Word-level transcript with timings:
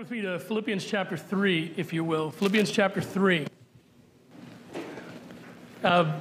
with 0.00 0.10
me 0.10 0.22
to 0.22 0.38
Philippians 0.38 0.82
chapter 0.82 1.14
3, 1.14 1.74
if 1.76 1.92
you 1.92 2.02
will. 2.02 2.30
Philippians 2.30 2.70
chapter 2.70 3.02
3. 3.02 3.46
Uh, 5.84 6.18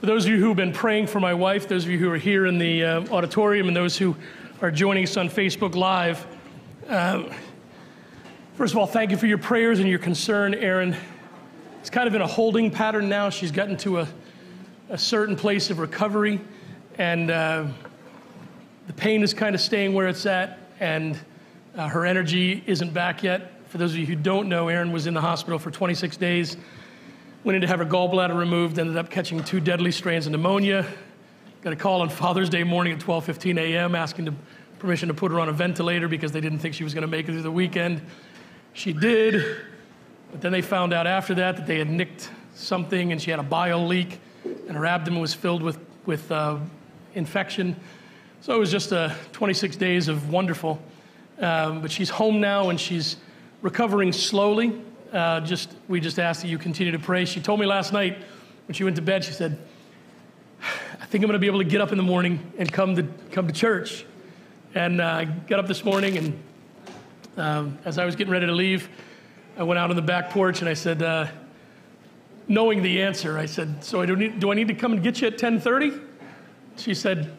for 0.00 0.06
those 0.06 0.24
of 0.24 0.30
you 0.30 0.38
who 0.38 0.48
have 0.48 0.56
been 0.56 0.72
praying 0.72 1.08
for 1.08 1.20
my 1.20 1.34
wife, 1.34 1.68
those 1.68 1.84
of 1.84 1.90
you 1.90 1.98
who 1.98 2.10
are 2.10 2.16
here 2.16 2.46
in 2.46 2.56
the 2.56 2.82
uh, 2.82 3.04
auditorium, 3.10 3.68
and 3.68 3.76
those 3.76 3.98
who 3.98 4.16
are 4.62 4.70
joining 4.70 5.04
us 5.04 5.18
on 5.18 5.28
Facebook 5.28 5.74
Live, 5.74 6.26
uh, 6.88 7.24
first 8.54 8.72
of 8.72 8.78
all, 8.78 8.86
thank 8.86 9.10
you 9.10 9.18
for 9.18 9.26
your 9.26 9.36
prayers 9.36 9.78
and 9.78 9.86
your 9.86 9.98
concern, 9.98 10.54
Erin. 10.54 10.96
It's 11.80 11.90
kind 11.90 12.08
of 12.08 12.14
in 12.14 12.22
a 12.22 12.26
holding 12.26 12.70
pattern 12.70 13.10
now. 13.10 13.28
She's 13.28 13.52
gotten 13.52 13.76
to 13.78 13.98
a, 13.98 14.08
a 14.88 14.96
certain 14.96 15.36
place 15.36 15.68
of 15.68 15.80
recovery, 15.80 16.40
and 16.96 17.30
uh, 17.30 17.66
the 18.86 18.94
pain 18.94 19.22
is 19.22 19.34
kind 19.34 19.54
of 19.54 19.60
staying 19.60 19.92
where 19.92 20.08
it's 20.08 20.24
at, 20.24 20.60
and 20.80 21.20
uh, 21.76 21.88
her 21.88 22.04
energy 22.04 22.62
isn't 22.66 22.92
back 22.92 23.22
yet. 23.22 23.52
For 23.68 23.78
those 23.78 23.92
of 23.92 23.98
you 23.98 24.06
who 24.06 24.14
don't 24.14 24.48
know, 24.48 24.68
Erin 24.68 24.92
was 24.92 25.06
in 25.06 25.14
the 25.14 25.20
hospital 25.20 25.58
for 25.58 25.70
26 25.70 26.16
days, 26.18 26.56
went 27.44 27.56
in 27.56 27.62
to 27.62 27.68
have 27.68 27.78
her 27.78 27.86
gallbladder 27.86 28.36
removed, 28.36 28.78
ended 28.78 28.96
up 28.96 29.10
catching 29.10 29.42
two 29.42 29.60
deadly 29.60 29.90
strains 29.90 30.26
of 30.26 30.32
pneumonia. 30.32 30.86
Got 31.62 31.72
a 31.72 31.76
call 31.76 32.02
on 32.02 32.10
Father's 32.10 32.50
Day 32.50 32.64
morning 32.64 32.92
at 32.92 32.98
12:15 32.98 33.58
a.m. 33.58 33.94
asking 33.94 34.26
to, 34.26 34.34
permission 34.78 35.08
to 35.08 35.14
put 35.14 35.32
her 35.32 35.40
on 35.40 35.48
a 35.48 35.52
ventilator 35.52 36.08
because 36.08 36.32
they 36.32 36.40
didn't 36.40 36.58
think 36.58 36.74
she 36.74 36.84
was 36.84 36.92
going 36.92 37.02
to 37.02 37.08
make 37.08 37.28
it 37.28 37.32
through 37.32 37.42
the 37.42 37.50
weekend. 37.50 38.02
She 38.74 38.92
did, 38.92 39.60
but 40.30 40.40
then 40.40 40.52
they 40.52 40.60
found 40.60 40.92
out 40.92 41.06
after 41.06 41.34
that 41.36 41.56
that 41.56 41.66
they 41.66 41.78
had 41.78 41.88
nicked 41.88 42.30
something 42.54 43.12
and 43.12 43.22
she 43.22 43.30
had 43.30 43.38
a 43.40 43.44
bile 43.44 43.86
leak, 43.86 44.20
and 44.44 44.76
her 44.76 44.84
abdomen 44.84 45.20
was 45.20 45.32
filled 45.32 45.62
with 45.62 45.78
with 46.04 46.30
uh, 46.30 46.58
infection. 47.14 47.76
So 48.40 48.54
it 48.54 48.58
was 48.58 48.72
just 48.72 48.92
uh, 48.92 49.14
26 49.32 49.76
days 49.76 50.08
of 50.08 50.30
wonderful. 50.30 50.82
Um, 51.42 51.82
but 51.82 51.90
she's 51.90 52.08
home 52.08 52.40
now 52.40 52.70
and 52.70 52.80
she's 52.80 53.16
recovering 53.62 54.12
slowly. 54.12 54.80
Uh, 55.12 55.40
just 55.40 55.74
we 55.88 56.00
just 56.00 56.18
ask 56.18 56.40
that 56.42 56.48
you 56.48 56.56
continue 56.56 56.92
to 56.92 56.98
pray. 56.98 57.24
She 57.24 57.40
told 57.40 57.58
me 57.58 57.66
last 57.66 57.92
night 57.92 58.16
when 58.66 58.74
she 58.74 58.84
went 58.84 58.96
to 58.96 59.02
bed, 59.02 59.24
she 59.24 59.32
said, 59.32 59.58
"I 60.62 61.04
think 61.06 61.24
I'm 61.24 61.28
going 61.28 61.32
to 61.32 61.38
be 61.40 61.48
able 61.48 61.58
to 61.58 61.68
get 61.68 61.80
up 61.80 61.90
in 61.90 61.98
the 61.98 62.04
morning 62.04 62.52
and 62.58 62.72
come 62.72 62.94
to 62.94 63.02
come 63.32 63.48
to 63.48 63.52
church." 63.52 64.06
And 64.74 65.00
uh, 65.00 65.04
I 65.04 65.24
got 65.24 65.58
up 65.58 65.66
this 65.66 65.84
morning, 65.84 66.16
and 66.16 66.42
um, 67.36 67.78
as 67.84 67.98
I 67.98 68.04
was 68.04 68.14
getting 68.14 68.32
ready 68.32 68.46
to 68.46 68.52
leave, 68.52 68.88
I 69.58 69.64
went 69.64 69.78
out 69.78 69.90
on 69.90 69.96
the 69.96 70.02
back 70.02 70.30
porch 70.30 70.60
and 70.60 70.68
I 70.68 70.74
said, 70.74 71.02
uh, 71.02 71.26
knowing 72.48 72.82
the 72.82 73.02
answer, 73.02 73.36
I 73.36 73.46
said, 73.46 73.82
"So 73.84 74.00
I 74.00 74.06
do, 74.06 74.14
need, 74.14 74.38
do 74.38 74.52
I 74.52 74.54
need 74.54 74.68
to 74.68 74.74
come 74.74 74.92
and 74.92 75.02
get 75.02 75.20
you 75.20 75.26
at 75.26 75.38
10:30?" 75.38 76.00
She 76.76 76.94
said, 76.94 77.32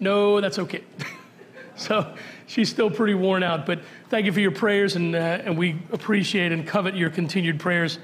"No, 0.00 0.40
that's 0.40 0.60
okay." 0.60 0.84
so 1.76 2.14
she's 2.52 2.68
still 2.68 2.90
pretty 2.90 3.14
worn 3.14 3.42
out. 3.42 3.64
But 3.64 3.80
thank 4.10 4.26
you 4.26 4.32
for 4.32 4.40
your 4.40 4.50
prayers, 4.50 4.96
and, 4.96 5.14
uh, 5.14 5.18
and 5.18 5.56
we 5.56 5.78
appreciate 5.90 6.52
and 6.52 6.66
covet 6.66 6.94
your 6.94 7.08
continued 7.08 7.58
prayers 7.58 7.98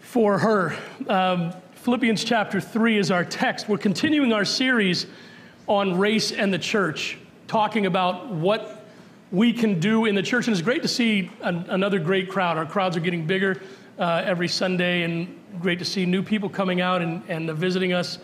for 0.00 0.38
her. 0.38 0.74
Um, 1.08 1.52
Philippians 1.74 2.24
chapter 2.24 2.58
3 2.58 2.98
is 2.98 3.10
our 3.10 3.24
text. 3.24 3.68
We're 3.68 3.76
continuing 3.76 4.32
our 4.32 4.46
series 4.46 5.06
on 5.66 5.98
race 5.98 6.32
and 6.32 6.52
the 6.52 6.58
church, 6.58 7.18
talking 7.46 7.84
about 7.84 8.28
what 8.28 8.86
we 9.30 9.52
can 9.52 9.78
do 9.78 10.06
in 10.06 10.14
the 10.14 10.22
church. 10.22 10.46
And 10.46 10.56
it's 10.56 10.62
great 10.62 10.80
to 10.80 10.88
see 10.88 11.30
an, 11.42 11.66
another 11.68 11.98
great 11.98 12.30
crowd. 12.30 12.56
Our 12.56 12.64
crowds 12.64 12.96
are 12.96 13.00
getting 13.00 13.26
bigger 13.26 13.60
uh, 13.98 14.22
every 14.24 14.48
Sunday, 14.48 15.02
and 15.02 15.38
great 15.60 15.78
to 15.80 15.84
see 15.84 16.06
new 16.06 16.22
people 16.22 16.48
coming 16.48 16.80
out 16.80 17.02
and, 17.02 17.22
and 17.28 17.50
visiting 17.50 17.92
us. 17.92 18.18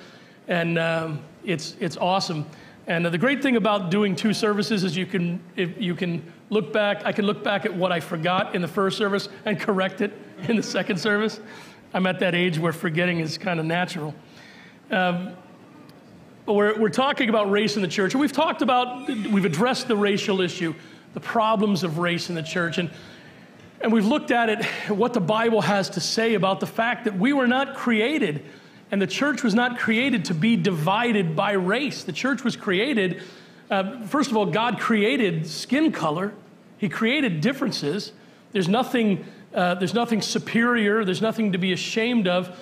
And 0.49 0.79
um, 0.79 1.23
it's, 1.45 1.77
it's 1.79 1.99
awesome. 1.99 2.47
And 2.87 3.07
the 3.07 3.17
great 3.17 3.43
thing 3.43 3.57
about 3.57 3.91
doing 3.91 4.15
two 4.15 4.35
services 4.35 4.85
is 4.85 4.97
you 4.97 5.07
can, 5.07 5.43
you 5.57 5.95
can 5.95 6.31
look 6.51 6.73
back, 6.73 7.05
I 7.07 7.13
can 7.13 7.25
look 7.25 7.43
back 7.43 7.65
at 7.65 7.75
what 7.75 7.93
I 7.93 8.01
forgot 8.01 8.55
in 8.55 8.61
the 8.61 8.69
first 8.69 8.99
service 8.99 9.29
and 9.47 9.59
correct 9.59 10.03
it 10.03 10.13
in 10.49 10.57
the 10.57 10.63
second 10.63 10.99
service. 10.99 11.41
I'm 11.95 12.07
at 12.07 12.19
that 12.21 12.35
age 12.35 12.59
where 12.59 12.73
forgetting 12.73 13.21
is 13.21 13.39
kind 13.39 13.59
of 13.59 13.65
natural. 13.65 14.15
Um, 14.91 15.35
but 16.45 16.53
we're, 16.53 16.79
we're 16.79 16.91
talking 16.91 17.31
about 17.31 17.51
race 17.51 17.77
in 17.77 17.83
the 17.83 17.89
church. 17.89 18.15
We've 18.15 18.33
talked 18.33 18.61
about, 18.61 19.09
we've 19.09 19.47
addressed 19.47 19.89
the 19.89 19.97
racial 19.97 20.43
issue, 20.43 20.75
the 21.15 21.21
problems 21.21 21.85
of 21.85 21.97
race 21.99 22.29
in 22.29 22.35
the 22.35 22.43
church. 22.43 22.77
And, 22.77 22.91
and 23.81 23.91
we've 23.91 24.05
looked 24.05 24.31
at 24.31 24.51
it, 24.51 24.65
what 24.91 25.15
the 25.15 25.21
Bible 25.21 25.63
has 25.63 25.89
to 25.91 26.01
say 26.01 26.35
about 26.35 26.61
the 26.61 26.67
fact 26.67 27.05
that 27.05 27.17
we 27.17 27.33
were 27.33 27.47
not 27.47 27.77
created 27.77 28.45
and 28.91 29.01
the 29.01 29.07
church 29.07 29.43
was 29.43 29.55
not 29.55 29.79
created 29.79 30.27
to 30.27 30.35
be 30.35 30.57
divided 30.57 31.35
by 31.35 31.53
race. 31.53 32.05
The 32.05 32.13
church 32.13 32.45
was 32.45 32.57
created, 32.57 33.23
uh, 33.71 34.05
first 34.07 34.31
of 34.31 34.37
all, 34.37 34.47
God 34.47 34.79
created 34.79 35.47
skin 35.47 35.93
color, 35.93 36.33
He 36.79 36.89
created 36.89 37.41
differences. 37.41 38.13
There's 38.53 38.69
nothing, 38.69 39.25
uh, 39.55 39.75
there's 39.75 39.95
nothing 39.95 40.23
superior, 40.23 41.05
there's 41.05 41.23
nothing 41.23 41.53
to 41.53 41.59
be 41.59 41.73
ashamed 41.73 42.29
of. 42.29 42.57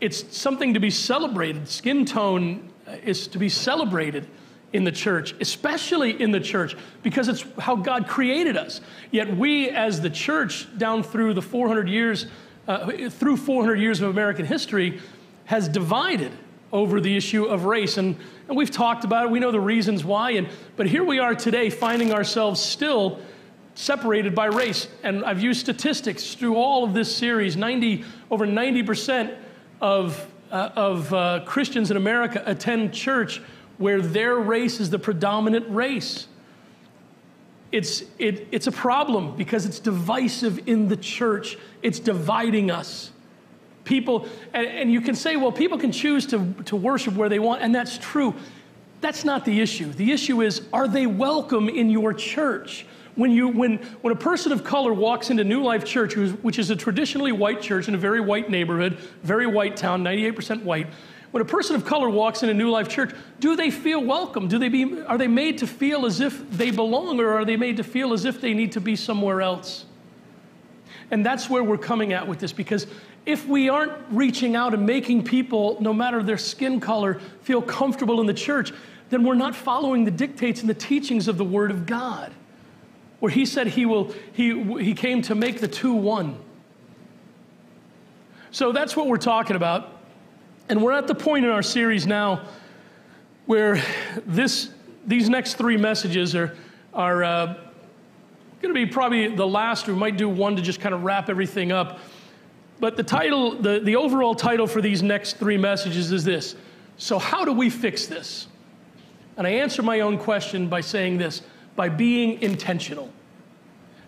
It's 0.00 0.36
something 0.36 0.74
to 0.74 0.80
be 0.80 0.90
celebrated. 0.90 1.68
Skin 1.68 2.04
tone 2.04 2.68
is 3.04 3.28
to 3.28 3.38
be 3.38 3.48
celebrated 3.48 4.26
in 4.74 4.82
the 4.82 4.92
church, 4.92 5.34
especially 5.40 6.20
in 6.20 6.32
the 6.32 6.40
church, 6.40 6.76
because 7.04 7.28
it's 7.28 7.44
how 7.60 7.76
God 7.76 8.08
created 8.08 8.56
us. 8.56 8.80
Yet 9.12 9.36
we, 9.36 9.70
as 9.70 10.00
the 10.00 10.10
church, 10.10 10.66
down 10.76 11.04
through 11.04 11.34
the 11.34 11.42
400 11.42 11.88
years, 11.88 12.26
uh, 12.66 13.08
through 13.08 13.36
400 13.36 13.76
years 13.76 14.00
of 14.00 14.10
American 14.10 14.44
history, 14.44 15.00
has 15.46 15.68
divided 15.68 16.32
over 16.72 17.00
the 17.00 17.16
issue 17.16 17.44
of 17.44 17.64
race. 17.64 17.98
And, 17.98 18.16
and 18.48 18.56
we've 18.56 18.70
talked 18.70 19.04
about 19.04 19.26
it, 19.26 19.30
we 19.30 19.38
know 19.38 19.52
the 19.52 19.60
reasons 19.60 20.04
why. 20.04 20.32
And, 20.32 20.48
but 20.76 20.86
here 20.86 21.04
we 21.04 21.18
are 21.18 21.34
today 21.34 21.70
finding 21.70 22.12
ourselves 22.12 22.60
still 22.60 23.20
separated 23.74 24.34
by 24.34 24.46
race. 24.46 24.88
And 25.02 25.24
I've 25.24 25.42
used 25.42 25.60
statistics 25.60 26.34
through 26.34 26.56
all 26.56 26.84
of 26.84 26.94
this 26.94 27.14
series 27.14 27.56
90, 27.56 28.04
over 28.30 28.46
90% 28.46 29.36
of, 29.80 30.26
uh, 30.50 30.70
of 30.74 31.14
uh, 31.14 31.44
Christians 31.46 31.90
in 31.90 31.96
America 31.96 32.42
attend 32.44 32.92
church 32.92 33.40
where 33.78 34.00
their 34.00 34.36
race 34.36 34.80
is 34.80 34.90
the 34.90 34.98
predominant 34.98 35.66
race. 35.68 36.26
It's, 37.72 38.04
it, 38.18 38.46
it's 38.52 38.68
a 38.68 38.72
problem 38.72 39.36
because 39.36 39.66
it's 39.66 39.80
divisive 39.80 40.68
in 40.68 40.88
the 40.88 40.96
church, 40.96 41.56
it's 41.82 41.98
dividing 41.98 42.70
us. 42.70 43.10
People, 43.84 44.26
and, 44.52 44.66
and 44.66 44.92
you 44.92 45.00
can 45.00 45.14
say, 45.14 45.36
well, 45.36 45.52
people 45.52 45.78
can 45.78 45.92
choose 45.92 46.26
to, 46.26 46.52
to 46.64 46.76
worship 46.76 47.14
where 47.14 47.28
they 47.28 47.38
want, 47.38 47.62
and 47.62 47.74
that's 47.74 47.98
true. 47.98 48.34
That's 49.00 49.24
not 49.24 49.44
the 49.44 49.60
issue. 49.60 49.92
The 49.92 50.12
issue 50.12 50.40
is, 50.40 50.62
are 50.72 50.88
they 50.88 51.06
welcome 51.06 51.68
in 51.68 51.90
your 51.90 52.14
church? 52.14 52.86
When, 53.16 53.30
you, 53.30 53.48
when, 53.48 53.76
when 54.00 54.12
a 54.12 54.18
person 54.18 54.50
of 54.50 54.64
color 54.64 54.92
walks 54.92 55.30
into 55.30 55.44
New 55.44 55.62
Life 55.62 55.84
Church, 55.84 56.16
which 56.16 56.58
is 56.58 56.70
a 56.70 56.76
traditionally 56.76 57.30
white 57.30 57.60
church 57.60 57.86
in 57.86 57.94
a 57.94 57.98
very 57.98 58.20
white 58.20 58.50
neighborhood, 58.50 58.98
very 59.22 59.46
white 59.46 59.76
town, 59.76 60.02
98% 60.02 60.62
white, 60.62 60.88
when 61.30 61.40
a 61.40 61.44
person 61.44 61.76
of 61.76 61.84
color 61.84 62.08
walks 62.08 62.42
into 62.42 62.54
New 62.54 62.70
Life 62.70 62.88
Church, 62.88 63.12
do 63.40 63.56
they 63.56 63.70
feel 63.70 64.02
welcome? 64.02 64.48
Do 64.48 64.58
they 64.58 64.68
be, 64.68 65.02
are 65.02 65.18
they 65.18 65.26
made 65.26 65.58
to 65.58 65.66
feel 65.66 66.06
as 66.06 66.20
if 66.20 66.48
they 66.50 66.70
belong, 66.70 67.20
or 67.20 67.34
are 67.34 67.44
they 67.44 67.56
made 67.56 67.76
to 67.78 67.84
feel 67.84 68.12
as 68.12 68.24
if 68.24 68.40
they 68.40 68.54
need 68.54 68.72
to 68.72 68.80
be 68.80 68.96
somewhere 68.96 69.42
else? 69.42 69.84
And 71.10 71.26
that's 71.26 71.50
where 71.50 71.62
we're 71.62 71.76
coming 71.76 72.12
at 72.12 72.26
with 72.26 72.38
this 72.38 72.52
because 72.52 72.86
if 73.26 73.46
we 73.46 73.68
aren't 73.68 73.92
reaching 74.10 74.54
out 74.54 74.74
and 74.74 74.84
making 74.84 75.24
people, 75.24 75.78
no 75.80 75.92
matter 75.92 76.22
their 76.22 76.38
skin 76.38 76.80
color, 76.80 77.20
feel 77.42 77.62
comfortable 77.62 78.20
in 78.20 78.26
the 78.26 78.34
church, 78.34 78.72
then 79.10 79.24
we're 79.24 79.34
not 79.34 79.54
following 79.54 80.04
the 80.04 80.10
dictates 80.10 80.60
and 80.60 80.68
the 80.68 80.74
teachings 80.74 81.28
of 81.28 81.38
the 81.38 81.44
Word 81.44 81.70
of 81.70 81.86
God. 81.86 82.32
Where 83.20 83.30
He 83.30 83.46
said 83.46 83.68
He 83.68 83.86
will, 83.86 84.12
He, 84.32 84.62
he 84.82 84.94
came 84.94 85.22
to 85.22 85.34
make 85.34 85.60
the 85.60 85.68
two 85.68 85.94
one. 85.94 86.38
So 88.50 88.72
that's 88.72 88.94
what 88.94 89.06
we're 89.08 89.16
talking 89.16 89.56
about. 89.56 89.90
And 90.68 90.82
we're 90.82 90.92
at 90.92 91.06
the 91.06 91.14
point 91.14 91.44
in 91.44 91.50
our 91.50 91.62
series 91.62 92.06
now 92.06 92.46
where 93.46 93.82
this, 94.24 94.70
these 95.06 95.28
next 95.28 95.54
three 95.54 95.76
messages 95.76 96.34
are, 96.34 96.56
are 96.92 97.24
uh, 97.24 97.46
going 98.62 98.72
to 98.72 98.86
be 98.86 98.86
probably 98.86 99.34
the 99.34 99.46
last. 99.46 99.86
We 99.86 99.94
might 99.94 100.16
do 100.16 100.28
one 100.28 100.56
to 100.56 100.62
just 100.62 100.80
kind 100.80 100.94
of 100.94 101.02
wrap 101.02 101.28
everything 101.28 101.72
up. 101.72 101.98
But 102.84 102.98
the 102.98 103.02
title, 103.02 103.54
the, 103.54 103.80
the 103.80 103.96
overall 103.96 104.34
title 104.34 104.66
for 104.66 104.82
these 104.82 105.02
next 105.02 105.38
three 105.38 105.56
messages 105.56 106.12
is 106.12 106.22
this 106.22 106.54
So, 106.98 107.18
how 107.18 107.46
do 107.46 107.50
we 107.54 107.70
fix 107.70 108.04
this? 108.04 108.46
And 109.38 109.46
I 109.46 109.52
answer 109.52 109.80
my 109.80 110.00
own 110.00 110.18
question 110.18 110.68
by 110.68 110.82
saying 110.82 111.16
this 111.16 111.40
by 111.76 111.88
being 111.88 112.42
intentional. 112.42 113.10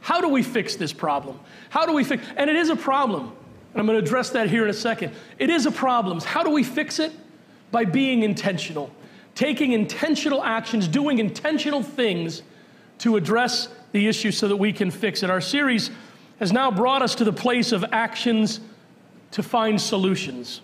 How 0.01 0.21
do 0.21 0.29
we 0.29 0.43
fix 0.43 0.77
this 0.77 0.93
problem? 0.93 1.41
How 1.71 1.87
do 1.87 1.95
we 1.95 2.05
fix 2.05 2.23
and 2.37 2.51
it 2.51 2.57
is 2.57 2.69
a 2.69 2.77
problem. 2.77 3.33
And 3.73 3.81
I'm 3.81 3.87
going 3.87 3.99
to 3.99 4.05
address 4.05 4.29
that 4.33 4.51
here 4.51 4.65
in 4.65 4.69
a 4.69 4.75
second. 4.75 5.15
It 5.39 5.49
is 5.49 5.65
a 5.65 5.73
problem. 5.73 6.21
How 6.21 6.43
do 6.43 6.51
we 6.51 6.63
fix 6.63 6.99
it? 6.99 7.13
By 7.71 7.87
being 7.87 8.25
intentional. 8.25 8.91
Taking 9.35 9.73
intentional 9.73 10.45
actions, 10.45 10.87
doing 10.87 11.19
intentional 11.19 11.83
things 11.83 12.43
to 12.99 13.17
address 13.17 13.69
the 13.93 14.07
issue 14.07 14.33
so 14.33 14.49
that 14.49 14.57
we 14.59 14.75
can 14.75 14.91
fix 14.91 15.23
it. 15.23 15.31
Our 15.31 15.41
series 15.41 15.91
has 16.39 16.53
now 16.53 16.71
brought 16.71 17.03
us 17.03 17.15
to 17.17 17.25
the 17.25 17.33
place 17.33 17.73
of 17.73 17.85
actions 17.93 18.61
to 19.33 19.43
find 19.43 19.81
solutions. 19.81 20.61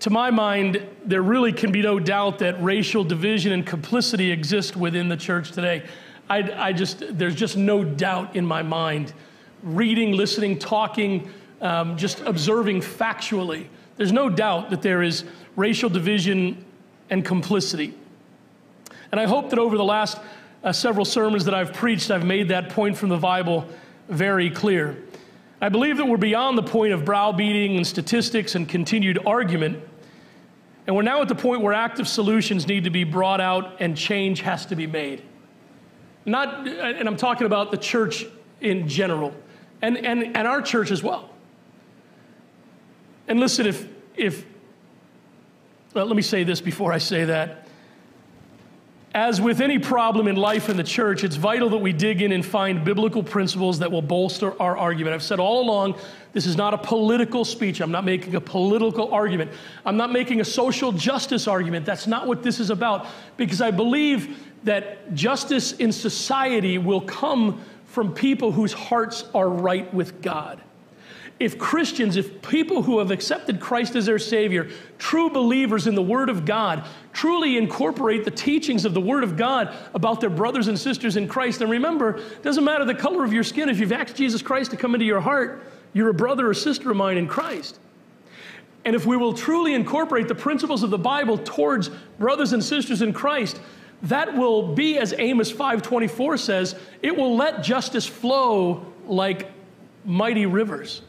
To 0.00 0.10
my 0.10 0.30
mind, 0.30 0.84
there 1.04 1.22
really 1.22 1.52
can 1.52 1.70
be 1.70 1.80
no 1.80 2.00
doubt 2.00 2.40
that 2.40 2.62
racial 2.62 3.04
division 3.04 3.52
and 3.52 3.64
complicity 3.64 4.30
exist 4.30 4.76
within 4.76 5.08
the 5.08 5.16
church 5.16 5.52
today. 5.52 5.84
I, 6.28 6.68
I 6.68 6.72
just, 6.72 7.04
there's 7.16 7.34
just 7.34 7.56
no 7.56 7.84
doubt 7.84 8.34
in 8.34 8.44
my 8.44 8.62
mind. 8.62 9.12
Reading, 9.62 10.12
listening, 10.12 10.58
talking, 10.58 11.30
um, 11.60 11.96
just 11.96 12.20
observing 12.20 12.80
factually, 12.80 13.68
there's 13.96 14.12
no 14.12 14.28
doubt 14.28 14.70
that 14.70 14.82
there 14.82 15.02
is 15.02 15.24
racial 15.54 15.88
division 15.88 16.64
and 17.10 17.24
complicity. 17.24 17.94
And 19.12 19.20
I 19.20 19.26
hope 19.26 19.50
that 19.50 19.58
over 19.58 19.76
the 19.76 19.84
last 19.84 20.18
uh, 20.64 20.72
several 20.72 21.04
sermons 21.04 21.44
that 21.44 21.54
I've 21.54 21.72
preached, 21.72 22.10
I've 22.10 22.24
made 22.24 22.48
that 22.48 22.70
point 22.70 22.96
from 22.96 23.10
the 23.10 23.18
Bible 23.18 23.68
very 24.08 24.50
clear. 24.50 24.96
I 25.60 25.68
believe 25.68 25.96
that 25.98 26.06
we're 26.06 26.16
beyond 26.16 26.58
the 26.58 26.62
point 26.62 26.92
of 26.92 27.04
browbeating 27.04 27.76
and 27.76 27.86
statistics 27.86 28.54
and 28.54 28.68
continued 28.68 29.18
argument. 29.24 29.82
And 30.86 30.96
we're 30.96 31.02
now 31.02 31.22
at 31.22 31.28
the 31.28 31.36
point 31.36 31.60
where 31.60 31.72
active 31.72 32.08
solutions 32.08 32.66
need 32.66 32.84
to 32.84 32.90
be 32.90 33.04
brought 33.04 33.40
out 33.40 33.80
and 33.80 33.96
change 33.96 34.40
has 34.40 34.66
to 34.66 34.76
be 34.76 34.86
made. 34.86 35.22
Not, 36.24 36.66
and 36.66 37.08
I'm 37.08 37.16
talking 37.16 37.46
about 37.46 37.70
the 37.70 37.76
church 37.76 38.26
in 38.60 38.88
general, 38.88 39.34
and, 39.80 39.96
and, 39.96 40.36
and 40.36 40.48
our 40.48 40.62
church 40.62 40.90
as 40.90 41.02
well. 41.02 41.30
And 43.28 43.40
listen, 43.40 43.66
if, 43.66 43.88
if 44.16 44.44
let 45.94 46.08
me 46.08 46.22
say 46.22 46.44
this 46.44 46.60
before 46.60 46.92
I 46.92 46.98
say 46.98 47.24
that. 47.24 47.61
As 49.14 49.42
with 49.42 49.60
any 49.60 49.78
problem 49.78 50.26
in 50.26 50.36
life 50.36 50.70
in 50.70 50.78
the 50.78 50.84
church, 50.84 51.22
it's 51.22 51.36
vital 51.36 51.68
that 51.70 51.78
we 51.78 51.92
dig 51.92 52.22
in 52.22 52.32
and 52.32 52.44
find 52.44 52.82
biblical 52.82 53.22
principles 53.22 53.78
that 53.80 53.92
will 53.92 54.00
bolster 54.00 54.60
our 54.60 54.74
argument. 54.74 55.14
I've 55.14 55.22
said 55.22 55.38
all 55.38 55.62
along, 55.62 55.96
this 56.32 56.46
is 56.46 56.56
not 56.56 56.72
a 56.72 56.78
political 56.78 57.44
speech. 57.44 57.82
I'm 57.82 57.90
not 57.90 58.06
making 58.06 58.34
a 58.36 58.40
political 58.40 59.12
argument. 59.12 59.50
I'm 59.84 59.98
not 59.98 60.12
making 60.12 60.40
a 60.40 60.44
social 60.46 60.92
justice 60.92 61.46
argument. 61.46 61.84
That's 61.84 62.06
not 62.06 62.26
what 62.26 62.42
this 62.42 62.58
is 62.58 62.70
about. 62.70 63.06
Because 63.36 63.60
I 63.60 63.70
believe 63.70 64.48
that 64.64 65.14
justice 65.14 65.72
in 65.72 65.92
society 65.92 66.78
will 66.78 67.02
come 67.02 67.60
from 67.84 68.14
people 68.14 68.50
whose 68.50 68.72
hearts 68.72 69.26
are 69.34 69.50
right 69.50 69.92
with 69.92 70.22
God. 70.22 70.62
If 71.42 71.58
Christians, 71.58 72.16
if 72.16 72.40
people 72.40 72.82
who 72.82 73.00
have 73.00 73.10
accepted 73.10 73.58
Christ 73.58 73.96
as 73.96 74.06
their 74.06 74.20
Savior, 74.20 74.70
true 74.98 75.28
believers 75.28 75.88
in 75.88 75.96
the 75.96 76.02
Word 76.02 76.28
of 76.28 76.44
God, 76.44 76.86
truly 77.12 77.56
incorporate 77.56 78.24
the 78.24 78.30
teachings 78.30 78.84
of 78.84 78.94
the 78.94 79.00
Word 79.00 79.24
of 79.24 79.36
God 79.36 79.74
about 79.92 80.20
their 80.20 80.30
brothers 80.30 80.68
and 80.68 80.78
sisters 80.78 81.16
in 81.16 81.26
Christ, 81.26 81.60
and 81.60 81.68
remember, 81.68 82.18
it 82.18 82.44
doesn't 82.44 82.62
matter 82.62 82.84
the 82.84 82.94
color 82.94 83.24
of 83.24 83.32
your 83.32 83.42
skin, 83.42 83.68
if 83.68 83.80
you've 83.80 83.90
asked 83.90 84.14
Jesus 84.14 84.40
Christ 84.40 84.70
to 84.70 84.76
come 84.76 84.94
into 84.94 85.04
your 85.04 85.20
heart, 85.20 85.64
you're 85.92 86.10
a 86.10 86.14
brother 86.14 86.48
or 86.48 86.54
sister 86.54 86.92
of 86.92 86.96
mine 86.96 87.16
in 87.16 87.26
Christ. 87.26 87.80
And 88.84 88.94
if 88.94 89.04
we 89.04 89.16
will 89.16 89.34
truly 89.34 89.74
incorporate 89.74 90.28
the 90.28 90.36
principles 90.36 90.84
of 90.84 90.90
the 90.90 90.98
Bible 90.98 91.38
towards 91.38 91.88
brothers 92.20 92.52
and 92.52 92.62
sisters 92.62 93.02
in 93.02 93.12
Christ, 93.12 93.60
that 94.02 94.36
will 94.36 94.74
be 94.74 94.96
as 94.96 95.12
Amos 95.18 95.52
5:24 95.52 96.38
says, 96.38 96.76
it 97.02 97.16
will 97.16 97.36
let 97.36 97.64
justice 97.64 98.06
flow 98.06 98.86
like 99.06 99.50
mighty 100.04 100.46
rivers. 100.46 101.02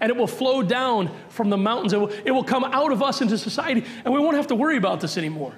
And 0.00 0.10
it 0.10 0.16
will 0.16 0.26
flow 0.26 0.62
down 0.62 1.14
from 1.28 1.50
the 1.50 1.58
mountains. 1.58 1.92
It 1.92 2.00
will, 2.00 2.10
it 2.24 2.30
will 2.30 2.44
come 2.44 2.64
out 2.64 2.90
of 2.90 3.02
us 3.02 3.20
into 3.20 3.36
society, 3.36 3.84
and 4.04 4.14
we 4.14 4.20
won't 4.20 4.36
have 4.36 4.46
to 4.48 4.54
worry 4.54 4.76
about 4.76 5.00
this 5.00 5.18
anymore. 5.18 5.54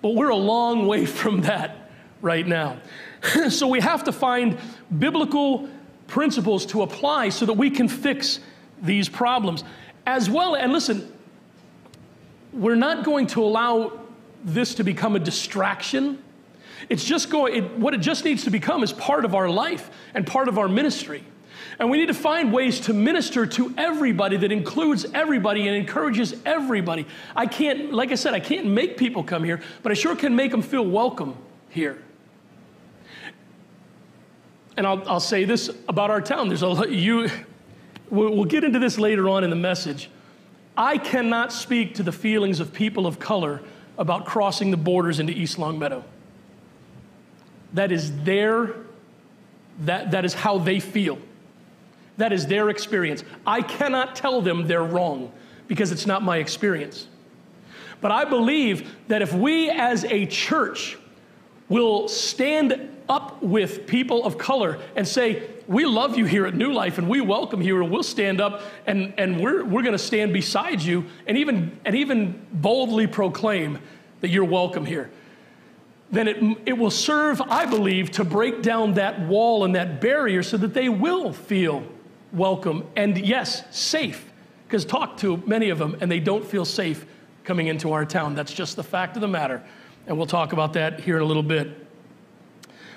But 0.00 0.14
we're 0.14 0.28
a 0.28 0.36
long 0.36 0.86
way 0.86 1.06
from 1.20 1.42
that 1.42 1.90
right 2.22 2.46
now. 2.46 2.78
so 3.48 3.66
we 3.68 3.80
have 3.80 4.04
to 4.04 4.12
find 4.12 4.58
biblical 4.98 5.68
principles 6.06 6.66
to 6.66 6.82
apply 6.82 7.30
so 7.30 7.46
that 7.46 7.54
we 7.54 7.70
can 7.70 7.88
fix 7.88 8.40
these 8.82 9.08
problems. 9.08 9.64
As 10.06 10.28
well, 10.28 10.54
and 10.54 10.72
listen, 10.72 11.10
we're 12.52 12.74
not 12.74 13.04
going 13.04 13.26
to 13.28 13.42
allow 13.42 13.92
this 14.44 14.74
to 14.76 14.84
become 14.84 15.16
a 15.16 15.18
distraction. 15.18 16.22
It's 16.88 17.04
just 17.04 17.30
going, 17.30 17.54
it, 17.54 17.78
what 17.78 17.94
it 17.94 17.98
just 17.98 18.24
needs 18.24 18.44
to 18.44 18.50
become 18.50 18.82
is 18.82 18.92
part 18.92 19.24
of 19.24 19.34
our 19.34 19.48
life 19.48 19.90
and 20.12 20.26
part 20.26 20.48
of 20.48 20.58
our 20.58 20.68
ministry. 20.68 21.24
And 21.78 21.90
we 21.90 21.98
need 21.98 22.06
to 22.06 22.14
find 22.14 22.52
ways 22.52 22.80
to 22.80 22.92
minister 22.92 23.46
to 23.46 23.74
everybody 23.76 24.36
that 24.36 24.52
includes 24.52 25.06
everybody 25.12 25.66
and 25.66 25.76
encourages 25.76 26.34
everybody. 26.46 27.06
I 27.34 27.46
can't, 27.46 27.92
like 27.92 28.12
I 28.12 28.14
said, 28.14 28.34
I 28.34 28.40
can't 28.40 28.66
make 28.66 28.96
people 28.96 29.24
come 29.24 29.42
here, 29.42 29.60
but 29.82 29.90
I 29.90 29.94
sure 29.94 30.14
can 30.14 30.36
make 30.36 30.50
them 30.50 30.62
feel 30.62 30.86
welcome 30.86 31.36
here. 31.70 32.02
And 34.76 34.86
I'll, 34.86 35.08
I'll 35.08 35.20
say 35.20 35.44
this 35.44 35.70
about 35.88 36.10
our 36.10 36.20
town. 36.20 36.48
There's 36.48 36.62
a 36.62 36.86
you. 36.88 37.28
We'll, 38.10 38.44
get 38.44 38.64
into 38.64 38.78
this 38.78 38.98
later 38.98 39.28
on 39.28 39.44
in 39.44 39.50
the 39.50 39.56
message. 39.56 40.10
I 40.76 40.98
cannot 40.98 41.52
speak 41.52 41.94
to 41.96 42.02
the 42.02 42.12
feelings 42.12 42.60
of 42.60 42.72
people 42.72 43.06
of 43.06 43.18
color 43.18 43.62
about 43.98 44.26
crossing 44.26 44.70
the 44.70 44.76
borders 44.76 45.20
into 45.20 45.32
East 45.32 45.58
Longmeadow. 45.58 46.04
That 47.72 47.92
is 47.92 48.22
their, 48.22 48.74
that, 49.80 50.12
that 50.12 50.24
is 50.24 50.34
how 50.34 50.58
they 50.58 50.80
feel. 50.80 51.18
That 52.16 52.32
is 52.32 52.46
their 52.46 52.70
experience. 52.70 53.24
I 53.46 53.62
cannot 53.62 54.14
tell 54.14 54.40
them 54.40 54.66
they're 54.66 54.84
wrong 54.84 55.32
because 55.66 55.90
it's 55.90 56.06
not 56.06 56.22
my 56.22 56.38
experience. 56.38 57.08
But 58.00 58.12
I 58.12 58.24
believe 58.24 58.94
that 59.08 59.22
if 59.22 59.32
we 59.32 59.70
as 59.70 60.04
a 60.04 60.26
church 60.26 60.98
will 61.68 62.08
stand 62.08 62.90
up 63.08 63.42
with 63.42 63.86
people 63.86 64.24
of 64.24 64.38
color 64.38 64.78
and 64.94 65.06
say, 65.06 65.42
We 65.66 65.86
love 65.86 66.16
you 66.16 66.24
here 66.24 66.46
at 66.46 66.54
New 66.54 66.72
Life 66.72 66.98
and 66.98 67.08
we 67.08 67.20
welcome 67.20 67.62
you, 67.62 67.82
and 67.82 67.90
we'll 67.90 68.02
stand 68.02 68.40
up 68.40 68.62
and, 68.86 69.14
and 69.18 69.40
we're, 69.40 69.64
we're 69.64 69.82
going 69.82 69.92
to 69.92 69.98
stand 69.98 70.32
beside 70.32 70.82
you 70.82 71.06
and 71.26 71.38
even, 71.38 71.78
and 71.84 71.94
even 71.96 72.46
boldly 72.52 73.06
proclaim 73.06 73.78
that 74.20 74.28
you're 74.28 74.44
welcome 74.44 74.86
here. 74.86 75.10
Then 76.10 76.28
it, 76.28 76.58
it 76.66 76.72
will 76.74 76.90
serve, 76.90 77.40
I 77.40 77.66
believe, 77.66 78.10
to 78.12 78.24
break 78.24 78.62
down 78.62 78.94
that 78.94 79.20
wall 79.20 79.64
and 79.64 79.74
that 79.74 80.00
barrier 80.00 80.42
so 80.42 80.56
that 80.58 80.74
they 80.74 80.88
will 80.88 81.32
feel 81.32 81.84
welcome 82.34 82.86
and, 82.96 83.16
yes, 83.18 83.62
safe. 83.70 84.30
Because 84.66 84.84
talk 84.84 85.16
to 85.18 85.36
many 85.46 85.70
of 85.70 85.78
them 85.78 85.96
and 86.00 86.10
they 86.10 86.20
don't 86.20 86.44
feel 86.44 86.64
safe 86.64 87.06
coming 87.44 87.68
into 87.68 87.92
our 87.92 88.04
town. 88.04 88.34
That's 88.34 88.52
just 88.52 88.76
the 88.76 88.82
fact 88.82 89.16
of 89.16 89.20
the 89.20 89.28
matter. 89.28 89.62
And 90.06 90.16
we'll 90.16 90.26
talk 90.26 90.52
about 90.52 90.72
that 90.74 91.00
here 91.00 91.16
in 91.16 91.22
a 91.22 91.26
little 91.26 91.42
bit. 91.42 91.86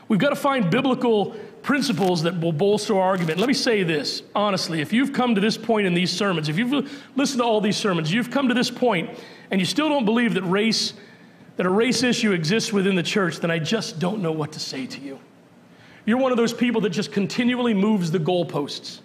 We've 0.07 0.19
got 0.19 0.29
to 0.29 0.35
find 0.35 0.69
biblical 0.69 1.35
principles 1.61 2.23
that 2.23 2.39
will 2.39 2.53
bolster 2.53 2.95
our 2.95 3.01
argument. 3.01 3.39
Let 3.39 3.47
me 3.47 3.53
say 3.53 3.83
this 3.83 4.23
honestly 4.33 4.79
if 4.79 4.93
you've 4.93 5.11
come 5.11 5.35
to 5.35 5.41
this 5.41 5.57
point 5.57 5.85
in 5.85 5.93
these 5.93 6.11
sermons, 6.11 6.47
if 6.49 6.57
you've 6.57 6.89
listened 7.15 7.39
to 7.39 7.45
all 7.45 7.59
these 7.59 7.77
sermons, 7.77 8.11
you've 8.11 8.31
come 8.31 8.47
to 8.47 8.53
this 8.53 8.71
point 8.71 9.09
and 9.51 9.59
you 9.59 9.65
still 9.65 9.89
don't 9.89 10.05
believe 10.05 10.33
that 10.35 10.43
race, 10.43 10.93
that 11.57 11.65
a 11.65 11.69
race 11.69 12.03
issue 12.03 12.31
exists 12.31 12.71
within 12.71 12.95
the 12.95 13.03
church, 13.03 13.39
then 13.39 13.51
I 13.51 13.59
just 13.59 13.99
don't 13.99 14.21
know 14.21 14.31
what 14.31 14.53
to 14.53 14.59
say 14.59 14.85
to 14.87 15.01
you. 15.01 15.19
You're 16.05 16.17
one 16.19 16.31
of 16.31 16.37
those 16.37 16.53
people 16.53 16.79
that 16.81 16.91
just 16.91 17.11
continually 17.11 17.73
moves 17.73 18.11
the 18.11 18.19
goalposts. 18.19 19.01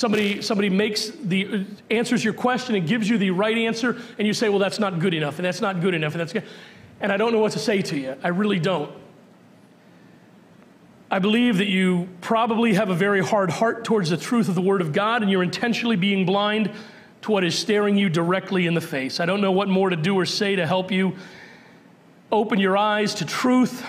Somebody, 0.00 0.40
somebody 0.40 0.70
makes 0.70 1.10
the 1.10 1.66
answers 1.90 2.24
your 2.24 2.32
question 2.32 2.74
and 2.74 2.88
gives 2.88 3.06
you 3.06 3.18
the 3.18 3.32
right 3.32 3.58
answer, 3.58 4.00
and 4.16 4.26
you 4.26 4.32
say, 4.32 4.48
Well, 4.48 4.58
that's 4.58 4.78
not 4.78 4.98
good 4.98 5.12
enough, 5.12 5.38
and 5.38 5.44
that's 5.44 5.60
not 5.60 5.82
good 5.82 5.92
enough, 5.92 6.14
and 6.14 6.22
that's 6.22 6.32
good. 6.32 6.44
And 7.02 7.12
I 7.12 7.18
don't 7.18 7.32
know 7.32 7.38
what 7.38 7.52
to 7.52 7.58
say 7.58 7.82
to 7.82 7.98
you. 7.98 8.16
I 8.22 8.28
really 8.28 8.58
don't. 8.58 8.90
I 11.10 11.18
believe 11.18 11.58
that 11.58 11.66
you 11.66 12.08
probably 12.22 12.72
have 12.72 12.88
a 12.88 12.94
very 12.94 13.22
hard 13.22 13.50
heart 13.50 13.84
towards 13.84 14.08
the 14.08 14.16
truth 14.16 14.48
of 14.48 14.54
the 14.54 14.62
Word 14.62 14.80
of 14.80 14.94
God, 14.94 15.20
and 15.20 15.30
you're 15.30 15.42
intentionally 15.42 15.96
being 15.96 16.24
blind 16.24 16.70
to 17.20 17.30
what 17.30 17.44
is 17.44 17.54
staring 17.54 17.98
you 17.98 18.08
directly 18.08 18.66
in 18.66 18.72
the 18.72 18.80
face. 18.80 19.20
I 19.20 19.26
don't 19.26 19.42
know 19.42 19.52
what 19.52 19.68
more 19.68 19.90
to 19.90 19.96
do 19.96 20.18
or 20.18 20.24
say 20.24 20.56
to 20.56 20.66
help 20.66 20.90
you 20.90 21.14
open 22.32 22.58
your 22.58 22.78
eyes 22.78 23.16
to 23.16 23.26
truth, 23.26 23.84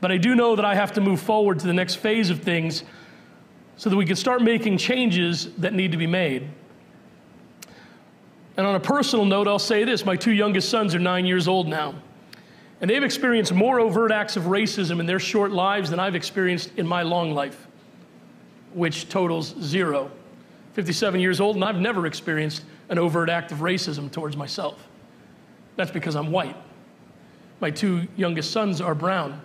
but 0.00 0.12
I 0.12 0.16
do 0.16 0.36
know 0.36 0.54
that 0.54 0.64
I 0.64 0.76
have 0.76 0.92
to 0.92 1.00
move 1.00 1.20
forward 1.20 1.58
to 1.58 1.66
the 1.66 1.74
next 1.74 1.96
phase 1.96 2.30
of 2.30 2.38
things 2.44 2.84
so 3.80 3.88
that 3.88 3.96
we 3.96 4.04
can 4.04 4.14
start 4.14 4.42
making 4.42 4.76
changes 4.76 5.54
that 5.54 5.72
need 5.72 5.90
to 5.90 5.96
be 5.96 6.06
made. 6.06 6.46
And 8.58 8.66
on 8.66 8.74
a 8.74 8.80
personal 8.80 9.24
note, 9.24 9.48
I'll 9.48 9.58
say 9.58 9.84
this 9.84 10.04
my 10.04 10.16
two 10.16 10.32
youngest 10.32 10.68
sons 10.68 10.94
are 10.94 10.98
nine 10.98 11.24
years 11.24 11.48
old 11.48 11.66
now. 11.66 11.94
And 12.82 12.90
they've 12.90 13.02
experienced 13.02 13.54
more 13.54 13.80
overt 13.80 14.12
acts 14.12 14.36
of 14.36 14.42
racism 14.42 15.00
in 15.00 15.06
their 15.06 15.18
short 15.18 15.50
lives 15.50 15.88
than 15.88 15.98
I've 15.98 16.14
experienced 16.14 16.72
in 16.76 16.86
my 16.86 17.00
long 17.00 17.32
life, 17.32 17.68
which 18.74 19.08
totals 19.08 19.54
zero. 19.62 20.10
57 20.74 21.18
years 21.18 21.40
old, 21.40 21.56
and 21.56 21.64
I've 21.64 21.80
never 21.80 22.04
experienced 22.04 22.64
an 22.90 22.98
overt 22.98 23.30
act 23.30 23.50
of 23.50 23.60
racism 23.60 24.12
towards 24.12 24.36
myself. 24.36 24.86
That's 25.76 25.90
because 25.90 26.16
I'm 26.16 26.30
white. 26.30 26.56
My 27.60 27.70
two 27.70 28.06
youngest 28.14 28.50
sons 28.50 28.82
are 28.82 28.94
brown, 28.94 29.40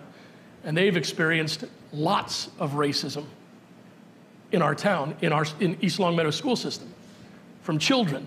and 0.62 0.76
they've 0.76 0.94
experienced 0.94 1.64
lots 1.90 2.50
of 2.58 2.72
racism 2.72 3.24
in 4.56 4.62
our 4.62 4.74
town, 4.74 5.14
in 5.20 5.32
our 5.32 5.46
in 5.60 5.76
East 5.82 6.00
Longmeadow 6.00 6.30
school 6.30 6.56
system, 6.56 6.92
from 7.60 7.78
children 7.78 8.26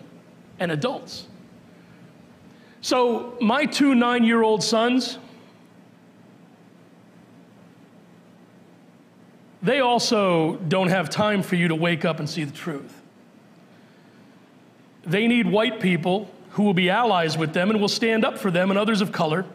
and 0.59 0.71
adults. 0.71 1.27
So, 2.81 3.35
my 3.41 3.65
two 3.65 3.95
nine 3.95 4.23
year 4.23 4.43
old 4.43 4.63
sons, 4.63 5.17
they 9.63 9.79
also 9.79 10.57
don't 10.67 10.89
have 10.89 11.09
time 11.09 11.41
for 11.41 11.55
you 11.55 11.67
to 11.67 11.75
wake 11.75 12.05
up 12.05 12.19
and 12.19 12.29
see 12.29 12.43
the 12.43 12.55
truth. 12.55 13.01
They 15.03 15.27
need 15.27 15.47
white 15.47 15.79
people 15.79 16.29
who 16.51 16.63
will 16.63 16.75
be 16.75 16.91
allies 16.91 17.37
with 17.37 17.53
them 17.53 17.71
and 17.71 17.81
will 17.81 17.87
stand 17.87 18.23
up 18.23 18.37
for 18.37 18.51
them 18.51 18.69
and 18.69 18.77
others 18.77 19.01
of 19.01 19.11
color 19.11 19.45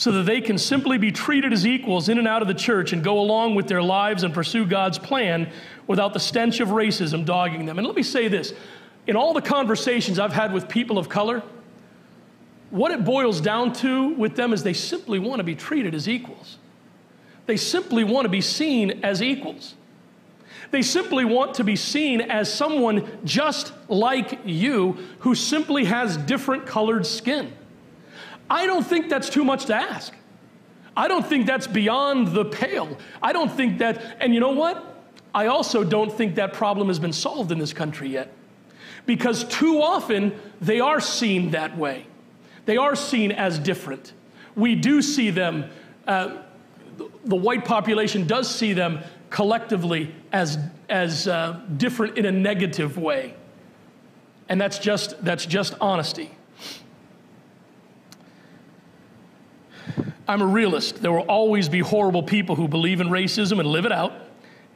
so 0.00 0.10
that 0.12 0.22
they 0.22 0.40
can 0.40 0.56
simply 0.56 0.96
be 0.96 1.12
treated 1.12 1.52
as 1.52 1.66
equals 1.66 2.08
in 2.08 2.16
and 2.16 2.26
out 2.26 2.40
of 2.40 2.48
the 2.48 2.54
church 2.54 2.94
and 2.94 3.04
go 3.04 3.20
along 3.20 3.54
with 3.54 3.68
their 3.68 3.82
lives 3.82 4.22
and 4.22 4.32
pursue 4.32 4.64
God's 4.64 4.98
plan 4.98 5.52
without 5.86 6.14
the 6.14 6.18
stench 6.18 6.58
of 6.60 6.68
racism 6.68 7.26
dogging 7.26 7.66
them. 7.66 7.76
And 7.76 7.86
let 7.86 7.94
me 7.94 8.02
say 8.02 8.26
this 8.26 8.54
in 9.06 9.14
all 9.14 9.34
the 9.34 9.42
conversations 9.42 10.18
I've 10.18 10.32
had 10.32 10.54
with 10.54 10.70
people 10.70 10.96
of 10.96 11.10
color, 11.10 11.42
what 12.70 12.92
it 12.92 13.04
boils 13.04 13.42
down 13.42 13.74
to 13.74 14.14
with 14.14 14.36
them 14.36 14.54
is 14.54 14.62
they 14.62 14.72
simply 14.72 15.18
want 15.18 15.40
to 15.40 15.44
be 15.44 15.54
treated 15.54 15.94
as 15.94 16.08
equals. 16.08 16.56
They 17.44 17.58
simply 17.58 18.02
want 18.02 18.24
to 18.24 18.30
be 18.30 18.40
seen 18.40 19.04
as 19.04 19.22
equals. 19.22 19.74
They 20.70 20.80
simply 20.80 21.26
want 21.26 21.56
to 21.56 21.64
be 21.64 21.76
seen 21.76 22.22
as 22.22 22.50
someone 22.50 23.06
just 23.26 23.74
like 23.88 24.40
you 24.46 24.96
who 25.18 25.34
simply 25.34 25.84
has 25.84 26.16
different 26.16 26.64
colored 26.64 27.04
skin. 27.04 27.52
I 28.50 28.66
don't 28.66 28.84
think 28.84 29.08
that's 29.08 29.30
too 29.30 29.44
much 29.44 29.66
to 29.66 29.74
ask. 29.74 30.12
I 30.96 31.06
don't 31.06 31.24
think 31.24 31.46
that's 31.46 31.68
beyond 31.68 32.28
the 32.28 32.44
pale. 32.44 32.98
I 33.22 33.32
don't 33.32 33.50
think 33.50 33.78
that, 33.78 34.16
and 34.20 34.34
you 34.34 34.40
know 34.40 34.50
what? 34.50 34.84
I 35.32 35.46
also 35.46 35.84
don't 35.84 36.12
think 36.12 36.34
that 36.34 36.52
problem 36.52 36.88
has 36.88 36.98
been 36.98 37.12
solved 37.12 37.52
in 37.52 37.58
this 37.58 37.72
country 37.72 38.08
yet. 38.08 38.32
Because 39.06 39.44
too 39.44 39.80
often 39.80 40.34
they 40.60 40.80
are 40.80 41.00
seen 41.00 41.52
that 41.52 41.78
way. 41.78 42.06
They 42.66 42.76
are 42.76 42.96
seen 42.96 43.30
as 43.30 43.58
different. 43.58 44.12
We 44.56 44.74
do 44.74 45.00
see 45.00 45.30
them, 45.30 45.70
uh, 46.06 46.38
the 47.24 47.36
white 47.36 47.64
population 47.64 48.26
does 48.26 48.52
see 48.52 48.72
them 48.72 49.00
collectively 49.30 50.12
as, 50.32 50.58
as 50.88 51.28
uh, 51.28 51.60
different 51.76 52.18
in 52.18 52.26
a 52.26 52.32
negative 52.32 52.98
way. 52.98 53.34
And 54.48 54.60
that's 54.60 54.78
just, 54.78 55.24
that's 55.24 55.46
just 55.46 55.74
honesty. 55.80 56.32
I'm 60.30 60.42
a 60.42 60.46
realist. 60.46 61.02
There 61.02 61.10
will 61.10 61.22
always 61.22 61.68
be 61.68 61.80
horrible 61.80 62.22
people 62.22 62.54
who 62.54 62.68
believe 62.68 63.00
in 63.00 63.08
racism 63.08 63.58
and 63.58 63.68
live 63.68 63.84
it 63.84 63.90
out 63.90 64.12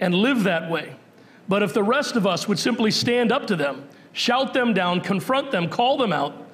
and 0.00 0.12
live 0.12 0.42
that 0.42 0.68
way. 0.68 0.96
But 1.48 1.62
if 1.62 1.72
the 1.72 1.82
rest 1.84 2.16
of 2.16 2.26
us 2.26 2.48
would 2.48 2.58
simply 2.58 2.90
stand 2.90 3.30
up 3.30 3.46
to 3.46 3.54
them, 3.54 3.88
shout 4.12 4.52
them 4.52 4.74
down, 4.74 5.00
confront 5.00 5.52
them, 5.52 5.68
call 5.68 5.96
them 5.96 6.12
out, 6.12 6.48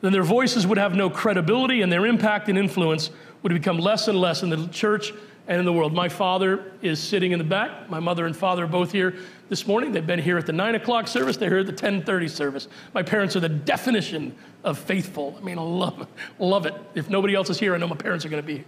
then 0.00 0.14
their 0.14 0.22
voices 0.22 0.66
would 0.66 0.78
have 0.78 0.94
no 0.94 1.10
credibility 1.10 1.82
and 1.82 1.92
their 1.92 2.06
impact 2.06 2.48
and 2.48 2.56
influence 2.56 3.10
would 3.42 3.52
become 3.52 3.76
less 3.76 4.08
and 4.08 4.18
less 4.18 4.42
in 4.42 4.48
the 4.48 4.66
church 4.68 5.12
and 5.48 5.58
in 5.58 5.64
the 5.64 5.72
world. 5.72 5.92
My 5.92 6.08
father 6.08 6.72
is 6.82 6.98
sitting 6.98 7.32
in 7.32 7.38
the 7.38 7.44
back. 7.44 7.88
My 7.88 8.00
mother 8.00 8.26
and 8.26 8.36
father 8.36 8.64
are 8.64 8.68
both 8.68 8.92
here 8.92 9.14
this 9.48 9.66
morning. 9.66 9.92
They've 9.92 10.06
been 10.06 10.18
here 10.18 10.38
at 10.38 10.46
the 10.46 10.52
9 10.52 10.74
o'clock 10.74 11.06
service. 11.06 11.36
They're 11.36 11.50
here 11.50 11.60
at 11.60 11.66
the 11.66 11.72
1030 11.72 12.28
service. 12.28 12.68
My 12.94 13.02
parents 13.02 13.36
are 13.36 13.40
the 13.40 13.48
definition 13.48 14.34
of 14.64 14.78
faithful. 14.78 15.36
I 15.38 15.44
mean, 15.44 15.58
I 15.58 15.62
love, 15.62 16.08
love 16.38 16.66
it. 16.66 16.74
If 16.94 17.08
nobody 17.08 17.34
else 17.34 17.48
is 17.50 17.58
here, 17.58 17.74
I 17.74 17.78
know 17.78 17.86
my 17.86 17.96
parents 17.96 18.24
are 18.24 18.28
going 18.28 18.42
to 18.42 18.46
be 18.46 18.56
here, 18.56 18.64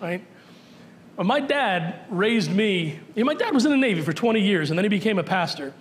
right? 0.00 0.24
My 1.18 1.40
dad 1.40 2.00
raised 2.08 2.50
me. 2.50 2.98
You 3.14 3.24
know, 3.24 3.26
my 3.26 3.34
dad 3.34 3.52
was 3.52 3.64
in 3.64 3.72
the 3.72 3.76
Navy 3.76 4.00
for 4.00 4.12
20 4.12 4.40
years, 4.40 4.70
and 4.70 4.78
then 4.78 4.84
he 4.84 4.88
became 4.88 5.18
a 5.18 5.24
pastor. 5.24 5.74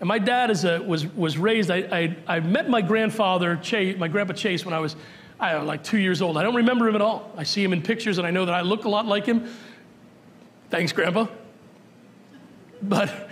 And 0.00 0.08
my 0.08 0.18
dad 0.18 0.50
is 0.50 0.64
a, 0.64 0.80
was, 0.82 1.06
was 1.06 1.38
raised, 1.38 1.70
I, 1.70 1.76
I, 1.76 2.16
I 2.26 2.40
met 2.40 2.68
my 2.68 2.82
grandfather, 2.82 3.56
Chase, 3.56 3.96
my 3.96 4.08
grandpa 4.08 4.32
Chase, 4.34 4.64
when 4.64 4.74
I 4.74 4.80
was 4.80 4.96
I 5.42 5.54
know, 5.54 5.64
like 5.64 5.82
two 5.82 5.98
years 5.98 6.22
old. 6.22 6.36
I 6.36 6.42
don't 6.44 6.54
remember 6.54 6.86
him 6.86 6.94
at 6.94 7.02
all. 7.02 7.32
I 7.36 7.42
see 7.42 7.64
him 7.64 7.72
in 7.72 7.82
pictures, 7.82 8.18
and 8.18 8.26
I 8.26 8.30
know 8.30 8.44
that 8.44 8.54
I 8.54 8.60
look 8.60 8.84
a 8.84 8.88
lot 8.88 9.06
like 9.06 9.26
him. 9.26 9.52
Thanks, 10.72 10.90
Grandpa. 10.92 11.26
But, 12.80 13.28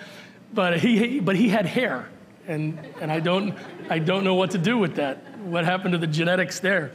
but, 0.52 0.78
he, 0.78 1.20
but 1.20 1.37
he 1.37 1.49
had 1.49 1.64
hair, 1.64 2.06
and, 2.47 2.78
and 3.00 3.11
I, 3.11 3.20
don't, 3.20 3.56
I 3.88 3.99
don't 3.99 4.25
know 4.25 4.35
what 4.35 4.50
to 4.50 4.59
do 4.59 4.76
with 4.76 4.97
that. 4.97 5.38
What 5.38 5.64
happened 5.64 5.92
to 5.92 5.99
the 5.99 6.06
genetics 6.06 6.61
there? 6.61 6.92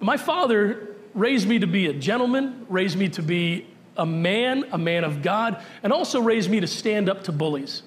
My 0.00 0.16
father 0.16 0.96
raised 1.14 1.46
me 1.46 1.60
to 1.60 1.68
be 1.68 1.86
a 1.86 1.92
gentleman, 1.92 2.66
raised 2.68 2.98
me 2.98 3.10
to 3.10 3.22
be 3.22 3.64
a 3.96 4.04
man, 4.04 4.64
a 4.72 4.76
man 4.76 5.04
of 5.04 5.22
God, 5.22 5.62
and 5.84 5.92
also 5.92 6.20
raised 6.20 6.50
me 6.50 6.58
to 6.58 6.66
stand 6.66 7.08
up 7.08 7.22
to 7.24 7.32
bullies. 7.32 7.84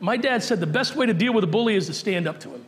My 0.00 0.16
dad 0.16 0.42
said 0.42 0.58
the 0.58 0.66
best 0.66 0.96
way 0.96 1.04
to 1.04 1.12
deal 1.12 1.34
with 1.34 1.44
a 1.44 1.48
bully 1.48 1.74
is 1.74 1.84
to 1.88 1.92
stand 1.92 2.26
up 2.26 2.40
to 2.40 2.48
him. 2.48 2.64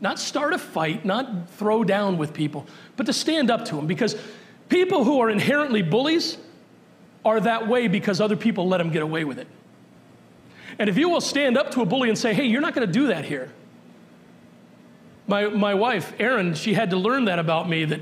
Not 0.00 0.18
start 0.18 0.54
a 0.54 0.58
fight, 0.58 1.04
not 1.04 1.50
throw 1.50 1.84
down 1.84 2.16
with 2.16 2.32
people, 2.32 2.66
but 2.96 3.04
to 3.04 3.12
stand 3.12 3.50
up 3.50 3.66
to 3.66 3.78
him 3.78 3.86
because 3.86 4.16
people 4.70 5.04
who 5.04 5.20
are 5.20 5.28
inherently 5.28 5.82
bullies 5.82 6.38
are 7.24 7.40
that 7.40 7.68
way 7.68 7.88
because 7.88 8.20
other 8.20 8.36
people 8.36 8.68
let 8.68 8.78
them 8.78 8.90
get 8.90 9.02
away 9.02 9.24
with 9.24 9.38
it. 9.38 9.46
And 10.78 10.88
if 10.88 10.96
you 10.96 11.08
will 11.08 11.20
stand 11.20 11.56
up 11.56 11.70
to 11.72 11.82
a 11.82 11.86
bully 11.86 12.08
and 12.08 12.18
say, 12.18 12.34
hey, 12.34 12.46
you're 12.46 12.60
not 12.60 12.74
going 12.74 12.86
to 12.86 12.92
do 12.92 13.08
that 13.08 13.24
here. 13.24 13.52
My, 15.26 15.46
my 15.46 15.74
wife, 15.74 16.12
Erin, 16.18 16.54
she 16.54 16.74
had 16.74 16.90
to 16.90 16.96
learn 16.96 17.26
that 17.26 17.38
about 17.38 17.68
me 17.68 17.84
that, 17.84 18.00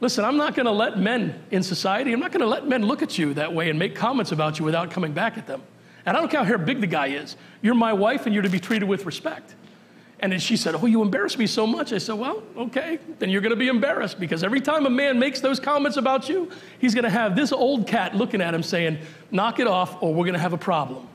listen, 0.00 0.24
I'm 0.24 0.36
not 0.36 0.54
going 0.54 0.66
to 0.66 0.72
let 0.72 0.98
men 0.98 1.42
in 1.50 1.62
society, 1.62 2.12
I'm 2.12 2.20
not 2.20 2.32
going 2.32 2.42
to 2.42 2.46
let 2.46 2.66
men 2.66 2.84
look 2.84 3.02
at 3.02 3.16
you 3.16 3.34
that 3.34 3.52
way 3.52 3.70
and 3.70 3.78
make 3.78 3.94
comments 3.94 4.32
about 4.32 4.58
you 4.58 4.64
without 4.64 4.90
coming 4.90 5.12
back 5.12 5.38
at 5.38 5.46
them. 5.46 5.62
And 6.04 6.16
I 6.16 6.20
don't 6.20 6.30
care 6.30 6.44
how 6.44 6.56
big 6.58 6.80
the 6.80 6.86
guy 6.86 7.08
is. 7.08 7.36
You're 7.62 7.74
my 7.74 7.92
wife 7.92 8.26
and 8.26 8.34
you're 8.34 8.42
to 8.42 8.50
be 8.50 8.60
treated 8.60 8.86
with 8.86 9.06
respect. 9.06 9.54
And 10.24 10.32
then 10.32 10.40
she 10.40 10.56
said, 10.56 10.74
Oh, 10.74 10.86
you 10.86 11.02
embarrass 11.02 11.36
me 11.36 11.46
so 11.46 11.66
much. 11.66 11.92
I 11.92 11.98
said, 11.98 12.14
Well, 12.14 12.42
okay, 12.56 12.98
then 13.18 13.28
you're 13.28 13.42
going 13.42 13.50
to 13.50 13.56
be 13.56 13.68
embarrassed 13.68 14.18
because 14.18 14.42
every 14.42 14.62
time 14.62 14.86
a 14.86 14.90
man 14.90 15.18
makes 15.18 15.40
those 15.40 15.60
comments 15.60 15.98
about 15.98 16.30
you, 16.30 16.50
he's 16.78 16.94
going 16.94 17.04
to 17.04 17.10
have 17.10 17.36
this 17.36 17.52
old 17.52 17.86
cat 17.86 18.16
looking 18.16 18.40
at 18.40 18.54
him 18.54 18.62
saying, 18.62 19.00
Knock 19.30 19.60
it 19.60 19.66
off, 19.66 20.02
or 20.02 20.14
we're 20.14 20.24
going 20.24 20.32
to 20.32 20.40
have 20.40 20.54
a 20.54 20.58
problem. 20.58 21.06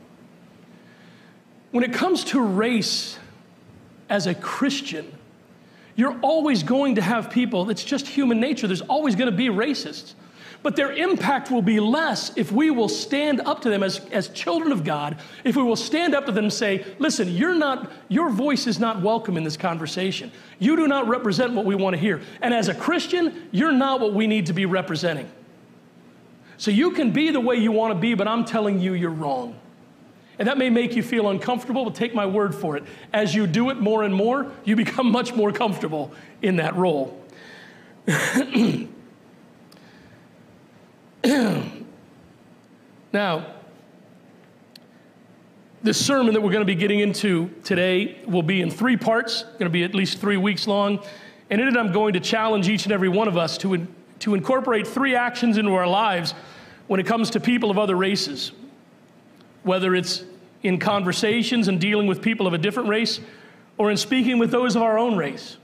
When 1.72 1.84
it 1.84 1.92
comes 1.92 2.24
to 2.26 2.40
race 2.40 3.18
as 4.10 4.28
a 4.28 4.36
Christian, 4.36 5.12
you're 5.96 6.20
always 6.22 6.62
going 6.62 6.94
to 6.94 7.02
have 7.02 7.32
people, 7.32 7.72
it's 7.72 7.84
just 7.84 8.08
human 8.08 8.40
nature, 8.40 8.68
there's 8.68 8.82
always 8.82 9.16
going 9.16 9.32
to 9.32 9.36
be 9.36 9.48
racists. 9.48 10.14
But 10.62 10.76
their 10.76 10.92
impact 10.92 11.52
will 11.52 11.62
be 11.62 11.80
less 11.80 12.36
if 12.36 12.52
we 12.52 12.70
will 12.70 12.90
stand 12.90 13.40
up 13.42 13.62
to 13.62 13.70
them 13.70 13.82
as, 13.82 14.00
as 14.12 14.28
children 14.30 14.74
of 14.74 14.84
God, 14.84 15.18
if 15.46 15.56
we 15.56 15.64
will 15.64 15.78
stand 15.78 16.14
up 16.14 16.26
to 16.26 16.34
them 16.34 16.46
and 16.46 16.54
say, 16.54 16.86
listen, 17.00 17.30
you're 17.30 17.56
not, 17.56 17.90
your 18.10 18.30
voice 18.30 18.68
is 18.68 18.78
not 18.78 19.02
welcome 19.02 19.38
in 19.38 19.44
this 19.46 19.56
conversation. 19.56 20.32
You 20.60 20.76
do 20.76 20.86
not 20.88 21.08
represent 21.08 21.54
what 21.54 21.66
we 21.66 21.76
want 21.76 21.96
to 21.96 22.00
hear. 22.00 22.22
And 22.42 22.54
as 22.54 22.68
a 22.68 22.76
Christian, 22.76 23.48
you're 23.52 23.72
not 23.72 24.02
what 24.02 24.14
we 24.14 24.28
need 24.28 24.48
to 24.48 24.54
be 24.54 24.66
representing. 24.66 25.32
So 26.58 26.72
you 26.72 26.92
can 26.92 27.12
be 27.12 27.32
the 27.32 27.40
way 27.40 27.56
you 27.56 27.72
want 27.72 27.94
to 27.94 28.00
be, 28.00 28.14
but 28.14 28.28
I'm 28.28 28.44
telling 28.44 28.80
you, 28.80 28.94
you're 28.94 29.12
wrong. 29.12 29.58
And 30.40 30.48
that 30.50 30.58
may 30.58 30.70
make 30.70 30.94
you 30.94 31.04
feel 31.04 31.30
uncomfortable, 31.30 31.86
but 31.86 31.96
take 31.96 32.14
my 32.14 32.26
word 32.26 32.54
for 32.54 32.76
it. 32.76 32.84
As 33.14 33.34
you 33.34 33.48
do 33.48 33.70
it 33.70 33.80
more 33.80 34.04
and 34.04 34.14
more, 34.14 34.52
you 34.66 34.76
become 34.76 35.10
much 35.12 35.34
more 35.34 35.54
comfortable 35.54 36.12
in 36.42 36.58
that 36.58 36.76
role. 36.76 37.18
now, 43.12 43.56
this 45.82 46.04
sermon 46.04 46.34
that 46.34 46.42
we're 46.42 46.52
going 46.52 46.62
to 46.62 46.66
be 46.66 46.76
getting 46.76 47.00
into 47.00 47.50
today 47.64 48.22
will 48.28 48.44
be 48.44 48.62
in 48.62 48.70
three 48.70 48.98
parts, 48.98 49.44
going 49.44 49.60
to 49.60 49.70
be 49.70 49.84
at 49.84 49.96
least 49.96 50.20
three 50.20 50.38
weeks 50.38 50.68
long. 50.68 51.04
And 51.50 51.62
in 51.62 51.68
it, 51.68 51.78
I'm 51.78 51.92
going 51.92 52.14
to 52.14 52.20
challenge 52.20 52.68
each 52.70 52.84
and 52.84 52.92
every 52.92 53.10
one 53.10 53.28
of 53.28 53.38
us 53.38 53.58
to, 53.60 53.74
in, 53.74 53.88
to 54.20 54.36
incorporate 54.36 54.86
three 54.86 55.16
actions 55.16 55.58
into 55.58 55.74
our 55.74 55.88
lives 55.88 56.34
when 56.88 57.00
it 57.00 57.06
comes 57.06 57.30
to 57.32 57.40
people 57.40 57.72
of 57.72 57.78
other 57.78 57.96
races, 57.96 58.52
whether 59.64 59.96
it's 59.96 60.24
in 60.64 60.78
conversations 60.78 61.68
and 61.68 61.80
dealing 61.80 62.08
with 62.08 62.22
people 62.22 62.46
of 62.46 62.54
a 62.54 62.58
different 62.58 62.90
race 62.90 63.20
or 63.78 63.90
in 63.90 63.98
speaking 63.98 64.38
with 64.38 64.52
those 64.52 64.76
of 64.76 64.82
our 64.82 64.98
own 64.98 65.16
race. 65.16 65.58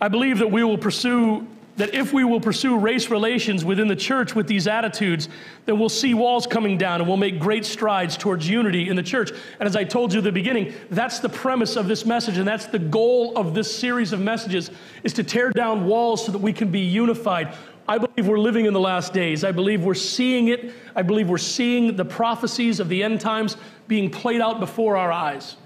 I 0.00 0.08
believe 0.08 0.38
that 0.38 0.50
we 0.50 0.64
will 0.64 0.78
pursue 0.78 1.46
that 1.78 1.94
if 1.94 2.12
we 2.12 2.24
will 2.24 2.40
pursue 2.40 2.76
race 2.76 3.08
relations 3.08 3.64
within 3.64 3.88
the 3.88 3.96
church 3.96 4.34
with 4.34 4.46
these 4.46 4.66
attitudes, 4.66 5.28
then 5.64 5.78
we'll 5.78 5.88
see 5.88 6.12
walls 6.12 6.46
coming 6.46 6.76
down 6.76 7.00
and 7.00 7.08
we'll 7.08 7.16
make 7.16 7.38
great 7.38 7.64
strides 7.64 8.16
towards 8.16 8.48
unity 8.48 8.88
in 8.88 8.96
the 8.96 9.02
church. 9.02 9.30
And 9.58 9.66
as 9.66 9.76
I 9.76 9.84
told 9.84 10.12
you 10.12 10.18
at 10.18 10.24
the 10.24 10.32
beginning, 10.32 10.74
that's 10.90 11.20
the 11.20 11.28
premise 11.28 11.76
of 11.76 11.88
this 11.88 12.04
message, 12.04 12.36
and 12.36 12.46
that's 12.46 12.66
the 12.66 12.78
goal 12.78 13.36
of 13.36 13.54
this 13.54 13.74
series 13.74 14.12
of 14.12 14.20
messages 14.20 14.70
is 15.04 15.12
to 15.14 15.22
tear 15.22 15.50
down 15.50 15.86
walls 15.86 16.26
so 16.26 16.32
that 16.32 16.38
we 16.38 16.52
can 16.52 16.70
be 16.70 16.80
unified. 16.80 17.54
I 17.86 17.96
believe 17.96 18.26
we're 18.26 18.38
living 18.38 18.66
in 18.66 18.74
the 18.74 18.80
last 18.80 19.14
days. 19.14 19.44
I 19.44 19.52
believe 19.52 19.82
we're 19.82 19.94
seeing 19.94 20.48
it. 20.48 20.74
I 20.94 21.02
believe 21.02 21.30
we're 21.30 21.38
seeing 21.38 21.96
the 21.96 22.04
prophecies 22.04 22.80
of 22.80 22.88
the 22.88 23.02
end 23.02 23.20
times 23.20 23.56
being 23.86 24.10
played 24.10 24.40
out 24.40 24.60
before 24.60 24.96
our 24.96 25.10
eyes. 25.10 25.56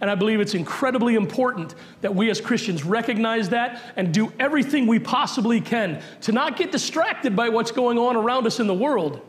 And 0.00 0.10
I 0.10 0.14
believe 0.14 0.40
it's 0.40 0.54
incredibly 0.54 1.14
important 1.14 1.74
that 2.00 2.14
we 2.14 2.30
as 2.30 2.40
Christians 2.40 2.84
recognize 2.84 3.50
that 3.50 3.82
and 3.96 4.14
do 4.14 4.32
everything 4.38 4.86
we 4.86 4.98
possibly 4.98 5.60
can 5.60 6.02
to 6.22 6.32
not 6.32 6.56
get 6.56 6.72
distracted 6.72 7.36
by 7.36 7.50
what's 7.50 7.70
going 7.70 7.98
on 7.98 8.16
around 8.16 8.46
us 8.46 8.60
in 8.60 8.66
the 8.66 8.74
world. 8.74 9.20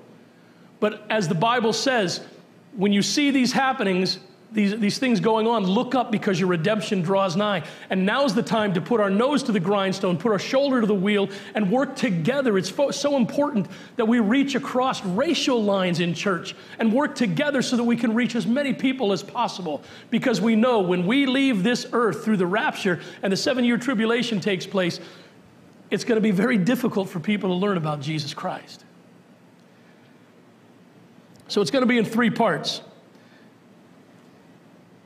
But 0.79 1.05
as 1.09 1.27
the 1.27 1.35
Bible 1.35 1.73
says, 1.73 2.21
when 2.75 2.93
you 2.93 3.01
see 3.01 3.31
these 3.31 3.51
happenings, 3.51 4.19
these, 4.53 4.77
these 4.79 4.99
things 4.99 5.21
going 5.21 5.47
on, 5.47 5.63
look 5.63 5.95
up 5.95 6.11
because 6.11 6.37
your 6.37 6.49
redemption 6.49 7.01
draws 7.01 7.37
nigh. 7.37 7.63
And 7.89 8.05
now's 8.05 8.35
the 8.35 8.43
time 8.43 8.73
to 8.73 8.81
put 8.81 8.99
our 8.99 9.09
nose 9.09 9.43
to 9.43 9.53
the 9.53 9.61
grindstone, 9.61 10.17
put 10.17 10.33
our 10.33 10.39
shoulder 10.39 10.81
to 10.81 10.87
the 10.87 10.93
wheel, 10.93 11.29
and 11.55 11.71
work 11.71 11.95
together. 11.95 12.57
It's 12.57 12.73
so 12.91 13.15
important 13.15 13.67
that 13.95 14.05
we 14.05 14.19
reach 14.19 14.55
across 14.55 15.03
racial 15.05 15.63
lines 15.63 16.01
in 16.01 16.13
church 16.13 16.53
and 16.79 16.91
work 16.91 17.15
together 17.15 17.61
so 17.61 17.77
that 17.77 17.83
we 17.83 17.95
can 17.95 18.13
reach 18.13 18.35
as 18.35 18.45
many 18.45 18.73
people 18.73 19.13
as 19.13 19.23
possible. 19.23 19.81
Because 20.09 20.41
we 20.41 20.57
know 20.57 20.81
when 20.81 21.07
we 21.07 21.25
leave 21.25 21.63
this 21.63 21.87
earth 21.93 22.25
through 22.25 22.37
the 22.37 22.47
rapture 22.47 22.99
and 23.23 23.31
the 23.31 23.37
seven 23.37 23.63
year 23.63 23.77
tribulation 23.77 24.41
takes 24.41 24.67
place, 24.67 24.99
it's 25.91 26.03
going 26.03 26.17
to 26.17 26.21
be 26.21 26.31
very 26.31 26.57
difficult 26.57 27.07
for 27.07 27.21
people 27.21 27.49
to 27.49 27.55
learn 27.55 27.77
about 27.77 28.01
Jesus 28.01 28.33
Christ. 28.33 28.83
So 31.47 31.61
it's 31.61 31.71
going 31.71 31.83
to 31.83 31.87
be 31.87 31.97
in 31.97 32.05
three 32.05 32.29
parts. 32.29 32.81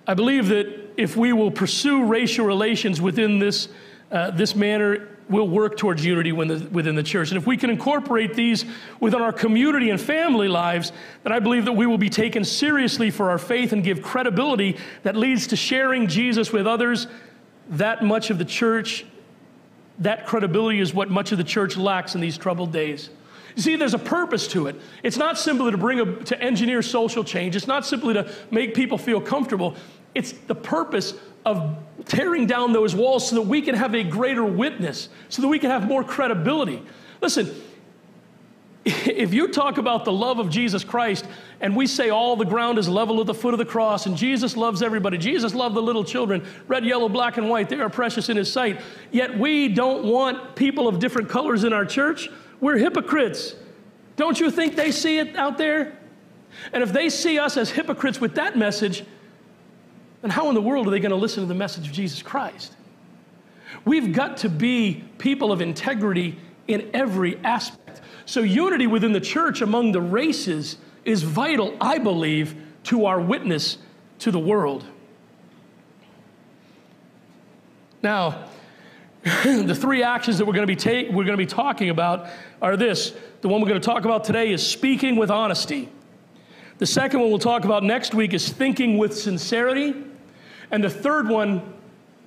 I 0.08 0.14
believe 0.14 0.48
that 0.50 0.68
if 0.98 1.18
we 1.18 1.34
will 1.34 1.52
pursue 1.52 2.06
racial 2.06 2.46
relations 2.46 3.02
within 3.02 3.40
this, 3.40 3.70
uh, 4.12 4.32
this 4.32 4.56
manner, 4.56 5.10
we'll 5.30 5.48
work 5.48 5.78
towards 5.78 6.06
unity 6.06 6.32
within 6.32 6.60
the, 6.60 6.70
within 6.70 6.96
the 6.96 7.04
church. 7.04 7.32
And 7.32 7.38
if 7.38 7.48
we 7.48 7.58
can 7.58 7.70
incorporate 7.70 8.36
these 8.36 8.66
within 9.00 9.22
our 9.22 9.34
community 9.34 9.90
and 9.90 10.00
family 10.00 10.48
lives, 10.48 10.92
then 11.24 11.34
I 11.34 11.40
believe 11.40 11.66
that 11.66 11.74
we 11.74 11.88
will 11.88 11.98
be 11.98 12.10
taken 12.10 12.46
seriously 12.46 13.10
for 13.10 13.30
our 13.30 13.40
faith 13.40 13.74
and 13.74 13.84
give 13.84 14.02
credibility 14.02 14.78
that 15.04 15.16
leads 15.16 15.48
to 15.48 15.56
sharing 15.56 16.08
Jesus 16.08 16.52
with 16.52 16.68
others. 16.68 17.08
That 17.70 18.04
much 18.04 18.30
of 18.30 18.38
the 18.38 18.46
church, 18.46 19.06
that 20.00 20.28
credibility 20.28 20.80
is 20.80 20.94
what 20.94 21.10
much 21.10 21.32
of 21.32 21.40
the 21.40 21.44
church 21.44 21.78
lacks 21.78 22.14
in 22.14 22.22
these 22.22 22.38
troubled 22.38 22.72
days. 22.72 23.10
You 23.56 23.62
see, 23.62 23.76
there's 23.78 23.94
a 23.94 24.00
purpose 24.00 24.48
to 24.50 24.68
it. 24.68 24.76
It's 25.02 25.18
not 25.18 25.38
simply 25.38 25.72
to 25.72 25.78
bring 25.78 26.02
a, 26.02 26.16
to 26.26 26.42
engineer 26.42 26.82
social 26.82 27.24
change. 27.24 27.56
It's 27.56 27.68
not 27.68 27.86
simply 27.86 28.14
to 28.14 28.30
make 28.52 28.76
people 28.76 28.98
feel 28.98 29.22
comfortable. 29.22 29.76
It's 30.15 30.31
the 30.31 30.55
purpose 30.55 31.13
of 31.45 31.77
tearing 32.05 32.48
down 32.48 32.74
those 32.74 32.95
walls 32.95 33.29
so 33.29 33.36
that 33.36 33.43
we 33.43 33.62
can 33.62 33.75
have 33.75 33.93
a 33.93 34.03
greater 34.03 34.43
witness, 34.43 35.10
so 35.29 35.41
that 35.41 35.48
we 35.48 35.60
can 35.60 35.69
have 35.69 35.88
more 35.88 36.03
credibility. 36.03 36.81
Listen, 37.22 37.53
if 38.86 39.34
you 39.34 39.48
talk 39.48 39.77
about 39.77 40.05
the 40.05 40.12
love 40.12 40.39
of 40.39 40.50
Jesus 40.50 40.84
Christ 40.84 41.25
and 41.60 41.75
we 41.75 41.88
say 41.88 42.10
all 42.10 42.36
the 42.36 42.45
ground 42.45 42.77
is 42.77 42.88
level 42.88 43.19
at 43.19 43.27
the 43.27 43.34
foot 43.34 43.53
of 43.53 43.57
the 43.57 43.65
cross 43.65 44.05
and 44.05 44.15
Jesus 44.15 44.55
loves 44.55 44.81
everybody, 44.81 45.17
Jesus 45.17 45.53
loved 45.53 45.75
the 45.75 45.81
little 45.81 46.03
children, 46.03 46.45
red, 46.67 46.86
yellow, 46.86 47.10
black, 47.10 47.38
and 47.38 47.50
white, 47.50 47.69
they 47.69 47.79
are 47.79 47.89
precious 47.89 48.29
in 48.29 48.38
His 48.38 48.51
sight, 48.51 48.81
yet 49.12 49.38
we 49.38 49.67
don't 49.67 50.05
want 50.05 50.55
people 50.55 50.88
of 50.88 51.00
different 51.00 51.29
colors 51.29 51.63
in 51.63 51.74
our 51.74 51.86
church, 51.86 52.29
we're 52.60 52.77
hypocrites. 52.77 53.55
Don't 54.15 54.39
you 54.39 54.50
think 54.50 54.75
they 54.75 54.91
see 54.91 55.17
it 55.17 55.36
out 55.36 55.57
there? 55.57 55.98
And 56.72 56.81
if 56.81 56.93
they 56.93 57.10
see 57.10 57.38
us 57.38 57.57
as 57.57 57.69
hypocrites 57.69 58.22
with 58.22 58.36
that 58.36 58.57
message, 58.57 59.03
then 60.25 60.32
how 60.32 60.50
in 60.50 60.55
the 60.55 60.62
world 60.62 60.88
are 60.88 60.89
they 60.89 61.00
going 61.00 61.12
to 61.12 61.15
listen 61.15 61.44
to 61.44 61.48
the 61.48 61.53
message 61.53 61.86
of 61.86 61.94
Jesus 61.94 62.24
Christ? 62.24 62.75
We've 63.86 64.12
got 64.12 64.38
to 64.38 64.50
be 64.50 65.03
people 65.20 65.51
of 65.51 65.62
integrity 65.62 66.39
in 66.67 66.89
every 66.96 67.38
aspect. 67.44 68.01
So, 68.25 68.39
unity 68.39 68.88
within 68.88 69.12
the 69.12 69.22
church 69.22 69.62
among 69.62 69.91
the 69.91 70.01
races 70.01 70.77
is 71.03 71.22
vital, 71.22 71.77
I 71.79 72.00
believe, 72.00 72.55
to 72.86 73.05
our 73.05 73.22
witness 73.22 73.77
to 74.17 74.32
the 74.32 74.39
world. 74.39 74.84
Now, 78.01 78.50
the 79.24 79.75
three 79.75 80.01
actions 80.01 80.39
that 80.39 80.46
we're 80.46 80.53
going 80.53 80.67
to 80.67 80.75
be 80.75 80.75
ta- 80.75 81.13
we're 81.15 81.24
going 81.24 81.38
to 81.38 81.38
be 81.38 81.46
talking 81.46 81.91
about 81.91 82.29
are 82.63 82.75
this. 82.75 83.15
The 83.41 83.48
one 83.48 83.62
we're 83.62 83.70
going 83.70 83.79
to 83.79 83.86
talk 83.86 84.05
about 84.05 84.24
today 84.24 84.51
is 84.51 84.65
speaking 84.65 85.17
with 85.17 85.29
honesty. 85.29 85.88
The 86.79 86.88
second 86.88 87.20
one 87.20 87.29
we'll 87.29 87.38
talk 87.38 87.63
about 87.63 87.84
next 87.84 88.15
week 88.15 88.34
is 88.34 88.50
thinking 88.50 88.98
with 88.98 89.15
sincerity. 89.15 89.94
And 90.75 90.84
the 90.84 90.89
third 90.89 91.29
one 91.29 91.62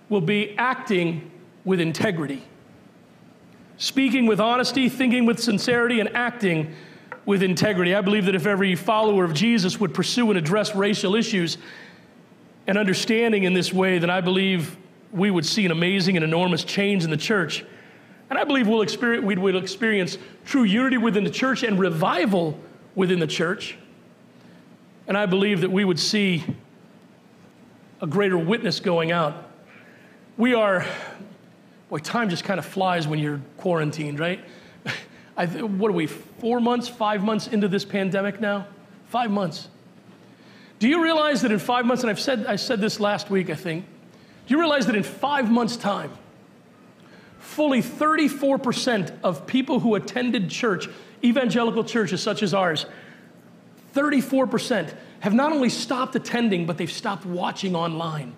will 0.08 0.22
be 0.22 0.56
acting 0.56 1.30
with 1.66 1.80
integrity. 1.80 2.42
Speaking 3.76 4.24
with 4.24 4.40
honesty, 4.40 4.88
thinking 4.88 5.26
with 5.26 5.38
sincerity, 5.38 6.00
and 6.00 6.08
acting 6.16 6.74
with 7.26 7.42
integrity. 7.42 7.94
I 7.94 8.00
believe 8.00 8.24
that 8.24 8.34
if 8.34 8.46
every 8.46 8.74
follower 8.74 9.22
of 9.24 9.34
Jesus 9.34 9.78
would 9.78 9.92
pursue 9.92 10.30
and 10.30 10.38
address 10.38 10.74
racial 10.74 11.14
issues 11.14 11.58
and 12.66 12.78
understanding 12.78 13.44
in 13.44 13.52
this 13.52 13.70
way, 13.70 13.98
then 13.98 14.08
I 14.08 14.22
believe 14.22 14.78
we 15.12 15.30
would 15.30 15.44
see 15.44 15.66
an 15.66 15.70
amazing 15.70 16.16
and 16.16 16.24
enormous 16.24 16.64
change 16.64 17.04
in 17.04 17.10
the 17.10 17.18
church. 17.18 17.66
And 18.30 18.38
I 18.38 18.44
believe 18.44 18.66
we'll 18.66 18.80
experience, 18.80 19.26
we 19.26 19.36
will 19.36 19.58
experience 19.58 20.16
true 20.46 20.64
unity 20.64 20.96
within 20.96 21.22
the 21.22 21.28
church 21.30 21.64
and 21.64 21.78
revival 21.78 22.58
within 22.94 23.18
the 23.18 23.26
church. 23.26 23.76
And 25.06 25.18
I 25.18 25.26
believe 25.26 25.60
that 25.60 25.70
we 25.70 25.84
would 25.84 26.00
see 26.00 26.46
a 28.00 28.06
greater 28.06 28.38
witness 28.38 28.80
going 28.80 29.10
out. 29.12 29.50
We 30.36 30.54
are, 30.54 30.86
boy, 31.88 31.98
time 31.98 32.30
just 32.30 32.44
kind 32.44 32.58
of 32.58 32.66
flies 32.66 33.08
when 33.08 33.18
you're 33.18 33.40
quarantined, 33.56 34.18
right? 34.18 34.40
What 35.36 35.90
are 35.90 35.92
we, 35.92 36.08
four 36.08 36.58
months, 36.58 36.88
five 36.88 37.22
months 37.22 37.46
into 37.46 37.68
this 37.68 37.84
pandemic 37.84 38.40
now? 38.40 38.66
Five 39.06 39.30
months. 39.30 39.68
Do 40.80 40.88
you 40.88 41.00
realize 41.00 41.42
that 41.42 41.52
in 41.52 41.60
five 41.60 41.86
months, 41.86 42.02
and 42.02 42.10
I've 42.10 42.18
said, 42.18 42.44
I 42.46 42.56
said 42.56 42.80
this 42.80 42.98
last 42.98 43.30
week, 43.30 43.48
I 43.48 43.54
think, 43.54 43.84
do 44.46 44.54
you 44.54 44.58
realize 44.58 44.86
that 44.86 44.96
in 44.96 45.04
five 45.04 45.48
months' 45.48 45.76
time, 45.76 46.10
fully 47.38 47.82
34% 47.82 49.12
of 49.22 49.46
people 49.46 49.78
who 49.80 49.94
attended 49.94 50.50
church, 50.50 50.88
evangelical 51.22 51.84
churches 51.84 52.20
such 52.22 52.42
as 52.42 52.52
ours, 52.52 52.86
34% 53.94 54.92
have 55.20 55.34
not 55.34 55.52
only 55.52 55.68
stopped 55.68 56.14
attending, 56.14 56.66
but 56.66 56.78
they've 56.78 56.90
stopped 56.90 57.26
watching 57.26 57.74
online. 57.74 58.34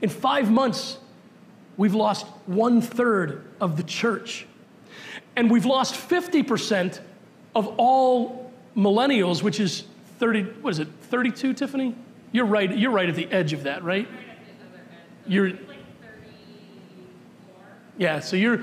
In 0.00 0.08
five 0.08 0.50
months, 0.50 0.98
we've 1.76 1.94
lost 1.94 2.26
one 2.46 2.80
third 2.80 3.44
of 3.60 3.76
the 3.76 3.82
church. 3.82 4.46
And 5.36 5.50
we've 5.50 5.66
lost 5.66 5.94
50% 5.94 7.00
of 7.54 7.68
all 7.76 8.52
millennials, 8.76 9.42
which 9.42 9.60
is 9.60 9.84
30, 10.18 10.42
what 10.60 10.70
is 10.70 10.78
it, 10.78 10.88
32, 11.02 11.54
Tiffany? 11.54 11.94
You're 12.32 12.46
right, 12.46 12.76
you're 12.76 12.90
right 12.90 13.08
at 13.08 13.14
the 13.14 13.30
edge 13.30 13.52
of 13.52 13.64
that, 13.64 13.82
right? 13.82 14.08
You're, 15.26 15.52
yeah, 17.96 18.20
so 18.20 18.36
you're, 18.36 18.60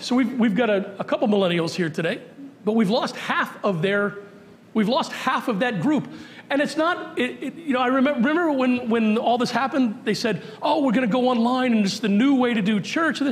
so 0.00 0.14
we've, 0.16 0.32
we've 0.38 0.54
got 0.54 0.70
a, 0.70 0.94
a 0.98 1.04
couple 1.04 1.28
millennials 1.28 1.74
here 1.74 1.90
today, 1.90 2.20
but 2.64 2.72
we've 2.72 2.90
lost 2.90 3.16
half 3.16 3.62
of 3.64 3.82
their 3.82 4.18
We've 4.74 4.88
lost 4.88 5.12
half 5.12 5.48
of 5.48 5.60
that 5.60 5.80
group. 5.80 6.12
And 6.50 6.60
it's 6.60 6.76
not, 6.76 7.18
it, 7.18 7.42
it, 7.42 7.54
you 7.54 7.72
know, 7.72 7.80
I 7.80 7.86
remember, 7.86 8.28
remember 8.28 8.52
when, 8.52 8.90
when 8.90 9.16
all 9.16 9.38
this 9.38 9.50
happened, 9.50 10.00
they 10.04 10.14
said, 10.14 10.42
oh, 10.60 10.84
we're 10.84 10.92
going 10.92 11.08
to 11.08 11.12
go 11.12 11.28
online 11.28 11.72
and 11.72 11.86
it's 11.86 12.00
the 12.00 12.08
new 12.08 12.34
way 12.34 12.52
to 12.52 12.60
do 12.60 12.80
church. 12.80 13.22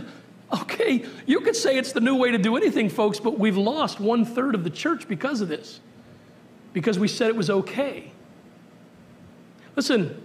Okay, 0.52 1.04
you 1.26 1.40
could 1.40 1.56
say 1.56 1.76
it's 1.76 1.92
the 1.92 2.00
new 2.00 2.14
way 2.14 2.30
to 2.30 2.38
do 2.38 2.56
anything, 2.56 2.88
folks, 2.88 3.20
but 3.20 3.38
we've 3.38 3.56
lost 3.56 4.00
one 4.00 4.24
third 4.24 4.54
of 4.54 4.64
the 4.64 4.70
church 4.70 5.08
because 5.08 5.40
of 5.40 5.48
this, 5.48 5.80
because 6.72 6.98
we 6.98 7.08
said 7.08 7.28
it 7.28 7.36
was 7.36 7.50
okay. 7.50 8.12
Listen, 9.76 10.22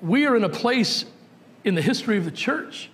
we 0.00 0.26
are 0.26 0.36
in 0.36 0.44
a 0.44 0.48
place 0.48 1.04
in 1.64 1.74
the 1.74 1.82
history 1.82 2.18
of 2.18 2.24
the 2.24 2.32
church 2.32 2.90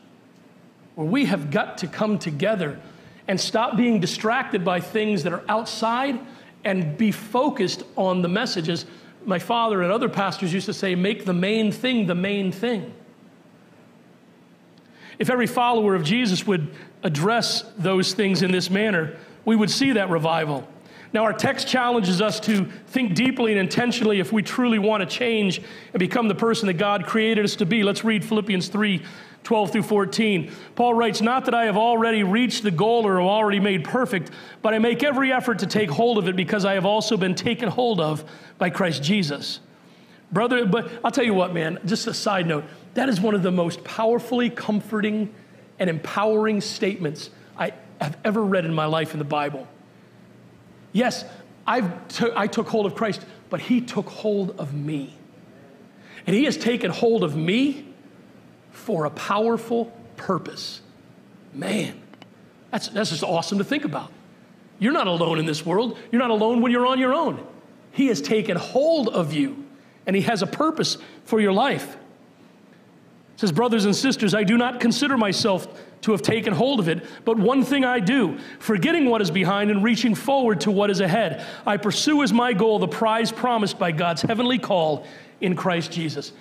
where 0.95 1.07
we 1.07 1.25
have 1.25 1.51
got 1.51 1.79
to 1.79 1.87
come 1.87 2.19
together 2.19 2.79
and 3.27 3.41
stop 3.41 3.77
being 3.77 4.01
distracted 4.01 4.65
by 4.65 4.81
things 4.81 5.23
that 5.23 5.33
are 5.33 5.45
outside 5.49 6.19
and 6.65 6.97
be 6.97 7.13
focused 7.13 7.85
on 7.97 8.23
the 8.23 8.29
messages. 8.29 8.87
My 9.25 9.39
father 9.39 9.83
and 9.83 9.93
other 9.93 10.09
pastors 10.09 10.53
used 10.53 10.67
to 10.67 10.75
say, 10.75 10.95
make 10.95 11.25
the 11.25 11.35
main 11.35 11.73
thing 11.73 12.07
the 12.07 12.15
main 12.15 12.53
thing. 12.53 12.93
If 15.19 15.31
every 15.31 15.47
follower 15.47 15.95
of 15.95 16.05
Jesus 16.05 16.47
would 16.47 16.69
address 17.03 17.63
those 17.77 18.15
things 18.15 18.43
in 18.43 18.53
this 18.53 18.71
manner, 18.71 19.17
we 19.45 19.57
would 19.57 19.71
see 19.71 19.93
that 19.93 20.11
revival. 20.11 20.67
Now, 21.13 21.25
our 21.25 21.33
text 21.33 21.67
challenges 21.67 22.21
us 22.21 22.39
to 22.41 22.67
think 22.89 23.15
deeply 23.15 23.53
and 23.53 23.61
intentionally 23.61 24.21
if 24.21 24.31
we 24.31 24.43
truly 24.43 24.79
want 24.79 25.01
to 25.01 25.07
change 25.07 25.63
and 25.93 25.99
become 25.99 26.29
the 26.29 26.35
person 26.35 26.67
that 26.67 26.75
God 26.75 27.07
created 27.07 27.45
us 27.45 27.57
to 27.57 27.67
be. 27.67 27.83
Let's 27.83 28.05
read 28.05 28.25
Philippians 28.25 28.69
3 28.69 29.03
12 29.49 29.73
through 29.73 29.83
14. 29.83 30.53
Paul 30.75 30.93
writes, 30.93 31.23
Not 31.23 31.47
that 31.47 31.55
I 31.55 31.65
have 31.65 31.79
already 31.79 32.23
reached 32.23 32.65
the 32.65 32.71
goal 32.71 33.07
or 33.07 33.17
have 33.19 33.27
already 33.27 33.61
made 33.61 33.83
perfect, 33.83 34.31
but 34.61 34.75
I 34.75 34.79
make 34.79 35.03
every 35.03 35.33
effort 35.33 35.61
to 35.61 35.67
take 35.67 35.89
hold 35.89 36.19
of 36.19 36.29
it 36.29 36.37
because 36.37 36.67
I 36.67 36.75
have 36.75 36.85
also 36.85 37.17
been 37.17 37.35
taken 37.35 37.71
hold 37.71 37.99
of 37.99 38.31
by 38.59 38.69
Christ 38.69 39.03
Jesus. 39.03 39.61
Brother, 40.31 40.67
but 40.67 40.91
I'll 41.03 41.11
tell 41.11 41.25
you 41.25 41.33
what, 41.33 41.55
man, 41.55 41.79
just 41.87 42.07
a 42.07 42.13
side 42.13 42.47
note, 42.47 42.63
that 42.93 43.09
is 43.09 43.23
one 43.23 43.35
of 43.35 43.43
the 43.43 43.51
most 43.51 43.83
powerfully 43.85 44.51
comforting 44.51 45.35
and 45.79 45.89
empowering 45.89 46.61
statements 46.61 47.31
I 47.57 47.73
have 48.03 48.19
ever 48.27 48.45
read 48.45 48.67
in 48.67 48.75
my 48.75 48.85
life 48.85 49.15
in 49.15 49.19
the 49.19 49.25
Bible. 49.25 49.67
Yes, 50.93 51.25
I've 51.67 52.07
t- 52.09 52.29
I 52.37 52.49
took 52.49 52.69
hold 52.69 52.85
of 52.85 52.95
Christ, 52.95 53.25
but 53.49 53.63
He 53.63 53.81
took 53.81 54.11
hold 54.11 54.61
of 54.61 54.75
me. 54.75 55.17
And 56.27 56.37
He 56.37 56.45
has 56.45 56.59
taken 56.59 56.91
hold 56.91 57.25
of 57.25 57.35
me 57.35 57.88
for 58.71 59.05
a 59.05 59.11
powerful 59.11 59.93
purpose. 60.17 60.81
Man, 61.53 62.01
that's, 62.71 62.89
that's 62.89 63.11
just 63.11 63.23
awesome 63.23 63.59
to 63.59 63.65
think 63.65 63.85
about. 63.85 64.13
You're 64.79 64.93
not 64.93 65.07
alone 65.07 65.39
in 65.39 65.47
this 65.47 65.65
world. 65.67 65.99
You're 66.13 66.21
not 66.21 66.31
alone 66.31 66.61
when 66.63 66.71
you're 66.71 66.87
on 66.87 66.99
your 66.99 67.15
own. 67.15 67.45
He 67.93 68.07
has 68.09 68.21
taken 68.21 68.57
hold 68.57 69.09
of 69.09 69.33
you, 69.33 69.65
and 70.07 70.15
He 70.15 70.23
has 70.23 70.43
a 70.43 70.47
purpose 70.47 70.99
for 71.25 71.41
your 71.41 71.53
life. 71.53 71.97
It 73.35 73.41
says, 73.41 73.53
Brothers 73.53 73.85
and 73.85 73.95
sisters, 73.95 74.35
I 74.35 74.45
do 74.45 74.57
not 74.57 74.81
consider 74.81 75.17
myself 75.17 75.67
to 76.03 76.13
have 76.13 76.23
taken 76.23 76.53
hold 76.53 76.79
of 76.79 76.89
it, 76.89 77.05
but 77.25 77.39
one 77.39 77.65
thing 77.65 77.85
I 77.85 77.99
do, 77.99 78.39
forgetting 78.61 79.07
what 79.07 79.21
is 79.21 79.31
behind 79.31 79.71
and 79.71 79.83
reaching 79.83 80.15
forward 80.15 80.61
to 80.63 80.71
what 80.71 80.91
is 80.91 81.01
ahead, 81.01 81.45
I 81.67 81.77
pursue 81.77 82.23
as 82.23 82.33
my 82.33 82.53
goal 82.53 82.79
the 82.79 82.89
prize 82.89 83.33
promised 83.33 83.79
by 83.79 83.91
God's 83.91 84.23
heavenly 84.23 84.59
call 84.59 85.07
in 85.41 85.57
Christ 85.57 85.91
Jesus. 85.91 86.33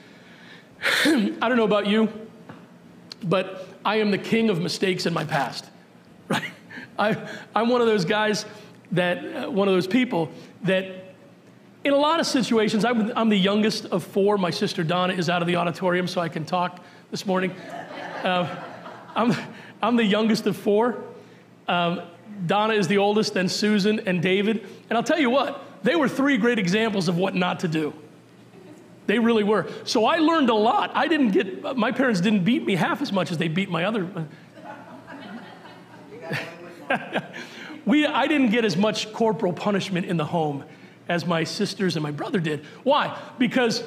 I 1.06 1.50
don't 1.50 1.58
know 1.58 1.64
about 1.64 1.88
you, 1.88 2.10
but 3.24 3.68
I 3.84 3.98
am 3.98 4.12
the 4.12 4.18
king 4.18 4.50
of 4.50 4.62
mistakes 4.62 5.06
in 5.06 5.14
my 5.14 5.26
past, 5.26 5.66
right? 6.28 6.52
I, 7.00 7.30
I'm 7.56 7.70
one 7.70 7.82
of 7.82 7.88
those 7.88 8.06
guys 8.06 8.46
that, 8.92 9.18
uh, 9.18 9.52
one 9.52 9.68
of 9.68 9.74
those 9.74 9.88
people 9.88 10.30
that 10.64 11.08
in 11.84 11.94
a 11.94 11.98
lot 11.98 12.20
of 12.20 12.26
situations, 12.26 12.84
I'm, 12.84 13.12
I'm, 13.16 13.30
the 13.30 13.38
youngest 13.38 13.86
of 13.86 14.04
four. 14.04 14.38
My 14.38 14.50
sister 14.50 14.84
Donna 14.84 15.14
is 15.14 15.30
out 15.30 15.42
of 15.42 15.48
the 15.48 15.56
auditorium, 15.56 16.08
so 16.08 16.20
I 16.20 16.28
can 16.28 16.44
talk 16.44 16.82
this 17.12 17.26
morning. 17.26 17.52
Uh, 18.24 18.64
I'm, 19.16 19.34
I'm 19.82 19.96
the 19.96 20.04
youngest 20.04 20.48
of 20.48 20.58
four. 20.58 21.02
Um, 21.68 22.02
Donna 22.46 22.74
is 22.74 22.88
the 22.88 22.98
oldest, 22.98 23.34
then 23.36 23.48
Susan 23.48 24.02
and 24.02 24.22
David. 24.22 24.66
And 24.90 24.98
I'll 24.98 25.04
tell 25.04 25.20
you 25.20 25.30
what, 25.30 25.64
they 25.84 25.96
were 25.96 26.10
three 26.10 26.38
great 26.38 26.60
examples 26.60 27.08
of 27.08 27.18
what 27.18 27.36
not 27.36 27.62
to 27.62 27.68
do. 27.68 27.94
They 29.08 29.20
really 29.20 29.44
were. 29.44 29.68
So 29.86 30.06
I 30.06 30.18
learned 30.18 30.50
a 30.50 30.54
lot. 30.54 30.92
I 30.94 31.08
didn't 31.08 31.32
get, 31.32 31.78
my 31.78 31.92
parents 31.92 32.22
didn't 32.22 32.44
beat 32.44 32.66
me 32.66 32.76
half 32.76 33.02
as 33.02 33.12
much 33.12 33.32
as 33.32 33.38
they 33.38 33.48
beat 33.48 33.70
my 33.70 33.86
other. 33.86 34.08
we, 37.86 38.06
I 38.06 38.28
didn't 38.28 38.52
get 38.52 38.66
as 38.66 38.78
much 38.78 39.12
corporal 39.14 39.54
punishment 39.54 40.06
in 40.06 40.18
the 40.18 40.26
home 40.26 40.64
as 41.08 41.26
my 41.26 41.46
sisters 41.46 41.96
and 41.96 42.04
my 42.04 42.12
brother 42.12 42.40
did. 42.40 42.66
Why? 42.84 43.18
Because 43.40 43.84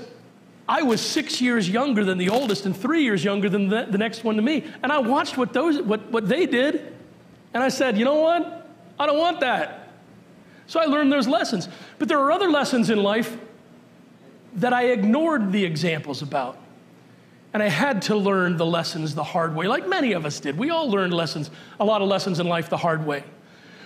I 0.67 0.83
was 0.83 1.03
six 1.03 1.41
years 1.41 1.69
younger 1.69 2.03
than 2.03 2.17
the 2.17 2.31
oldest 2.31 2.65
and 2.65 2.75
three 2.75 3.03
years 3.03 3.23
younger 3.23 3.51
than 3.51 3.69
the, 3.69 3.87
the 3.91 3.99
next 3.99 4.25
one 4.25 4.37
to 4.37 4.43
me. 4.43 4.65
And 4.83 4.91
I 4.91 4.99
watched 4.99 5.37
what, 5.37 5.53
those, 5.53 5.83
what, 5.83 6.11
what 6.11 6.29
they 6.29 6.47
did, 6.47 6.95
and 7.53 7.63
I 7.63 7.69
said, 7.69 7.99
you 7.99 8.07
know 8.07 8.21
what? 8.21 8.69
I 8.99 9.07
don't 9.07 9.19
want 9.19 9.41
that. 9.41 9.93
So 10.67 10.81
I 10.81 10.85
learned 10.85 11.13
those 11.13 11.27
lessons. 11.27 11.69
But 11.99 12.09
there 12.09 12.21
are 12.21 12.31
other 12.31 12.49
lessons 12.49 12.89
in 12.89 13.03
life 13.03 13.37
that 14.55 14.73
I 14.73 14.87
ignored 14.87 15.53
the 15.53 15.65
examples 15.65 16.23
about. 16.23 16.59
And 17.53 17.63
I 17.63 17.69
had 17.69 18.03
to 18.03 18.17
learn 18.17 18.57
the 18.57 18.67
lessons 18.67 19.15
the 19.15 19.25
hard 19.25 19.57
way, 19.57 19.67
like 19.67 19.89
many 19.89 20.13
of 20.13 20.25
us 20.25 20.39
did. 20.39 20.57
We 20.57 20.71
all 20.71 20.89
learned 20.89 21.13
lessons, 21.13 21.51
a 21.81 21.85
lot 21.85 22.01
of 22.01 22.09
lessons 22.09 22.39
in 22.39 22.47
life 22.47 22.71
the 22.71 22.77
hard 22.77 23.05
way. 23.05 23.25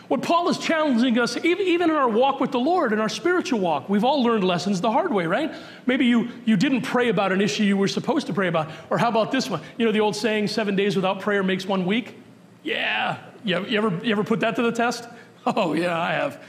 What 0.09 0.20
Paul 0.20 0.50
is 0.50 0.59
challenging 0.59 1.18
us, 1.18 1.38
even 1.42 1.88
in 1.88 1.96
our 1.96 2.09
walk 2.09 2.38
with 2.38 2.53
the 2.53 2.59
Lord, 2.59 2.92
in 2.92 3.00
our 3.00 3.09
spiritual 3.09 3.61
walk, 3.61 3.88
we've 3.88 4.05
all 4.05 4.22
learned 4.22 4.44
lessons 4.44 4.83
the 4.83 4.90
hard 4.90 5.14
way, 5.14 5.24
right? 5.24 5.55
Maybe 5.87 6.05
you, 6.05 6.29
you 6.44 6.59
didn't 6.59 6.83
pray 6.83 7.09
about 7.09 7.33
an 7.33 7.40
issue 7.40 7.62
you 7.62 7.79
were 7.79 7.88
supposed 7.88 8.27
to 8.27 8.35
pray 8.35 8.48
about. 8.48 8.70
Or 8.90 8.98
how 8.98 9.09
about 9.09 9.33
this 9.33 9.48
one? 9.48 9.62
You 9.79 9.87
know 9.87 9.92
the 9.92 10.00
old 10.00 10.14
saying, 10.14 10.48
seven 10.48 10.77
days 10.77 10.94
without 10.94 11.20
prayer 11.20 11.42
makes 11.42 11.64
one 11.64 11.87
week? 11.87 12.18
Yeah. 12.62 13.18
You, 13.44 13.57
ever, 13.57 13.98
you 14.05 14.12
ever 14.12 14.24
put 14.24 14.40
that 14.40 14.57
to 14.57 14.62
the 14.62 14.72
test? 14.72 15.09
Oh, 15.46 15.74
yeah, 15.74 16.00
I 16.00 16.12
have. 16.12 16.42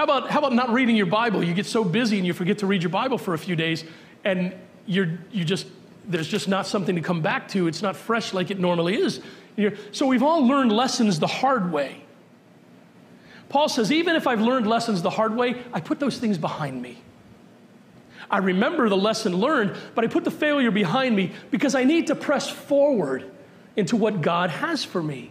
How 0.00 0.04
about, 0.04 0.30
how 0.30 0.38
about 0.38 0.54
not 0.54 0.70
reading 0.70 0.96
your 0.96 1.04
Bible? 1.04 1.44
You 1.44 1.52
get 1.52 1.66
so 1.66 1.84
busy 1.84 2.16
and 2.16 2.26
you 2.26 2.32
forget 2.32 2.56
to 2.60 2.66
read 2.66 2.82
your 2.82 2.88
Bible 2.88 3.18
for 3.18 3.34
a 3.34 3.38
few 3.38 3.54
days, 3.54 3.84
and 4.24 4.54
you're, 4.86 5.18
you 5.30 5.44
just, 5.44 5.66
there's 6.08 6.26
just 6.26 6.48
not 6.48 6.66
something 6.66 6.96
to 6.96 7.02
come 7.02 7.20
back 7.20 7.48
to. 7.48 7.66
It's 7.66 7.82
not 7.82 7.96
fresh 7.96 8.32
like 8.32 8.50
it 8.50 8.58
normally 8.58 8.96
is. 8.96 9.20
So 9.92 10.06
we've 10.06 10.22
all 10.22 10.46
learned 10.46 10.72
lessons 10.72 11.18
the 11.18 11.26
hard 11.26 11.70
way. 11.70 12.02
Paul 13.50 13.68
says, 13.68 13.92
even 13.92 14.16
if 14.16 14.26
I've 14.26 14.40
learned 14.40 14.66
lessons 14.66 15.02
the 15.02 15.10
hard 15.10 15.36
way, 15.36 15.62
I 15.70 15.80
put 15.80 16.00
those 16.00 16.16
things 16.16 16.38
behind 16.38 16.80
me. 16.80 16.96
I 18.30 18.38
remember 18.38 18.88
the 18.88 18.96
lesson 18.96 19.36
learned, 19.36 19.76
but 19.94 20.02
I 20.02 20.08
put 20.08 20.24
the 20.24 20.30
failure 20.30 20.70
behind 20.70 21.14
me 21.14 21.32
because 21.50 21.74
I 21.74 21.84
need 21.84 22.06
to 22.06 22.14
press 22.14 22.48
forward 22.48 23.30
into 23.76 23.96
what 23.96 24.22
God 24.22 24.48
has 24.48 24.82
for 24.82 25.02
me. 25.02 25.30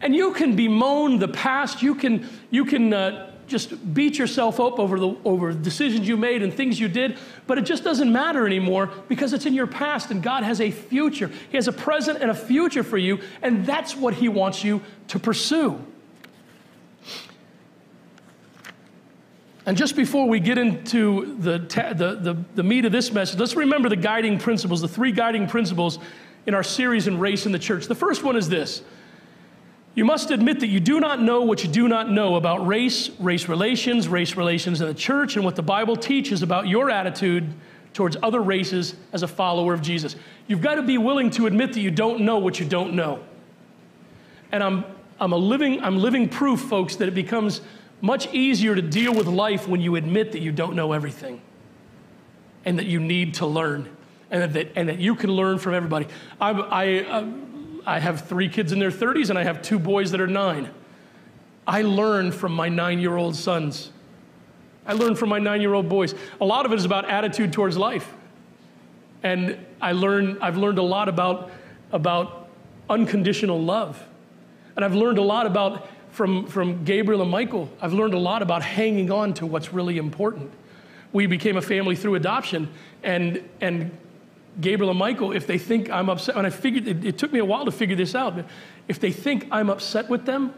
And 0.00 0.16
you 0.16 0.32
can 0.32 0.56
bemoan 0.56 1.18
the 1.18 1.28
past, 1.28 1.82
you 1.82 1.94
can, 1.94 2.26
you 2.50 2.64
can 2.64 2.94
uh, 2.94 3.29
just 3.50 3.92
beat 3.92 4.16
yourself 4.16 4.60
up 4.60 4.78
over 4.78 4.98
the 4.98 5.16
over 5.24 5.52
decisions 5.52 6.08
you 6.08 6.16
made 6.16 6.42
and 6.42 6.54
things 6.54 6.78
you 6.78 6.88
did, 6.88 7.18
but 7.46 7.58
it 7.58 7.62
just 7.62 7.84
doesn't 7.84 8.10
matter 8.10 8.46
anymore 8.46 8.90
because 9.08 9.32
it's 9.32 9.44
in 9.44 9.52
your 9.52 9.66
past 9.66 10.10
and 10.10 10.22
God 10.22 10.44
has 10.44 10.60
a 10.60 10.70
future. 10.70 11.30
He 11.50 11.56
has 11.56 11.68
a 11.68 11.72
present 11.72 12.22
and 12.22 12.30
a 12.30 12.34
future 12.34 12.82
for 12.82 12.96
you, 12.96 13.20
and 13.42 13.66
that's 13.66 13.96
what 13.96 14.14
he 14.14 14.28
wants 14.28 14.64
you 14.64 14.80
to 15.08 15.18
pursue. 15.18 15.84
And 19.66 19.76
just 19.76 19.94
before 19.94 20.26
we 20.26 20.40
get 20.40 20.56
into 20.56 21.36
the, 21.38 21.58
the, 21.58 22.18
the, 22.20 22.36
the, 22.54 22.62
meat 22.62 22.86
of 22.86 22.92
this 22.92 23.12
message, 23.12 23.38
let's 23.38 23.54
remember 23.54 23.88
the 23.88 23.96
guiding 23.96 24.38
principles, 24.38 24.80
the 24.80 24.88
three 24.88 25.12
guiding 25.12 25.46
principles 25.46 25.98
in 26.46 26.54
our 26.54 26.62
series 26.62 27.06
in 27.06 27.18
Race 27.18 27.46
in 27.46 27.52
the 27.52 27.58
Church. 27.58 27.86
The 27.86 27.94
first 27.94 28.24
one 28.24 28.36
is 28.36 28.48
this 28.48 28.82
You 29.94 30.04
must 30.04 30.30
admit 30.30 30.60
that 30.60 30.68
you 30.68 30.78
do 30.78 31.00
not 31.00 31.20
know 31.20 31.42
what 31.42 31.64
you 31.64 31.70
do 31.70 31.88
not 31.88 32.10
know 32.10 32.36
about 32.36 32.66
race, 32.66 33.10
race 33.18 33.48
relations, 33.48 34.06
race 34.06 34.36
relations 34.36 34.80
in 34.80 34.86
the 34.86 34.94
church, 34.94 35.36
and 35.36 35.44
what 35.44 35.56
the 35.56 35.62
Bible 35.62 35.96
teaches 35.96 36.42
about 36.42 36.68
your 36.68 36.90
attitude 36.90 37.52
towards 37.92 38.16
other 38.22 38.40
races 38.40 38.94
as 39.12 39.22
a 39.22 39.28
follower 39.28 39.74
of 39.74 39.82
Jesus. 39.82 40.14
You've 40.46 40.60
got 40.60 40.76
to 40.76 40.82
be 40.82 40.96
willing 40.96 41.30
to 41.30 41.46
admit 41.46 41.72
that 41.72 41.80
you 41.80 41.90
don't 41.90 42.20
know 42.20 42.38
what 42.38 42.60
you 42.60 42.66
don't 42.66 42.94
know. 42.94 43.20
And 44.52 44.62
I'm, 44.62 44.84
I'm, 45.18 45.32
a 45.32 45.36
living, 45.36 45.82
I'm 45.82 45.98
living 45.98 46.28
proof, 46.28 46.60
folks, 46.60 46.96
that 46.96 47.08
it 47.08 47.14
becomes 47.14 47.60
much 48.00 48.32
easier 48.32 48.74
to 48.74 48.82
deal 48.82 49.12
with 49.12 49.26
life 49.26 49.66
when 49.66 49.80
you 49.80 49.96
admit 49.96 50.32
that 50.32 50.40
you 50.40 50.52
don't 50.52 50.74
know 50.74 50.92
everything 50.92 51.40
and 52.64 52.78
that 52.78 52.86
you 52.86 53.00
need 53.00 53.34
to 53.34 53.46
learn 53.46 53.88
and 54.30 54.52
that, 54.54 54.72
and 54.76 54.88
that 54.88 54.98
you 54.98 55.16
can 55.16 55.30
learn 55.30 55.58
from 55.58 55.74
everybody. 55.74 56.06
I, 56.40 56.50
I, 56.50 57.04
uh, 57.04 57.26
I 57.86 57.98
have 57.98 58.26
three 58.28 58.48
kids 58.48 58.72
in 58.72 58.78
their 58.78 58.90
30s 58.90 59.30
and 59.30 59.38
I 59.38 59.44
have 59.44 59.62
two 59.62 59.78
boys 59.78 60.10
that 60.12 60.20
are 60.20 60.26
nine. 60.26 60.70
I 61.66 61.82
learn 61.82 62.32
from 62.32 62.52
my 62.52 62.68
nine 62.68 62.98
year 62.98 63.16
old 63.16 63.36
sons. 63.36 63.90
I 64.86 64.94
learn 64.94 65.14
from 65.14 65.28
my 65.28 65.38
nine 65.38 65.60
year 65.60 65.74
old 65.74 65.88
boys. 65.88 66.14
A 66.40 66.44
lot 66.44 66.66
of 66.66 66.72
it 66.72 66.76
is 66.76 66.84
about 66.84 67.08
attitude 67.08 67.52
towards 67.52 67.76
life. 67.76 68.12
And 69.22 69.58
I 69.80 69.92
learn, 69.92 70.38
I've 70.40 70.56
learned 70.56 70.78
a 70.78 70.82
lot 70.82 71.08
about, 71.08 71.50
about 71.92 72.48
unconditional 72.88 73.62
love. 73.62 74.02
And 74.76 74.84
I've 74.84 74.94
learned 74.94 75.18
a 75.18 75.22
lot 75.22 75.46
about 75.46 75.88
from, 76.10 76.46
from 76.46 76.84
Gabriel 76.84 77.22
and 77.22 77.30
Michael, 77.30 77.70
I've 77.80 77.92
learned 77.92 78.14
a 78.14 78.18
lot 78.18 78.42
about 78.42 78.62
hanging 78.62 79.10
on 79.10 79.34
to 79.34 79.46
what's 79.46 79.72
really 79.72 79.96
important. 79.96 80.50
We 81.12 81.26
became 81.26 81.56
a 81.56 81.62
family 81.62 81.96
through 81.96 82.16
adoption, 82.16 82.68
and, 83.02 83.48
and 83.60 83.96
Gabriel 84.60 84.90
and 84.90 84.98
Michael, 84.98 85.32
if 85.32 85.46
they 85.46 85.58
think 85.58 85.90
I'm 85.90 86.08
upset, 86.10 86.36
and 86.36 86.46
I 86.46 86.50
figured 86.50 86.86
it, 86.86 87.04
it 87.04 87.18
took 87.18 87.32
me 87.32 87.38
a 87.38 87.44
while 87.44 87.64
to 87.64 87.72
figure 87.72 87.96
this 87.96 88.14
out, 88.14 88.44
if 88.88 89.00
they 89.00 89.12
think 89.12 89.46
I'm 89.50 89.70
upset 89.70 90.08
with 90.08 90.26
them, 90.26 90.52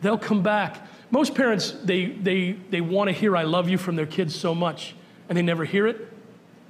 they'll 0.00 0.18
come 0.18 0.42
back. 0.42 0.86
Most 1.10 1.34
parents, 1.34 1.72
they, 1.84 2.06
they, 2.06 2.52
they 2.52 2.80
want 2.80 3.08
to 3.08 3.12
hear 3.12 3.36
I 3.36 3.42
love 3.42 3.68
you 3.68 3.78
from 3.78 3.96
their 3.96 4.06
kids 4.06 4.34
so 4.34 4.54
much, 4.54 4.94
and 5.28 5.36
they 5.36 5.42
never 5.42 5.64
hear 5.64 5.86
it. 5.86 6.08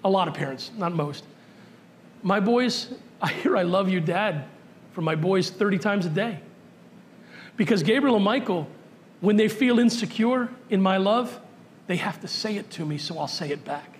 A 0.04 0.10
lot 0.10 0.28
of 0.28 0.34
parents, 0.34 0.70
not 0.76 0.92
most. 0.92 1.24
My 2.22 2.40
boys, 2.40 2.92
I 3.20 3.28
hear 3.28 3.56
I 3.56 3.62
love 3.62 3.88
you, 3.88 4.00
dad, 4.00 4.44
from 4.92 5.04
my 5.04 5.14
boys 5.14 5.48
30 5.48 5.78
times 5.78 6.06
a 6.06 6.10
day. 6.10 6.40
Because 7.56 7.82
Gabriel 7.82 8.16
and 8.16 8.24
Michael, 8.24 8.66
when 9.20 9.36
they 9.36 9.48
feel 9.48 9.78
insecure 9.78 10.48
in 10.70 10.82
my 10.82 10.96
love, 10.96 11.40
they 11.86 11.96
have 11.96 12.20
to 12.20 12.28
say 12.28 12.56
it 12.56 12.70
to 12.70 12.84
me, 12.84 12.98
so 12.98 13.18
I'll 13.18 13.28
say 13.28 13.50
it 13.50 13.64
back. 13.64 13.98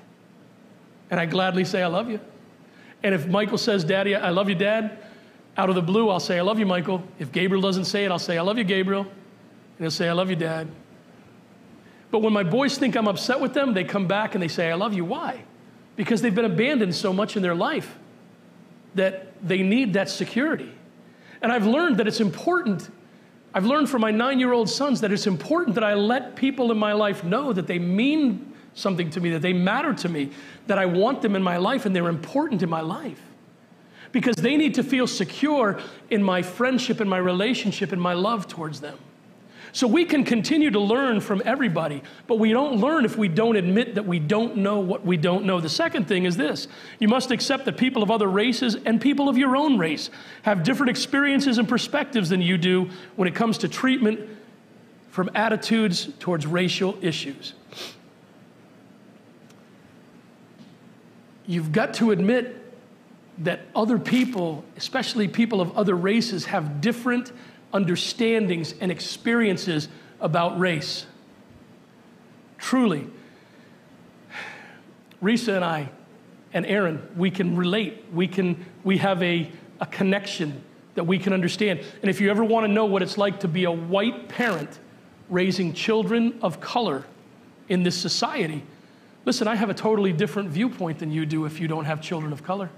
And 1.11 1.21
I 1.21 1.27
gladly 1.27 1.65
say, 1.65 1.83
I 1.83 1.87
love 1.87 2.11
you. 2.11 2.21
And 3.03 3.15
if 3.15 3.27
Michael 3.27 3.59
says, 3.59 3.85
Daddy, 3.85 4.15
I 4.15 4.31
love 4.31 4.49
you, 4.49 4.55
Dad, 4.55 4.99
out 5.57 5.69
of 5.69 5.75
the 5.75 5.83
blue, 5.83 6.09
I'll 6.09 6.21
say, 6.21 6.39
I 6.39 6.43
love 6.43 6.59
you, 6.59 6.67
Michael. 6.67 7.03
If 7.19 7.33
Gabriel 7.33 7.61
doesn't 7.61 7.85
say 7.87 8.05
it, 8.05 8.11
I'll 8.11 8.19
say, 8.19 8.39
I 8.39 8.43
love 8.43 8.59
you, 8.59 8.65
Gabriel. 8.65 9.03
And 9.03 9.11
he'll 9.79 9.91
say, 9.91 10.09
I 10.09 10.13
love 10.13 10.31
you, 10.31 10.37
Dad. 10.37 10.69
But 12.11 12.21
when 12.21 12.33
my 12.33 12.43
boys 12.43 12.79
think 12.79 12.97
I'm 12.97 13.09
upset 13.09 13.41
with 13.41 13.55
them, 13.55 13.75
they 13.75 13.85
come 13.85 14.07
back 14.07 14.35
and 14.35 14.43
they 14.43 14.49
say, 14.49 14.71
I 14.71 14.75
love 14.75 14.93
you. 14.93 15.05
Why? 15.05 15.45
Because 15.97 16.23
they've 16.23 16.35
been 16.35 16.45
abandoned 16.45 16.95
so 16.95 17.13
much 17.13 17.37
in 17.37 17.43
their 17.43 17.55
life 17.55 17.99
that 18.95 19.33
they 19.47 19.63
need 19.63 19.95
that 19.95 20.09
security. 20.09 20.73
And 21.41 21.51
I've 21.51 21.67
learned 21.67 21.97
that 21.97 22.07
it's 22.07 22.21
important 22.21 22.91
I've 23.55 23.67
learned 23.67 23.91
from 23.91 24.01
my 24.01 24.11
nine 24.11 24.41
year 24.41 24.53
old 24.53 24.69
sons 24.69 25.01
that 25.03 25.13
it's 25.13 25.27
important 25.27 25.75
that 25.75 25.85
I 25.85 25.95
let 25.95 26.37
people 26.37 26.71
in 26.73 26.79
my 26.79 26.93
life 26.93 27.23
know 27.23 27.53
that 27.53 27.67
they 27.67 27.79
mean 27.79 28.52
something 28.75 29.11
to 29.11 29.21
me, 29.21 29.31
that 29.31 29.43
they 29.43 29.53
matter 29.53 29.93
to 29.93 30.09
me, 30.09 30.31
that 30.67 30.79
I 30.79 30.87
want 30.87 31.23
them 31.23 31.37
in 31.37 31.43
my 31.43 31.57
life 31.57 31.87
and 31.87 31.95
they're 31.95 32.09
important 32.09 32.63
in 32.63 32.71
my 32.71 32.81
life. 32.81 33.21
Because 34.13 34.37
they 34.37 34.57
need 34.57 34.75
to 34.75 34.83
feel 34.83 35.07
secure 35.07 35.81
in 36.11 36.23
my 36.23 36.43
friendship 36.43 37.01
and 37.01 37.09
my 37.09 37.19
relationship 37.19 37.93
and 37.93 38.01
my 38.01 38.13
love 38.13 38.47
towards 38.47 38.81
them. 38.81 38.99
So 39.75 39.87
we 39.87 40.05
can 40.05 40.23
continue 40.25 40.71
to 40.71 40.81
learn 40.81 41.21
from 41.21 41.41
everybody, 41.47 42.03
but 42.27 42.39
we 42.39 42.53
don't 42.53 42.77
learn 42.77 43.07
if 43.07 43.17
we 43.17 43.29
don't 43.29 43.57
admit 43.57 43.95
that 43.95 44.05
we 44.05 44.19
don't 44.19 44.59
know 44.59 44.81
what 44.81 45.05
we 45.07 45.17
don't 45.17 45.47
know. 45.47 45.61
The 45.61 45.71
second 45.71 46.07
thing 46.07 46.27
is 46.27 46.37
this 46.37 46.69
you 46.99 47.09
must 47.09 47.31
accept 47.31 47.65
that 47.65 47.79
people 47.79 48.03
of 48.03 48.11
other 48.11 48.29
races 48.29 48.77
and 48.85 49.01
people 49.01 49.31
of 49.31 49.39
your 49.39 49.57
own 49.57 49.79
race 49.79 50.11
have 50.43 50.63
different 50.63 50.91
experiences 50.91 51.57
and 51.57 51.67
perspectives 51.67 52.29
than 52.29 52.43
you 52.43 52.59
do 52.59 52.91
when 53.17 53.27
it 53.27 53.35
comes 53.35 53.57
to 53.59 53.69
treatment 53.69 54.21
from 55.11 55.31
attitudes 55.35 56.11
towards 56.19 56.47
racial 56.47 56.99
issues. 57.01 57.55
You've 61.47 61.73
got 61.73 61.95
to 61.95 62.11
admit 62.11 62.59
that 63.39 63.63
other 63.75 63.99
people, 63.99 64.65
especially 64.77 65.27
people 65.29 65.61
of 65.61 65.77
other 65.77 65.95
races, 65.95 66.45
have 66.47 66.81
different 66.81 67.33
understandings 67.73 68.75
and 68.81 68.93
experiences 68.93 69.89
about 70.21 70.59
race. 70.59 71.07
Truly, 72.59 73.09
Risa 75.23 75.57
and 75.57 75.65
I 75.65 75.89
and 76.53 76.67
Aaron, 76.67 77.03
we 77.17 77.31
can 77.31 77.57
relate. 77.57 78.05
We, 78.13 78.29
can, 78.29 78.65
we 78.85 78.99
have 78.99 79.23
a, 79.23 79.51
a 79.81 79.87
connection 79.87 80.63
that 80.95 81.05
we 81.05 81.19
can 81.19 81.33
understand. 81.33 81.81
And 82.03 82.11
if 82.11 82.21
you 82.21 82.31
ever 82.31 82.45
want 82.45 82.67
to 82.67 82.73
know 82.73 82.85
what 82.85 83.03
it's 83.03 83.17
like 83.17 83.41
to 83.41 83.49
be 83.49 83.65
a 83.65 83.71
white 83.71 84.29
parent 84.29 84.79
raising 85.31 85.73
children 85.73 86.39
of 86.43 86.61
color 86.61 87.05
in 87.69 87.83
this 87.83 87.97
society, 87.97 88.63
listen, 89.25 89.49
I 89.49 89.55
have 89.55 89.71
a 89.71 89.75
totally 89.75 90.13
different 90.13 90.51
viewpoint 90.51 90.99
than 90.99 91.11
you 91.11 91.27
do 91.27 91.45
if 91.45 91.61
you 91.61 91.69
don't 91.69 91.85
have 91.85 92.01
children 92.01 92.33
of 92.33 92.43
color. 92.43 92.71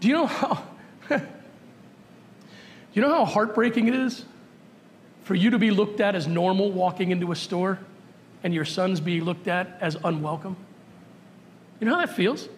Do 0.00 0.08
you 0.08 0.14
know 0.14 0.26
how 0.26 0.62
you 2.92 3.02
know 3.02 3.08
how 3.08 3.24
heartbreaking 3.24 3.88
it 3.88 3.94
is 3.94 4.24
for 5.22 5.34
you 5.34 5.50
to 5.50 5.58
be 5.58 5.70
looked 5.70 6.00
at 6.00 6.14
as 6.14 6.26
normal 6.26 6.70
walking 6.70 7.10
into 7.10 7.32
a 7.32 7.36
store 7.36 7.78
and 8.42 8.52
your 8.54 8.64
sons 8.64 9.00
being 9.00 9.24
looked 9.24 9.48
at 9.48 9.78
as 9.80 9.96
unwelcome? 10.04 10.56
You 11.80 11.86
know 11.86 11.94
how 11.94 12.00
that 12.00 12.14
feels? 12.14 12.48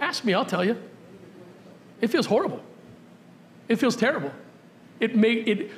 Ask 0.00 0.24
me, 0.24 0.34
I'll 0.34 0.44
tell 0.44 0.64
you. 0.64 0.80
It 2.00 2.08
feels 2.08 2.26
horrible. 2.26 2.62
It 3.68 3.76
feels 3.76 3.96
terrible. 3.96 4.32
It, 4.98 5.16
may, 5.16 5.32
it, 5.32 5.70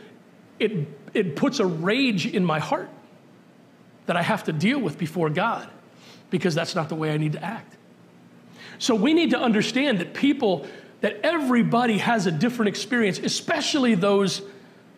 it, 0.59 0.89
it 1.15 1.37
puts 1.37 1.59
a 1.59 1.67
rage 1.67 2.27
in 2.27 2.45
my 2.45 2.59
heart 2.59 2.89
that 4.07 4.17
I 4.17 4.23
have 4.23 4.45
to 4.45 4.53
deal 4.53 4.79
with 4.79 4.99
before 4.99 5.31
God 5.31 5.69
because 6.33 6.55
that's 6.55 6.75
not 6.75 6.89
the 6.89 6.97
way 6.97 7.13
I 7.13 7.19
need 7.19 7.35
to 7.35 7.45
act. 7.45 7.77
So 8.79 8.97
we 8.97 9.13
need 9.13 9.31
to 9.31 9.39
understand 9.39 10.01
that 10.01 10.15
people, 10.15 10.67
that 11.03 11.21
everybody 11.23 11.99
has 11.99 12.27
a 12.27 12.33
different 12.33 12.71
experience, 12.71 13.21
especially 13.21 13.95
those 13.95 14.43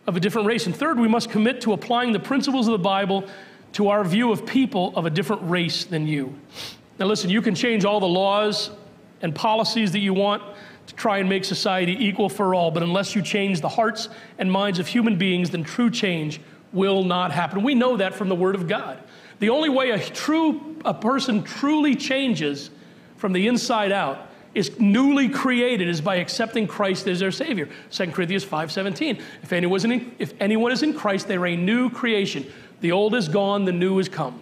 of 0.07 0.17
a 0.17 0.21
different 0.21 0.47
race. 0.47 0.65
And 0.65 0.75
third, 0.75 0.99
we 0.99 1.09
must 1.09 1.29
commit 1.29 1.61
to 1.63 1.75
applying 1.75 2.13
the 2.13 2.21
principles 2.21 2.69
of 2.69 2.73
the 2.73 2.79
Bible 2.79 3.29
to 3.73 3.89
our 3.89 4.05
view 4.05 4.31
of 4.31 4.47
people 4.47 4.95
of 4.97 5.05
a 5.05 5.11
different 5.11 5.43
race 5.51 5.85
than 5.85 6.07
you. 6.07 6.35
Now, 6.99 7.07
listen, 7.07 7.29
you 7.29 7.43
can 7.43 7.55
change 7.55 7.85
all 7.85 7.99
the 7.99 8.07
laws 8.07 8.71
and 9.21 9.35
policies 9.35 9.91
that 9.93 9.99
you 9.99 10.15
want 10.15 10.43
to 10.87 10.95
try 10.95 11.19
and 11.19 11.29
make 11.29 11.45
society 11.45 11.97
equal 11.99 12.29
for 12.29 12.55
all, 12.55 12.71
but 12.71 12.83
unless 12.83 13.17
you 13.17 13.23
change 13.23 13.61
the 13.61 13.69
hearts 13.69 14.09
and 14.39 14.53
minds 14.53 14.79
of 14.79 14.87
human 14.87 15.19
beings, 15.19 15.51
then 15.51 15.65
true 15.65 15.91
change 15.91 16.41
will 16.73 17.03
not 17.03 17.33
happen. 17.33 17.65
We 17.65 17.75
know 17.75 17.97
that 17.97 18.15
from 18.15 18.29
the 18.29 18.35
Word 18.37 18.55
of 18.55 18.69
God. 18.69 19.03
The 19.39 19.51
only 19.51 19.69
way 19.69 19.91
a 19.91 19.99
true 19.99 20.77
a 20.85 20.95
person 20.95 21.43
truly 21.43 21.95
changes 21.95 22.71
from 23.17 23.33
the 23.33 23.47
inside 23.47 23.93
out 23.93 24.29
is 24.55 24.79
newly 24.79 25.29
created 25.29 25.89
is 25.89 26.01
by 26.01 26.17
accepting 26.17 26.67
Christ 26.67 27.09
as 27.09 27.19
their 27.21 27.33
Savior. 27.33 27.69
2 27.91 28.13
Corinthians 28.13 28.45
5:17. 28.45 29.21
If 29.43 29.53
anyone, 29.53 29.91
in, 29.91 30.15
if 30.19 30.33
anyone 30.41 30.73
is 30.73 30.83
in 30.83 30.95
Christ, 30.95 31.27
they 31.27 31.37
are 31.37 31.47
a 31.47 31.57
new 31.57 31.91
creation. 31.91 32.47
The 32.81 32.93
old 32.93 33.15
is 33.15 33.29
gone, 33.29 33.65
the 33.65 33.73
new 33.73 33.99
is 33.99 34.09
come. 34.09 34.41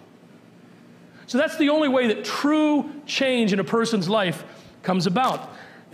So 1.25 1.37
that's 1.37 1.57
the 1.57 1.69
only 1.69 1.87
way 1.87 2.07
that 2.07 2.23
true 2.23 2.91
change 3.05 3.53
in 3.53 3.59
a 3.59 3.63
person's 3.63 4.09
life 4.09 4.43
comes 4.83 5.07
about. 5.07 5.49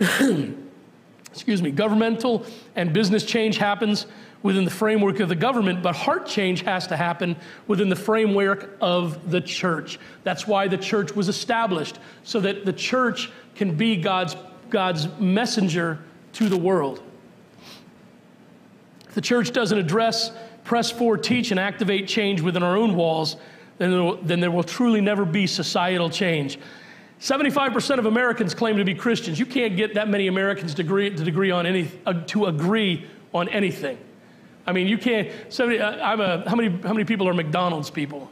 Excuse 1.32 1.62
me, 1.62 1.70
governmental 1.70 2.44
and 2.74 2.92
business 2.92 3.24
change 3.24 3.56
happens 3.56 4.06
within 4.42 4.64
the 4.64 4.70
framework 4.70 5.20
of 5.20 5.28
the 5.28 5.34
government, 5.34 5.82
but 5.82 5.94
heart 5.94 6.26
change 6.26 6.62
has 6.62 6.86
to 6.86 6.96
happen 6.96 7.36
within 7.66 7.88
the 7.88 7.96
framework 7.96 8.76
of 8.80 9.30
the 9.30 9.40
church. 9.40 9.98
That's 10.24 10.46
why 10.46 10.68
the 10.68 10.78
church 10.78 11.14
was 11.14 11.28
established, 11.28 11.98
so 12.24 12.40
that 12.40 12.64
the 12.64 12.72
church 12.72 13.30
can 13.54 13.76
be 13.76 13.96
God's, 13.96 14.36
God's 14.70 15.08
messenger 15.18 15.98
to 16.34 16.48
the 16.48 16.56
world. 16.56 17.02
If 19.08 19.14
the 19.14 19.20
church 19.20 19.52
doesn't 19.52 19.76
address, 19.76 20.32
press 20.64 20.90
forward, 20.90 21.22
teach, 21.22 21.50
and 21.50 21.60
activate 21.60 22.08
change 22.08 22.40
within 22.40 22.62
our 22.62 22.76
own 22.76 22.94
walls, 22.94 23.36
then 23.78 23.90
there 23.90 24.02
will, 24.02 24.16
then 24.22 24.40
there 24.40 24.50
will 24.50 24.62
truly 24.62 25.00
never 25.00 25.24
be 25.24 25.46
societal 25.46 26.08
change. 26.08 26.58
75% 27.20 27.98
of 27.98 28.06
Americans 28.06 28.54
claim 28.54 28.78
to 28.78 28.84
be 28.84 28.94
Christians. 28.94 29.38
You 29.38 29.46
can't 29.46 29.76
get 29.76 29.94
that 29.94 30.08
many 30.08 30.28
Americans 30.28 30.74
to 30.74 30.82
agree, 30.82 31.10
to 31.10 31.22
agree 31.22 31.50
on 31.50 31.66
any, 31.66 31.90
uh, 32.06 32.14
to 32.28 32.46
agree 32.46 33.06
on 33.34 33.48
anything. 33.50 33.98
I 34.66 34.72
mean, 34.72 34.86
you 34.86 34.98
can't. 34.98 35.30
70, 35.48 35.80
uh, 35.80 36.04
I'm 36.04 36.20
a, 36.20 36.48
how, 36.48 36.56
many, 36.56 36.70
how 36.82 36.92
many 36.92 37.04
people 37.04 37.28
are 37.28 37.34
McDonald's 37.34 37.90
people? 37.90 38.30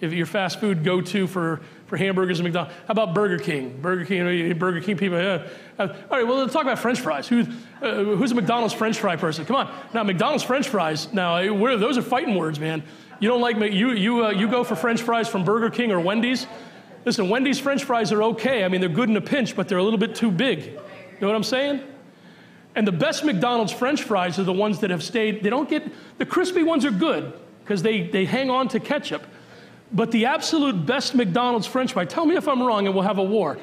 If 0.00 0.12
your 0.12 0.26
fast 0.26 0.60
food 0.60 0.84
go 0.84 1.00
to 1.00 1.26
for, 1.26 1.60
for 1.86 1.96
hamburgers 1.96 2.38
and 2.38 2.44
McDonald's, 2.44 2.74
how 2.86 2.92
about 2.92 3.14
Burger 3.14 3.38
King? 3.38 3.78
Burger 3.80 4.04
King, 4.04 4.56
Burger 4.56 4.80
King 4.80 4.96
people. 4.96 5.18
Uh, 5.18 5.46
all 5.78 5.88
right, 6.10 6.26
well, 6.26 6.36
let's 6.36 6.52
talk 6.52 6.62
about 6.62 6.78
French 6.78 7.00
fries. 7.00 7.26
Who's, 7.26 7.48
uh, 7.82 8.04
who's 8.04 8.30
a 8.30 8.34
McDonald's 8.34 8.74
French 8.74 8.98
fry 8.98 9.16
person? 9.16 9.44
Come 9.44 9.56
on. 9.56 9.74
Now, 9.92 10.04
McDonald's 10.04 10.44
French 10.44 10.68
fries, 10.68 11.12
now, 11.12 11.42
those 11.76 11.98
are 11.98 12.02
fighting 12.02 12.36
words, 12.36 12.60
man. 12.60 12.82
You 13.18 13.28
don't 13.28 13.40
like, 13.40 13.56
you, 13.56 13.90
you, 13.90 14.26
uh, 14.26 14.30
you 14.30 14.48
go 14.48 14.62
for 14.62 14.76
French 14.76 15.02
fries 15.02 15.28
from 15.28 15.44
Burger 15.44 15.70
King 15.70 15.90
or 15.90 15.98
Wendy's. 15.98 16.46
Listen, 17.04 17.28
Wendy's 17.28 17.58
French 17.58 17.84
fries 17.84 18.12
are 18.12 18.22
okay. 18.22 18.64
I 18.64 18.68
mean, 18.68 18.80
they're 18.80 18.88
good 18.88 19.08
in 19.08 19.16
a 19.16 19.20
pinch, 19.20 19.56
but 19.56 19.68
they're 19.68 19.78
a 19.78 19.82
little 19.82 19.98
bit 19.98 20.14
too 20.14 20.30
big. 20.30 20.64
You 20.64 20.72
know 21.22 21.26
what 21.26 21.36
I'm 21.36 21.42
saying? 21.42 21.82
And 22.78 22.86
the 22.86 22.92
best 22.92 23.24
McDonald's 23.24 23.72
French 23.72 24.04
fries 24.04 24.38
are 24.38 24.44
the 24.44 24.52
ones 24.52 24.78
that 24.78 24.90
have 24.90 25.02
stayed, 25.02 25.42
they 25.42 25.50
don't 25.50 25.68
get, 25.68 25.82
the 26.18 26.24
crispy 26.24 26.62
ones 26.62 26.84
are 26.84 26.92
good 26.92 27.32
because 27.64 27.82
they, 27.82 28.06
they 28.06 28.24
hang 28.24 28.50
on 28.50 28.68
to 28.68 28.78
ketchup. 28.78 29.26
But 29.90 30.12
the 30.12 30.26
absolute 30.26 30.86
best 30.86 31.16
McDonald's 31.16 31.66
French 31.66 31.94
fry, 31.94 32.04
tell 32.04 32.24
me 32.24 32.36
if 32.36 32.46
I'm 32.46 32.62
wrong 32.62 32.86
and 32.86 32.94
we'll 32.94 33.02
have 33.02 33.18
a 33.18 33.24
war. 33.24 33.58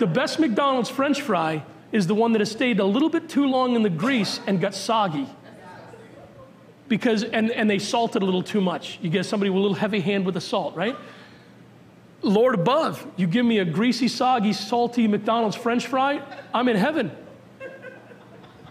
The 0.00 0.08
best 0.08 0.40
McDonald's 0.40 0.90
French 0.90 1.22
fry 1.22 1.62
is 1.92 2.08
the 2.08 2.16
one 2.16 2.32
that 2.32 2.40
has 2.40 2.50
stayed 2.50 2.80
a 2.80 2.84
little 2.84 3.10
bit 3.10 3.28
too 3.28 3.46
long 3.46 3.76
in 3.76 3.84
the 3.84 3.90
grease 3.90 4.40
and 4.48 4.60
got 4.60 4.74
soggy. 4.74 5.28
Because, 6.88 7.22
and, 7.22 7.52
and 7.52 7.70
they 7.70 7.78
salted 7.78 8.22
a 8.22 8.24
little 8.24 8.42
too 8.42 8.60
much. 8.60 8.98
You 9.02 9.08
get 9.08 9.24
somebody 9.24 9.50
with 9.50 9.58
a 9.58 9.62
little 9.62 9.76
heavy 9.76 10.00
hand 10.00 10.26
with 10.26 10.34
the 10.34 10.40
salt, 10.40 10.74
right? 10.74 10.96
Lord 12.22 12.56
above, 12.56 13.06
you 13.14 13.28
give 13.28 13.46
me 13.46 13.60
a 13.60 13.64
greasy, 13.64 14.08
soggy, 14.08 14.52
salty 14.52 15.06
McDonald's 15.06 15.54
French 15.54 15.86
fry, 15.86 16.20
I'm 16.52 16.68
in 16.68 16.76
heaven. 16.76 17.16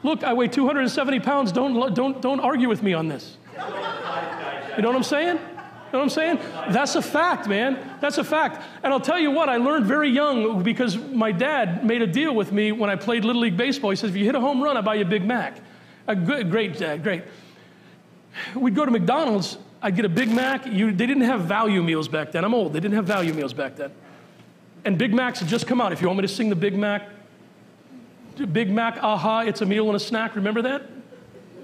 Look, 0.06 0.24
I 0.24 0.34
weigh 0.34 0.48
270 0.48 1.20
pounds. 1.20 1.52
Don't, 1.52 1.94
don't, 1.94 2.22
don't 2.22 2.39
argue 2.39 2.70
with 2.70 2.84
me 2.84 2.94
on 2.94 3.08
this. 3.08 3.38
You 3.54 4.82
know 4.82 4.89
what 4.89 4.96
I'm 4.96 5.04
saying? 5.04 5.36
You 5.36 5.91
know 5.94 6.00
what 6.00 6.04
I'm 6.04 6.10
saying? 6.10 6.39
That's 6.70 6.96
a 6.96 7.02
fact, 7.02 7.48
man. 7.48 7.98
That's 8.02 8.18
a 8.18 8.24
fact. 8.24 8.62
And 8.84 8.94
I'll 8.94 9.00
tell 9.00 9.20
you 9.20 9.32
what, 9.32 9.50
I 9.50 9.58
learned 9.58 9.86
very 9.86 10.10
young 10.10 10.63
because 10.63 10.98
my 10.98 11.32
dad 11.32 11.86
made 11.86 12.02
a 12.02 12.08
deal 12.08 12.36
with 12.36 12.52
me 12.52 12.72
when 12.72 12.89
I 12.89 12.96
played 12.96 13.26
Little 13.26 13.41
League 13.41 13.58
Baseball. 13.58 13.89
He 13.89 13.96
says, 13.96 14.12
if 14.12 14.15
you 14.15 14.26
hit 14.26 14.36
a 14.36 14.39
home 14.39 14.62
run, 14.62 14.78
I 14.78 14.82
buy 14.82 14.96
you 14.96 15.04
a 15.04 15.06
Big 15.06 15.26
Mac. 15.26 15.60
A 16.08 16.15
good, 16.15 16.52
great 16.52 16.78
dad, 16.78 17.02
great. 17.02 17.24
We'd 18.56 18.76
go 18.76 18.86
to 18.86 18.91
McDonald's 18.91 19.58
I'd 19.86 19.96
get 19.96 20.06
a 20.06 20.10
Big 20.10 20.32
Mac. 20.32 20.65
You, 20.65 20.91
they 20.91 21.06
didn't 21.06 21.26
have 21.26 21.41
value 21.41 21.84
meals 21.84 22.08
back 22.08 22.32
then. 22.32 22.44
I'm 22.44 22.56
old. 22.56 22.74
They 22.74 22.80
didn't 22.80 22.96
have 22.96 23.06
value 23.06 23.36
meals 23.36 23.54
back 23.54 23.76
then. 23.76 23.91
And 24.84 24.98
Big 24.98 25.13
Macs 25.13 25.39
had 25.39 25.48
just 25.48 25.68
come 25.68 25.80
out. 25.80 25.94
If 25.94 26.02
you 26.02 26.08
want 26.08 26.18
me 26.18 26.24
to 26.24 26.28
sing 26.28 26.50
the 26.50 26.56
Big 26.56 26.76
Mac, 26.76 27.08
Big 28.52 28.69
Mac, 28.69 28.98
aha, 29.02 29.41
it's 29.41 29.62
a 29.62 29.65
meal 29.65 29.88
and 29.88 29.95
a 29.95 30.00
snack. 30.00 30.36
Remember 30.36 30.62
that? 30.63 30.84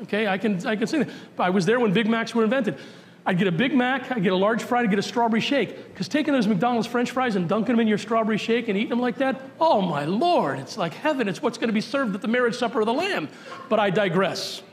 Okay, 0.04 0.28
I 0.28 0.38
can, 0.38 0.66
I 0.66 0.76
can 0.76 0.88
sing 0.88 1.02
that. 1.02 1.10
I 1.38 1.50
was 1.50 1.66
there 1.66 1.80
when 1.80 1.94
Big 1.94 2.08
Macs 2.08 2.34
were 2.34 2.44
invented. 2.44 2.78
I'd 3.26 3.38
get 3.38 3.48
a 3.48 3.52
Big 3.52 3.76
Mac, 3.76 4.12
I'd 4.12 4.24
get 4.24 4.34
a 4.34 4.36
large 4.36 4.64
fry, 4.64 4.82
I'd 4.82 4.90
get 4.90 4.98
a 4.98 5.04
strawberry 5.04 5.42
shake. 5.42 5.90
Because 5.90 6.08
taking 6.08 6.34
those 6.34 6.48
McDonald's 6.48 6.88
french 6.88 7.12
fries 7.12 7.36
and 7.36 7.48
dunking 7.48 7.74
them 7.74 7.80
in 7.80 7.88
your 7.88 8.00
strawberry 8.00 8.40
shake 8.40 8.68
and 8.68 8.76
eating 8.78 8.90
them 8.90 9.00
like 9.00 9.18
that, 9.18 9.42
oh 9.60 9.82
my 9.82 10.06
Lord, 10.06 10.58
it's 10.58 10.78
like 10.78 10.94
heaven. 10.94 11.28
It's 11.28 11.42
what's 11.42 11.58
going 11.58 11.70
to 11.70 11.74
be 11.74 11.82
served 11.82 12.16
at 12.16 12.22
the 12.22 12.28
marriage 12.28 12.56
supper 12.56 12.80
of 12.80 12.88
the 12.88 12.94
Lamb. 12.94 13.30
But 13.70 13.80
I 13.80 13.92
digress. 13.92 14.64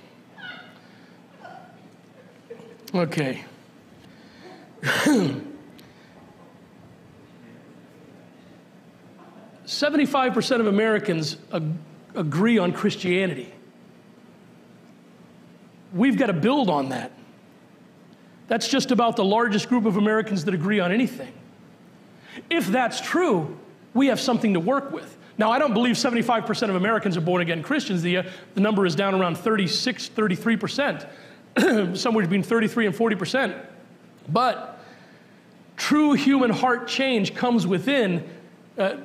Okay. 2.95 3.45
Seventy-five 9.69 10.33
percent 10.33 10.63
of 10.63 10.67
Americans 10.67 11.37
ag- 11.53 11.75
agree 12.15 12.57
on 12.57 12.73
Christianity. 12.73 13.53
We've 15.93 16.17
got 16.17 16.29
to 16.29 16.33
build 16.33 16.71
on 16.71 16.89
that. 16.89 17.13
That's 18.47 18.67
just 18.67 18.93
about 18.93 19.17
the 19.17 19.27
largest 19.27 19.69
group 19.69 19.85
of 19.85 19.99
Americans 19.99 20.47
that 20.47 20.55
agree 20.55 20.81
on 20.81 20.91
anything. 20.91 21.31
If 22.49 22.69
that's 22.69 22.99
true, 23.03 23.59
we 23.93 24.07
have 24.07 24.19
something 24.19 24.55
to 24.55 24.61
work 24.61 24.91
with. 24.91 25.15
Now, 25.37 25.51
I 25.51 25.59
don't 25.59 25.75
believe 25.75 25.97
75% 25.97 26.71
of 26.71 26.75
Americans 26.75 27.19
are 27.19 27.21
born 27.21 27.43
again 27.43 27.63
Christians. 27.63 28.01
The, 28.01 28.17
uh, 28.17 28.23
the 28.55 28.63
number 28.63 28.87
is 28.87 28.97
down 28.97 29.15
around 29.15 29.37
36, 29.37 30.09
33%. 30.09 31.07
somewhere 31.95 32.25
between 32.25 32.43
33 32.43 32.87
and 32.87 32.97
40 32.97 33.17
percent. 33.17 33.57
But 34.31 34.83
true 35.77 36.15
human 36.15 36.49
heart 36.49 36.89
change 36.89 37.35
comes 37.35 37.67
within. 37.67 38.27
Uh, 38.79 38.97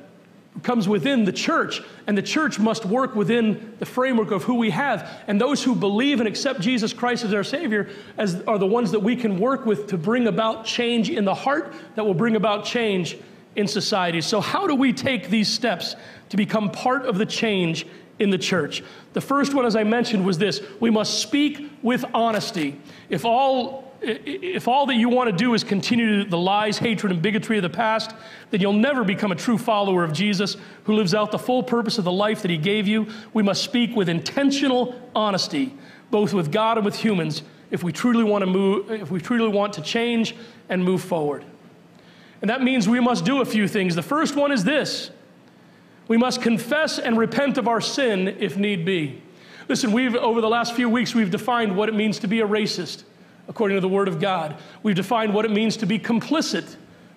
comes 0.62 0.88
within 0.88 1.24
the 1.24 1.32
church, 1.32 1.82
and 2.06 2.16
the 2.16 2.22
church 2.22 2.58
must 2.58 2.84
work 2.84 3.14
within 3.14 3.74
the 3.80 3.86
framework 3.86 4.30
of 4.30 4.44
who 4.44 4.54
we 4.54 4.70
have. 4.70 5.10
And 5.26 5.40
those 5.40 5.62
who 5.62 5.74
believe 5.74 6.20
and 6.20 6.28
accept 6.28 6.60
Jesus 6.60 6.92
Christ 6.92 7.24
as 7.24 7.34
our 7.34 7.44
Savior 7.44 7.90
as, 8.16 8.40
are 8.42 8.58
the 8.58 8.66
ones 8.66 8.92
that 8.92 9.00
we 9.00 9.16
can 9.16 9.38
work 9.38 9.66
with 9.66 9.88
to 9.88 9.98
bring 9.98 10.28
about 10.28 10.64
change 10.64 11.10
in 11.10 11.24
the 11.24 11.34
heart 11.34 11.74
that 11.96 12.04
will 12.04 12.14
bring 12.14 12.36
about 12.36 12.64
change 12.64 13.18
in 13.56 13.66
society. 13.66 14.20
So, 14.20 14.40
how 14.40 14.66
do 14.66 14.74
we 14.74 14.92
take 14.92 15.28
these 15.28 15.48
steps 15.48 15.96
to 16.28 16.36
become 16.36 16.70
part 16.70 17.06
of 17.06 17.18
the 17.18 17.26
change 17.26 17.86
in 18.18 18.30
the 18.30 18.38
church. 18.38 18.82
The 19.12 19.20
first 19.20 19.54
one, 19.54 19.64
as 19.64 19.76
I 19.76 19.84
mentioned, 19.84 20.24
was 20.24 20.38
this 20.38 20.60
we 20.80 20.90
must 20.90 21.20
speak 21.20 21.70
with 21.82 22.04
honesty. 22.14 22.80
If 23.08 23.24
all 23.24 23.83
if 24.06 24.68
all 24.68 24.86
that 24.86 24.96
you 24.96 25.08
want 25.08 25.30
to 25.30 25.36
do 25.36 25.54
is 25.54 25.64
continue 25.64 26.24
the 26.24 26.38
lies, 26.38 26.78
hatred, 26.78 27.12
and 27.12 27.22
bigotry 27.22 27.56
of 27.56 27.62
the 27.62 27.70
past, 27.70 28.14
then 28.50 28.60
you'll 28.60 28.72
never 28.72 29.04
become 29.04 29.32
a 29.32 29.36
true 29.36 29.58
follower 29.58 30.04
of 30.04 30.12
Jesus 30.12 30.56
who 30.84 30.94
lives 30.94 31.14
out 31.14 31.30
the 31.30 31.38
full 31.38 31.62
purpose 31.62 31.98
of 31.98 32.04
the 32.04 32.12
life 32.12 32.42
that 32.42 32.50
he 32.50 32.58
gave 32.58 32.86
you. 32.86 33.06
We 33.32 33.42
must 33.42 33.62
speak 33.62 33.96
with 33.96 34.08
intentional 34.08 35.00
honesty, 35.14 35.74
both 36.10 36.34
with 36.34 36.52
God 36.52 36.78
and 36.78 36.84
with 36.84 36.96
humans, 36.96 37.42
if 37.70 37.82
we 37.82 37.92
truly 37.92 38.24
want 38.24 38.42
to 38.42 38.46
move, 38.46 38.90
if 38.90 39.10
we 39.10 39.20
truly 39.20 39.48
want 39.48 39.72
to 39.74 39.82
change 39.82 40.36
and 40.68 40.84
move 40.84 41.02
forward. 41.02 41.44
And 42.40 42.50
that 42.50 42.62
means 42.62 42.88
we 42.88 43.00
must 43.00 43.24
do 43.24 43.40
a 43.40 43.44
few 43.44 43.66
things. 43.66 43.94
The 43.94 44.02
first 44.02 44.36
one 44.36 44.52
is 44.52 44.64
this 44.64 45.10
we 46.06 46.16
must 46.16 46.42
confess 46.42 46.98
and 46.98 47.16
repent 47.16 47.56
of 47.58 47.66
our 47.66 47.80
sin 47.80 48.28
if 48.28 48.56
need 48.56 48.84
be. 48.84 49.22
Listen, 49.68 49.92
we've, 49.92 50.14
over 50.14 50.40
the 50.40 50.48
last 50.48 50.74
few 50.74 50.88
weeks, 50.90 51.14
we've 51.14 51.30
defined 51.30 51.74
what 51.74 51.88
it 51.88 51.94
means 51.94 52.18
to 52.18 52.26
be 52.26 52.40
a 52.40 52.46
racist, 52.46 53.04
according 53.48 53.76
to 53.76 53.80
the 53.80 53.88
Word 53.88 54.08
of 54.08 54.20
God. 54.20 54.56
We've 54.82 54.96
defined 54.96 55.34
what 55.34 55.44
it 55.44 55.50
means 55.50 55.76
to 55.78 55.86
be 55.86 55.98
complicit, 55.98 56.76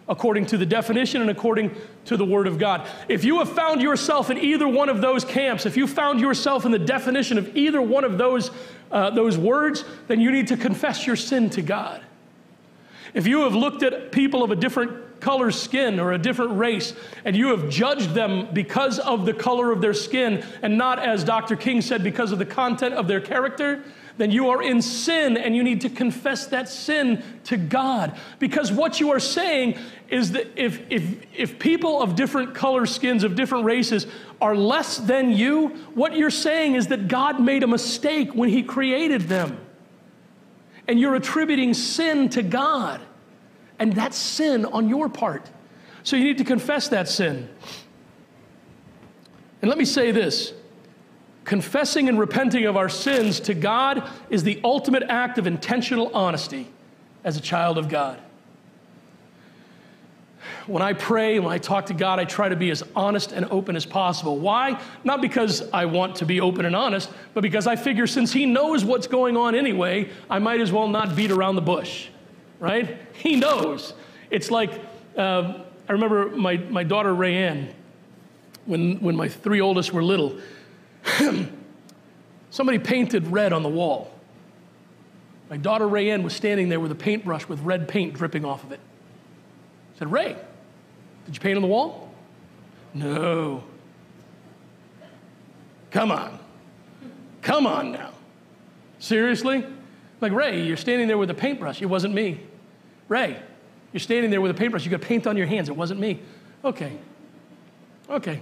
according 0.10 0.46
to 0.48 0.58
the 0.58 0.66
definition 0.66 1.22
and 1.22 1.30
according 1.30 1.76
to 2.06 2.18
the 2.18 2.26
Word 2.26 2.48
of 2.48 2.58
God. 2.58 2.88
If 3.08 3.24
you 3.24 3.40
have 3.40 3.52
found 3.52 3.82
yourself 3.82 4.30
in 4.30 4.38
either 4.38 4.68
one 4.68 4.90
of 4.90 5.02
those 5.02 5.26
camps, 5.26 5.66
if 5.66 5.78
you 5.78 5.88
found 5.88 6.20
yourself 6.20 6.66
in 6.66 6.72
the 6.72 6.80
definition 6.80 7.38
of 7.38 7.56
either 7.56 7.82
one 7.82 8.04
of 8.04 8.18
those, 8.18 8.52
uh, 8.92 9.10
those 9.10 9.38
words, 9.38 9.84
then 10.08 10.20
you 10.20 10.32
need 10.32 10.48
to 10.48 10.58
confess 10.58 11.06
your 11.06 11.16
sin 11.16 11.50
to 11.52 11.62
God. 11.62 12.02
If 13.14 13.26
you 13.28 13.42
have 13.42 13.56
looked 13.56 13.84
at 13.84 14.12
people 14.12 14.44
of 14.44 14.52
a 14.52 14.56
different 14.56 15.20
color 15.20 15.52
skin 15.52 16.00
or 16.00 16.14
a 16.14 16.18
different 16.18 16.58
race, 16.58 16.94
and 17.26 17.36
you 17.36 17.48
have 17.48 17.70
judged 17.70 18.14
them 18.14 18.48
because 18.54 19.00
of 19.00 19.26
the 19.26 19.34
color 19.34 19.72
of 19.72 19.82
their 19.82 19.94
skin 19.94 20.46
and 20.62 20.78
not, 20.78 21.00
as 21.00 21.24
Dr. 21.24 21.56
King 21.56 21.82
said, 21.82 22.04
because 22.04 22.32
of 22.32 22.40
the 22.40 22.46
content 22.46 22.94
of 22.94 23.08
their 23.08 23.22
character, 23.22 23.84
then 24.18 24.32
you 24.32 24.50
are 24.50 24.62
in 24.62 24.82
sin 24.82 25.38
and 25.38 25.56
you 25.56 25.64
need 25.64 25.82
to 25.82 25.90
confess 25.90 26.48
that 26.48 26.68
sin 26.68 27.24
to 27.46 27.58
God. 27.58 28.20
Because 28.40 28.72
what 28.72 29.00
you 29.00 29.12
are 29.12 29.20
saying 29.20 29.78
is 30.10 30.32
that 30.32 30.48
if, 30.56 30.82
if, 30.90 31.04
if 31.36 31.60
people 31.60 32.02
of 32.02 32.16
different 32.16 32.56
color 32.56 32.86
skins, 32.86 33.24
of 33.24 33.36
different 33.36 33.66
races, 33.66 34.08
are 34.42 34.56
less 34.56 34.98
than 34.98 35.32
you, 35.32 35.70
what 35.94 36.16
you're 36.16 36.30
saying 36.30 36.76
is 36.76 36.88
that 36.88 37.08
God 37.08 37.40
made 37.40 37.64
a 37.64 37.68
mistake 37.68 38.34
when 38.34 38.50
He 38.50 38.64
created 38.64 39.24
them. 39.24 39.60
And 40.88 41.00
you're 41.00 41.16
attributing 41.16 41.74
sin 41.74 42.30
to 42.30 42.42
God. 42.42 43.02
And 43.80 43.94
that's 43.94 44.18
sin 44.18 44.66
on 44.66 44.90
your 44.90 45.10
part. 45.10 45.50
So 46.04 46.16
you 46.16 46.24
need 46.24 46.38
to 46.40 46.44
confess 46.44 46.88
that 46.88 47.08
sin. 47.08 47.50
And 49.62 49.70
let 49.70 49.78
me 49.78 49.86
say 49.86 50.12
this 50.12 50.54
confessing 51.48 52.08
and 52.08 52.20
repenting 52.20 52.66
of 52.66 52.78
our 52.78 52.90
sins 52.90 53.40
to 53.40 53.56
God 53.56 54.08
is 54.30 54.44
the 54.44 54.62
ultimate 54.64 55.02
act 55.10 55.40
of 55.40 55.48
intentional 55.48 56.16
honesty 56.16 56.68
as 57.24 57.38
a 57.38 57.42
child 57.42 57.80
of 57.80 57.90
God. 57.90 58.22
When 60.68 60.84
I 60.84 60.94
pray, 60.94 61.40
when 61.40 61.52
I 61.52 61.58
talk 61.58 61.88
to 61.88 61.94
God, 61.94 62.20
I 62.20 62.26
try 62.26 62.50
to 62.50 62.56
be 62.56 62.70
as 62.70 62.84
honest 62.96 63.32
and 63.32 63.46
open 63.46 63.76
as 63.76 63.86
possible. 63.86 64.38
Why? 64.38 64.80
Not 65.04 65.22
because 65.22 65.68
I 65.72 65.86
want 65.86 66.18
to 66.18 66.26
be 66.26 66.40
open 66.40 66.66
and 66.66 66.76
honest, 66.76 67.10
but 67.34 67.42
because 67.42 67.66
I 67.66 67.76
figure 67.76 68.06
since 68.06 68.32
He 68.32 68.46
knows 68.46 68.86
what's 68.86 69.08
going 69.08 69.36
on 69.36 69.56
anyway, 69.56 70.10
I 70.30 70.40
might 70.40 70.62
as 70.62 70.72
well 70.72 70.88
not 70.88 71.16
beat 71.16 71.32
around 71.32 71.56
the 71.56 71.62
bush 71.62 72.10
right? 72.60 72.98
He 73.14 73.36
knows. 73.36 73.94
It's 74.30 74.52
like, 74.52 74.72
uh, 75.16 75.64
I 75.88 75.92
remember 75.92 76.30
my, 76.30 76.58
my 76.58 76.84
daughter 76.84 77.14
Rayanne, 77.14 77.72
when, 78.66 79.00
when 79.00 79.16
my 79.16 79.30
three 79.30 79.62
oldest 79.62 79.94
were 79.94 80.04
little, 80.04 80.38
somebody 82.50 82.80
painted 82.80 83.28
red 83.28 83.54
on 83.54 83.64
the 83.64 83.70
wall. 83.70 84.12
My 85.50 85.58
daughter 85.58 85.86
Rayanne 85.86 86.24
was 86.24 86.34
standing 86.34 86.70
there 86.70 86.80
with 86.80 86.92
a 86.92 86.96
paintbrush 86.96 87.48
with 87.48 87.60
red 87.62 87.88
paint 87.88 88.14
dripping 88.14 88.44
off 88.44 88.64
of 88.64 88.72
it. 88.72 88.80
I 89.96 90.00
said, 90.00 90.12
Ray, 90.12 90.36
did 91.26 91.36
you 91.36 91.40
paint 91.40 91.56
on 91.56 91.62
the 91.62 91.68
wall? 91.68 92.14
No. 92.94 93.64
Come 95.92 96.12
on. 96.12 96.40
Come 97.42 97.66
on 97.66 97.92
now. 97.92 98.12
Seriously? 99.00 99.66
Like, 100.20 100.32
Ray, 100.32 100.64
you're 100.64 100.78
standing 100.78 101.08
there 101.08 101.18
with 101.18 101.30
a 101.30 101.34
paintbrush. 101.36 101.82
It 101.82 101.86
wasn't 101.86 102.14
me. 102.14 102.42
Ray, 103.08 103.40
you're 103.94 104.00
standing 104.00 104.32
there 104.32 104.42
with 104.42 104.52
a 104.52 104.54
paintbrush. 104.56 104.84
You 104.84 104.92
got 104.92 105.02
paint 105.02 105.28
on 105.28 105.38
your 105.38 105.48
hands. 105.48 105.70
It 105.70 105.76
wasn't 105.76 106.00
me. 106.00 106.20
Okay. 106.66 106.98
Okay. 108.10 108.42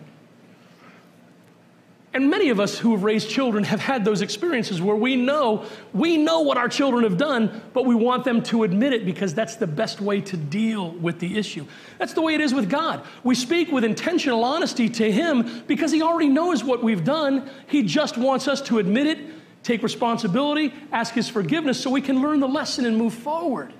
And 2.16 2.30
many 2.30 2.48
of 2.48 2.62
us 2.62 2.80
who 2.80 2.94
have 2.94 3.04
raised 3.04 3.30
children 3.30 3.66
have 3.66 3.82
had 3.82 4.06
those 4.06 4.22
experiences 4.22 4.82
where 4.82 4.96
we 4.96 5.18
know, 5.18 5.66
we 5.92 6.16
know 6.16 6.40
what 6.40 6.58
our 6.58 6.70
children 6.70 7.04
have 7.04 7.18
done, 7.18 7.62
but 7.74 7.86
we 7.86 7.94
want 7.94 8.24
them 8.24 8.42
to 8.44 8.64
admit 8.64 8.94
it 8.94 9.06
because 9.06 9.34
that's 9.34 9.58
the 9.58 9.68
best 9.68 10.00
way 10.00 10.22
to 10.22 10.38
deal 10.38 10.92
with 10.92 11.20
the 11.20 11.38
issue. 11.38 11.66
That's 11.98 12.14
the 12.14 12.22
way 12.22 12.34
it 12.34 12.40
is 12.40 12.54
with 12.54 12.70
God. 12.70 13.06
We 13.26 13.36
speak 13.36 13.70
with 13.70 13.84
intentional 13.84 14.46
honesty 14.46 14.88
to 14.92 15.12
Him 15.12 15.64
because 15.68 15.92
He 15.92 16.02
already 16.02 16.30
knows 16.30 16.64
what 16.64 16.82
we've 16.82 17.04
done. 17.04 17.50
He 17.68 17.84
just 17.84 18.18
wants 18.18 18.48
us 18.48 18.62
to 18.62 18.80
admit 18.80 19.08
it 19.08 19.20
take 19.62 19.84
responsibility, 19.84 20.74
ask 20.94 21.14
His 21.14 21.28
forgiveness 21.28 21.82
so 21.82 21.90
we 21.90 22.00
can 22.00 22.22
learn 22.22 22.40
the 22.40 22.48
lesson 22.48 22.86
and 22.86 22.96
move 22.96 23.14
forward. 23.14 23.74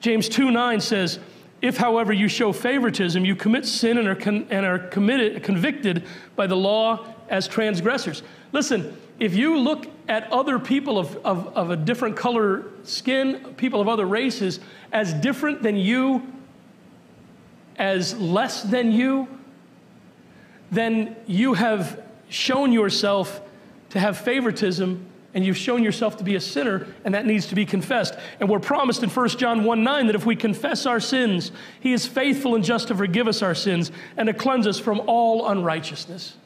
James 0.00 0.30
2 0.30 0.50
9 0.50 0.80
says, 0.80 1.18
If, 1.62 1.76
however, 1.76 2.12
you 2.12 2.28
show 2.28 2.52
favoritism, 2.52 3.24
you 3.24 3.36
commit 3.36 3.66
sin 3.66 3.98
and 3.98 4.08
are, 4.08 4.14
con- 4.14 4.46
and 4.50 4.64
are 4.64 4.78
committed, 4.78 5.42
convicted 5.42 6.04
by 6.34 6.46
the 6.46 6.56
law 6.56 7.06
as 7.28 7.46
transgressors. 7.46 8.22
Listen, 8.52 8.96
if 9.18 9.34
you 9.34 9.58
look 9.58 9.86
at 10.08 10.30
other 10.32 10.58
people 10.58 10.98
of, 10.98 11.16
of, 11.18 11.48
of 11.48 11.70
a 11.70 11.76
different 11.76 12.16
color 12.16 12.64
skin, 12.84 13.54
people 13.58 13.80
of 13.80 13.88
other 13.88 14.06
races, 14.06 14.60
as 14.92 15.12
different 15.12 15.62
than 15.62 15.76
you, 15.76 16.26
as 17.76 18.16
less 18.18 18.62
than 18.62 18.90
you, 18.90 19.28
then 20.70 21.16
you 21.26 21.54
have 21.54 22.02
shown 22.30 22.72
yourself 22.72 23.40
to 23.90 24.00
have 24.00 24.16
favoritism 24.16 25.04
and 25.34 25.44
you've 25.44 25.56
shown 25.56 25.82
yourself 25.84 26.16
to 26.16 26.24
be 26.24 26.34
a 26.34 26.40
sinner, 26.40 26.86
and 27.04 27.14
that 27.14 27.24
needs 27.24 27.46
to 27.46 27.54
be 27.54 27.64
confessed. 27.64 28.14
And 28.40 28.48
we're 28.48 28.58
promised 28.58 29.02
in 29.02 29.10
1 29.10 29.28
John 29.30 29.64
1 29.64 29.84
9 29.84 30.06
that 30.06 30.16
if 30.16 30.26
we 30.26 30.34
confess 30.36 30.86
our 30.86 31.00
sins, 31.00 31.52
He 31.80 31.92
is 31.92 32.06
faithful 32.06 32.54
and 32.54 32.64
just 32.64 32.88
to 32.88 32.94
forgive 32.94 33.28
us 33.28 33.42
our 33.42 33.54
sins 33.54 33.92
and 34.16 34.26
to 34.26 34.34
cleanse 34.34 34.66
us 34.66 34.78
from 34.78 35.00
all 35.06 35.48
unrighteousness. 35.48 36.36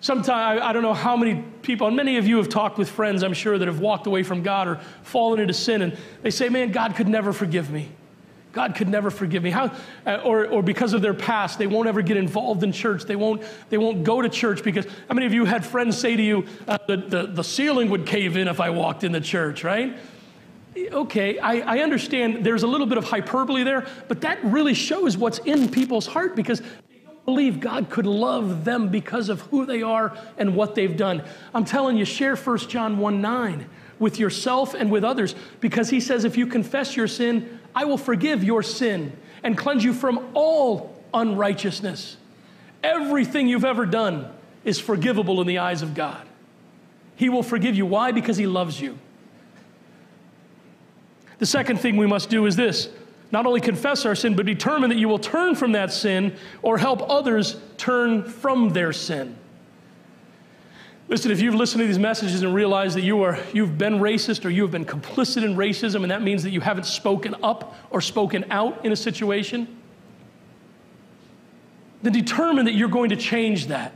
Sometimes, 0.00 0.62
I 0.62 0.72
don't 0.72 0.82
know 0.82 0.94
how 0.94 1.16
many 1.16 1.44
people, 1.62 1.86
and 1.86 1.94
many 1.94 2.16
of 2.16 2.26
you 2.26 2.38
have 2.38 2.48
talked 2.48 2.78
with 2.78 2.88
friends, 2.88 3.22
I'm 3.22 3.34
sure, 3.34 3.58
that 3.58 3.68
have 3.68 3.80
walked 3.80 4.06
away 4.06 4.22
from 4.22 4.42
God 4.42 4.66
or 4.66 4.80
fallen 5.02 5.40
into 5.40 5.52
sin, 5.52 5.82
and 5.82 5.96
they 6.22 6.30
say, 6.30 6.48
Man, 6.48 6.72
God 6.72 6.94
could 6.94 7.08
never 7.08 7.32
forgive 7.32 7.70
me. 7.70 7.90
God 8.52 8.74
could 8.74 8.88
never 8.88 9.10
forgive 9.10 9.42
me. 9.42 9.50
How, 9.50 9.72
uh, 10.06 10.20
or, 10.24 10.46
or 10.46 10.62
because 10.62 10.92
of 10.92 11.02
their 11.02 11.14
past, 11.14 11.58
they 11.58 11.68
won't 11.68 11.88
ever 11.88 12.02
get 12.02 12.16
involved 12.16 12.64
in 12.64 12.72
church. 12.72 13.04
They 13.04 13.16
won't, 13.16 13.42
they 13.68 13.78
won't 13.78 14.02
go 14.02 14.20
to 14.20 14.28
church 14.28 14.64
because 14.64 14.86
how 15.08 15.14
many 15.14 15.26
of 15.26 15.32
you 15.32 15.44
had 15.44 15.64
friends 15.64 15.96
say 15.96 16.16
to 16.16 16.22
you, 16.22 16.46
uh, 16.66 16.78
the, 16.86 16.96
the, 16.96 17.26
the 17.26 17.44
ceiling 17.44 17.90
would 17.90 18.06
cave 18.06 18.36
in 18.36 18.48
if 18.48 18.60
I 18.60 18.70
walked 18.70 19.04
in 19.04 19.12
the 19.12 19.20
church, 19.20 19.62
right? 19.62 19.96
Okay, 20.76 21.38
I, 21.38 21.76
I 21.76 21.78
understand 21.80 22.44
there's 22.44 22.62
a 22.62 22.66
little 22.66 22.86
bit 22.86 22.98
of 22.98 23.04
hyperbole 23.04 23.62
there, 23.62 23.86
but 24.08 24.20
that 24.22 24.42
really 24.44 24.74
shows 24.74 25.16
what's 25.16 25.38
in 25.38 25.68
people's 25.68 26.06
heart 26.06 26.34
because 26.34 26.60
they 26.60 26.98
don't 27.04 27.24
believe 27.24 27.60
God 27.60 27.90
could 27.90 28.06
love 28.06 28.64
them 28.64 28.88
because 28.88 29.28
of 29.28 29.40
who 29.42 29.66
they 29.66 29.82
are 29.82 30.16
and 30.38 30.56
what 30.56 30.74
they've 30.74 30.96
done. 30.96 31.22
I'm 31.54 31.64
telling 31.64 31.96
you, 31.96 32.04
share 32.04 32.36
1 32.36 32.58
John 32.68 32.98
1 32.98 33.20
9 33.20 33.66
with 34.00 34.18
yourself 34.18 34.74
and 34.74 34.90
with 34.90 35.04
others 35.04 35.36
because 35.60 35.90
he 35.90 36.00
says 36.00 36.24
if 36.24 36.36
you 36.36 36.46
confess 36.46 36.96
your 36.96 37.06
sin, 37.06 37.59
I 37.74 37.84
will 37.84 37.98
forgive 37.98 38.42
your 38.44 38.62
sin 38.62 39.16
and 39.42 39.56
cleanse 39.56 39.84
you 39.84 39.92
from 39.92 40.30
all 40.34 40.96
unrighteousness. 41.14 42.16
Everything 42.82 43.48
you've 43.48 43.64
ever 43.64 43.86
done 43.86 44.30
is 44.64 44.78
forgivable 44.78 45.40
in 45.40 45.46
the 45.46 45.58
eyes 45.58 45.82
of 45.82 45.94
God. 45.94 46.26
He 47.16 47.28
will 47.28 47.42
forgive 47.42 47.74
you. 47.76 47.86
Why? 47.86 48.12
Because 48.12 48.36
He 48.36 48.46
loves 48.46 48.80
you. 48.80 48.98
The 51.38 51.46
second 51.46 51.78
thing 51.80 51.96
we 51.96 52.06
must 52.06 52.28
do 52.28 52.46
is 52.46 52.56
this 52.56 52.88
not 53.32 53.46
only 53.46 53.60
confess 53.60 54.04
our 54.04 54.14
sin, 54.14 54.34
but 54.34 54.46
determine 54.46 54.90
that 54.90 54.96
you 54.96 55.08
will 55.08 55.18
turn 55.18 55.54
from 55.54 55.72
that 55.72 55.92
sin 55.92 56.36
or 56.62 56.78
help 56.78 57.08
others 57.08 57.56
turn 57.76 58.24
from 58.24 58.70
their 58.70 58.92
sin. 58.92 59.36
Listen, 61.10 61.32
if 61.32 61.40
you've 61.40 61.56
listened 61.56 61.80
to 61.80 61.88
these 61.88 61.98
messages 61.98 62.42
and 62.42 62.54
realized 62.54 62.96
that 62.96 63.02
you 63.02 63.20
are, 63.22 63.36
you've 63.52 63.76
been 63.76 63.94
racist 63.94 64.44
or 64.44 64.48
you 64.48 64.62
have 64.62 64.70
been 64.70 64.84
complicit 64.84 65.42
in 65.42 65.56
racism, 65.56 66.02
and 66.02 66.10
that 66.12 66.22
means 66.22 66.44
that 66.44 66.50
you 66.50 66.60
haven't 66.60 66.84
spoken 66.86 67.34
up 67.42 67.74
or 67.90 68.00
spoken 68.00 68.44
out 68.52 68.86
in 68.86 68.92
a 68.92 68.96
situation, 68.96 69.66
then 72.02 72.12
determine 72.12 72.64
that 72.64 72.74
you're 72.74 72.88
going 72.88 73.10
to 73.10 73.16
change 73.16 73.66
that. 73.66 73.92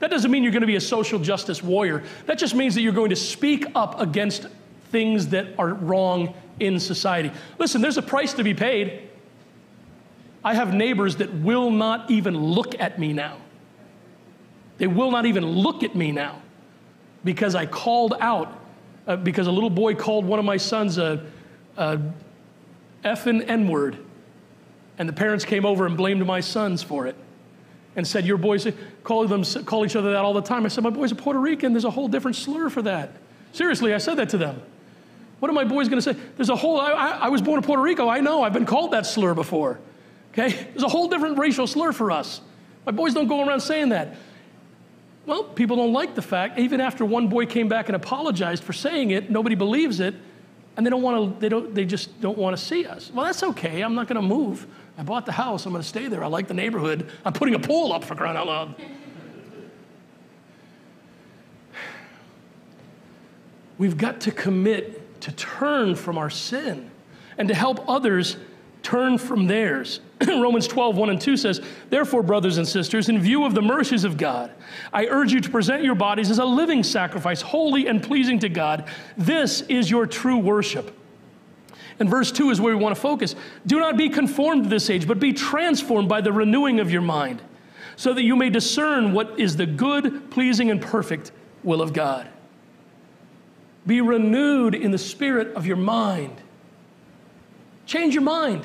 That 0.00 0.10
doesn't 0.10 0.30
mean 0.30 0.42
you're 0.42 0.52
going 0.52 0.60
to 0.60 0.66
be 0.66 0.76
a 0.76 0.82
social 0.82 1.18
justice 1.18 1.62
warrior. 1.62 2.04
That 2.26 2.36
just 2.36 2.54
means 2.54 2.74
that 2.74 2.82
you're 2.82 2.92
going 2.92 3.08
to 3.08 3.16
speak 3.16 3.64
up 3.74 3.98
against 3.98 4.46
things 4.90 5.28
that 5.28 5.46
are 5.58 5.72
wrong 5.72 6.34
in 6.60 6.78
society. 6.78 7.32
Listen, 7.58 7.80
there's 7.80 7.96
a 7.96 8.02
price 8.02 8.34
to 8.34 8.44
be 8.44 8.52
paid. 8.52 9.08
I 10.44 10.52
have 10.52 10.74
neighbors 10.74 11.16
that 11.16 11.32
will 11.32 11.70
not 11.70 12.10
even 12.10 12.36
look 12.36 12.78
at 12.78 12.98
me 12.98 13.14
now. 13.14 13.38
They 14.78 14.86
will 14.86 15.10
not 15.10 15.26
even 15.26 15.46
look 15.46 15.82
at 15.82 15.94
me 15.94 16.12
now 16.12 16.42
because 17.24 17.54
I 17.54 17.66
called 17.66 18.14
out, 18.20 18.60
uh, 19.06 19.16
because 19.16 19.46
a 19.46 19.52
little 19.52 19.70
boy 19.70 19.94
called 19.94 20.24
one 20.24 20.38
of 20.38 20.44
my 20.44 20.56
sons 20.56 20.98
a, 20.98 21.24
a 21.76 22.00
effing 23.04 23.48
N 23.48 23.68
word. 23.68 23.98
And 24.98 25.08
the 25.08 25.12
parents 25.12 25.44
came 25.44 25.64
over 25.66 25.86
and 25.86 25.96
blamed 25.96 26.24
my 26.24 26.40
sons 26.40 26.82
for 26.82 27.06
it 27.06 27.16
and 27.96 28.06
said, 28.06 28.26
Your 28.26 28.36
boys 28.36 28.66
call, 29.02 29.26
them, 29.26 29.44
call 29.64 29.84
each 29.84 29.96
other 29.96 30.12
that 30.12 30.24
all 30.24 30.34
the 30.34 30.42
time. 30.42 30.64
I 30.64 30.68
said, 30.68 30.84
My 30.84 30.90
boys 30.90 31.12
are 31.12 31.16
Puerto 31.16 31.40
Rican. 31.40 31.72
There's 31.72 31.84
a 31.84 31.90
whole 31.90 32.08
different 32.08 32.36
slur 32.36 32.68
for 32.68 32.82
that. 32.82 33.12
Seriously, 33.52 33.94
I 33.94 33.98
said 33.98 34.16
that 34.16 34.28
to 34.30 34.38
them. 34.38 34.60
What 35.40 35.50
are 35.50 35.54
my 35.54 35.64
boys 35.64 35.88
going 35.88 36.00
to 36.00 36.14
say? 36.14 36.18
There's 36.36 36.48
a 36.48 36.56
whole, 36.56 36.80
I, 36.80 36.90
I, 36.90 37.08
I 37.08 37.28
was 37.28 37.42
born 37.42 37.58
in 37.58 37.64
Puerto 37.64 37.82
Rico. 37.82 38.08
I 38.08 38.20
know. 38.20 38.42
I've 38.42 38.52
been 38.52 38.66
called 38.66 38.92
that 38.92 39.06
slur 39.06 39.34
before. 39.34 39.78
Okay? 40.32 40.48
There's 40.70 40.82
a 40.82 40.88
whole 40.88 41.08
different 41.08 41.38
racial 41.38 41.66
slur 41.66 41.92
for 41.92 42.10
us. 42.10 42.40
My 42.86 42.92
boys 42.92 43.14
don't 43.14 43.28
go 43.28 43.46
around 43.46 43.60
saying 43.60 43.90
that. 43.90 44.16
Well, 45.26 45.44
people 45.44 45.76
don't 45.76 45.92
like 45.92 46.14
the 46.14 46.22
fact, 46.22 46.58
even 46.58 46.80
after 46.80 47.04
one 47.04 47.28
boy 47.28 47.46
came 47.46 47.68
back 47.68 47.88
and 47.88 47.96
apologized 47.96 48.62
for 48.62 48.72
saying 48.74 49.10
it, 49.10 49.30
nobody 49.30 49.54
believes 49.54 50.00
it, 50.00 50.14
and 50.76 50.84
they 50.84 50.90
don't 50.90 51.02
want 51.02 51.34
to, 51.34 51.40
they 51.40 51.48
don't, 51.48 51.74
they 51.74 51.86
just 51.86 52.20
don't 52.20 52.36
want 52.36 52.56
to 52.56 52.62
see 52.62 52.84
us. 52.84 53.10
Well, 53.12 53.24
that's 53.24 53.42
okay. 53.42 53.80
I'm 53.80 53.94
not 53.94 54.06
going 54.06 54.20
to 54.20 54.26
move. 54.26 54.66
I 54.98 55.02
bought 55.02 55.24
the 55.24 55.32
house. 55.32 55.64
I'm 55.66 55.72
going 55.72 55.82
to 55.82 55.88
stay 55.88 56.08
there. 56.08 56.22
I 56.22 56.26
like 56.26 56.46
the 56.48 56.54
neighborhood. 56.54 57.10
I'm 57.24 57.32
putting 57.32 57.54
a 57.54 57.58
pool 57.58 57.92
up 57.92 58.04
for 58.04 58.14
crying 58.14 58.36
out 58.36 58.46
loud. 58.46 58.74
We've 63.78 63.96
got 63.96 64.20
to 64.22 64.30
commit 64.30 65.20
to 65.22 65.32
turn 65.32 65.94
from 65.94 66.18
our 66.18 66.28
sin 66.30 66.90
and 67.38 67.48
to 67.48 67.54
help 67.54 67.88
others 67.88 68.36
turn 68.84 69.18
from 69.18 69.46
theirs. 69.46 69.98
Romans 70.28 70.68
12, 70.68 70.96
1 70.96 71.10
and 71.10 71.20
2 71.20 71.36
says, 71.36 71.60
Therefore, 71.90 72.22
brothers 72.22 72.58
and 72.58 72.68
sisters, 72.68 73.08
in 73.08 73.18
view 73.18 73.44
of 73.44 73.54
the 73.54 73.62
mercies 73.62 74.04
of 74.04 74.16
God, 74.16 74.52
I 74.92 75.06
urge 75.06 75.32
you 75.32 75.40
to 75.40 75.50
present 75.50 75.82
your 75.82 75.96
bodies 75.96 76.30
as 76.30 76.38
a 76.38 76.44
living 76.44 76.84
sacrifice, 76.84 77.40
holy 77.40 77.88
and 77.88 78.02
pleasing 78.02 78.38
to 78.40 78.48
God. 78.48 78.86
This 79.16 79.62
is 79.62 79.90
your 79.90 80.06
true 80.06 80.36
worship. 80.36 80.96
And 81.98 82.10
verse 82.10 82.30
2 82.30 82.50
is 82.50 82.60
where 82.60 82.76
we 82.76 82.82
want 82.82 82.94
to 82.94 83.00
focus. 83.00 83.34
Do 83.66 83.80
not 83.80 83.96
be 83.96 84.08
conformed 84.08 84.64
to 84.64 84.68
this 84.68 84.90
age, 84.90 85.08
but 85.08 85.18
be 85.18 85.32
transformed 85.32 86.08
by 86.08 86.20
the 86.20 86.32
renewing 86.32 86.78
of 86.78 86.90
your 86.90 87.02
mind, 87.02 87.40
so 87.96 88.12
that 88.12 88.22
you 88.22 88.36
may 88.36 88.50
discern 88.50 89.12
what 89.12 89.40
is 89.40 89.56
the 89.56 89.66
good, 89.66 90.30
pleasing, 90.30 90.70
and 90.70 90.80
perfect 90.80 91.32
will 91.62 91.80
of 91.80 91.92
God. 91.92 92.28
Be 93.86 94.00
renewed 94.00 94.74
in 94.74 94.90
the 94.90 94.98
spirit 94.98 95.54
of 95.54 95.66
your 95.66 95.76
mind. 95.76 96.40
Change 97.86 98.14
your 98.14 98.22
mind. 98.22 98.64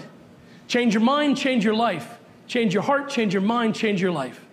Change 0.68 0.94
your 0.94 1.04
mind, 1.04 1.38
change 1.38 1.66
your 1.66 1.74
life. 1.74 2.20
Change 2.48 2.74
your 2.74 2.84
heart, 2.84 3.10
change 3.10 3.34
your 3.34 3.42
mind, 3.42 3.76
change 3.76 4.02
your 4.02 4.12
life. 4.12 4.46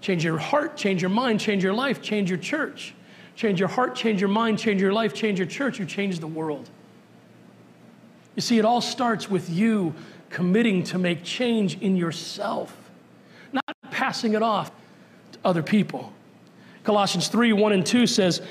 Change 0.00 0.24
your 0.24 0.38
heart, 0.38 0.76
change 0.76 1.02
your 1.02 1.10
mind, 1.10 1.40
change 1.40 1.62
your 1.62 1.74
life, 1.74 2.00
change 2.00 2.30
your 2.30 2.38
church. 2.38 2.94
Change 3.34 3.60
your 3.60 3.68
heart, 3.68 3.94
change 3.94 4.20
your 4.20 4.30
mind, 4.30 4.58
change 4.58 4.80
your 4.80 4.92
life, 4.92 5.12
change 5.12 5.38
your 5.38 5.48
church, 5.48 5.78
you 5.78 5.84
change 5.84 6.20
the 6.20 6.26
world. 6.26 6.68
You 8.34 8.42
see, 8.42 8.58
it 8.58 8.64
all 8.64 8.80
starts 8.80 9.30
with 9.30 9.50
you 9.50 9.94
committing 10.30 10.82
to 10.84 10.98
make 10.98 11.22
change 11.22 11.80
in 11.80 11.96
yourself, 11.96 12.74
not 13.52 13.64
passing 13.90 14.34
it 14.34 14.42
off 14.42 14.70
to 15.32 15.38
other 15.44 15.62
people. 15.62 16.12
Colossians 16.84 17.28
3 17.28 17.52
1 17.52 17.72
and 17.72 17.84
2 17.84 18.06
says, 18.06 18.42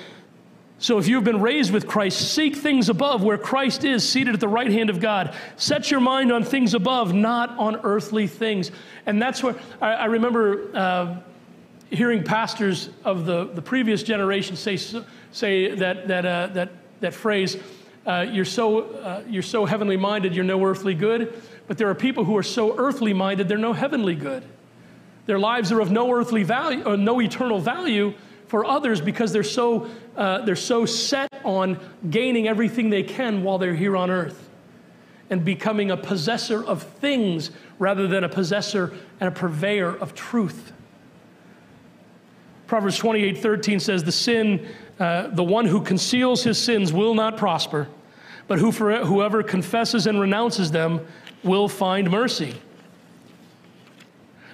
So 0.85 0.99
if 0.99 1.07
you've 1.07 1.23
been 1.23 1.41
raised 1.41 1.73
with 1.73 1.87
Christ, 1.87 2.35
seek 2.35 2.55
things 2.55 2.89
above 2.89 3.23
where 3.23 3.39
Christ 3.39 3.83
is 3.83 4.07
seated 4.07 4.35
at 4.35 4.39
the 4.39 4.47
right 4.47 4.69
hand 4.69 4.91
of 4.91 4.99
God. 4.99 5.33
Set 5.57 5.89
your 5.89 5.99
mind 5.99 6.31
on 6.31 6.43
things 6.43 6.75
above, 6.75 7.11
not 7.11 7.49
on 7.57 7.77
earthly 7.77 8.27
things. 8.27 8.69
And 9.07 9.19
that's 9.19 9.41
where 9.41 9.55
I, 9.81 9.93
I 9.93 10.05
remember 10.05 10.69
uh, 10.75 11.17
hearing 11.89 12.23
pastors 12.23 12.91
of 13.03 13.25
the, 13.25 13.45
the 13.45 13.63
previous 13.63 14.03
generation 14.03 14.55
say, 14.55 14.77
say 15.31 15.73
that, 15.73 16.07
that, 16.07 16.23
uh, 16.23 16.47
that, 16.53 16.69
that 16.99 17.15
phrase 17.15 17.57
uh, 18.05 18.27
you're, 18.29 18.45
so, 18.45 18.83
uh, 18.83 19.23
you're 19.27 19.41
so 19.41 19.65
heavenly 19.65 19.97
minded, 19.97 20.35
you're 20.35 20.45
no 20.45 20.63
earthly 20.63 20.93
good. 20.93 21.41
But 21.65 21.79
there 21.79 21.89
are 21.89 21.95
people 21.95 22.25
who 22.25 22.37
are 22.37 22.43
so 22.43 22.77
earthly 22.77 23.11
minded, 23.11 23.47
they're 23.47 23.57
no 23.57 23.73
heavenly 23.73 24.13
good. 24.13 24.43
Their 25.25 25.39
lives 25.39 25.71
are 25.71 25.79
of 25.79 25.89
no 25.89 26.11
earthly 26.11 26.43
value, 26.43 26.83
or 26.83 26.95
no 26.95 27.19
eternal 27.19 27.57
value 27.57 28.13
for 28.47 28.65
others 28.65 29.01
because 29.01 29.31
they're 29.31 29.43
so, 29.43 29.89
uh, 30.15 30.41
they're 30.45 30.55
so 30.55 30.85
set 30.85 31.29
on 31.43 31.79
gaining 32.09 32.47
everything 32.47 32.89
they 32.89 33.03
can 33.03 33.43
while 33.43 33.57
they're 33.57 33.75
here 33.75 33.97
on 33.97 34.09
earth 34.09 34.49
and 35.29 35.43
becoming 35.43 35.91
a 35.91 35.97
possessor 35.97 36.63
of 36.63 36.83
things 36.83 37.51
rather 37.79 38.07
than 38.07 38.23
a 38.23 38.29
possessor 38.29 38.93
and 39.19 39.27
a 39.27 39.31
purveyor 39.31 39.95
of 39.97 40.13
truth. 40.13 40.71
Proverbs 42.67 42.97
28 42.97 43.37
13 43.37 43.79
says, 43.79 44.03
The 44.03 44.11
sin, 44.11 44.67
uh, 44.99 45.27
the 45.27 45.43
one 45.43 45.65
who 45.65 45.81
conceals 45.81 46.43
his 46.43 46.57
sins 46.57 46.91
will 46.93 47.13
not 47.13 47.37
prosper, 47.37 47.87
but 48.47 48.59
who 48.59 48.71
for, 48.71 49.05
whoever 49.05 49.43
confesses 49.43 50.07
and 50.07 50.19
renounces 50.19 50.71
them 50.71 51.05
will 51.43 51.67
find 51.67 52.09
mercy. 52.09 52.55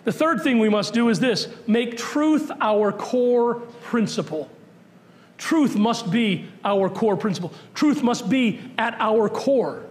The 0.04 0.12
third 0.12 0.42
thing 0.42 0.60
we 0.60 0.70
must 0.70 0.94
do 0.94 1.10
is 1.10 1.20
this 1.20 1.48
make 1.68 1.98
truth 1.98 2.52
our 2.60 2.92
core 2.92 3.56
principle. 3.84 4.50
Truth 5.38 5.76
must 5.76 6.12
be 6.12 6.46
our 6.64 6.90
core 6.90 7.18
principle. 7.18 7.52
Truth 7.74 8.04
must 8.04 8.30
be 8.30 8.60
at 8.78 8.96
our 9.00 9.28
core. 9.28 9.84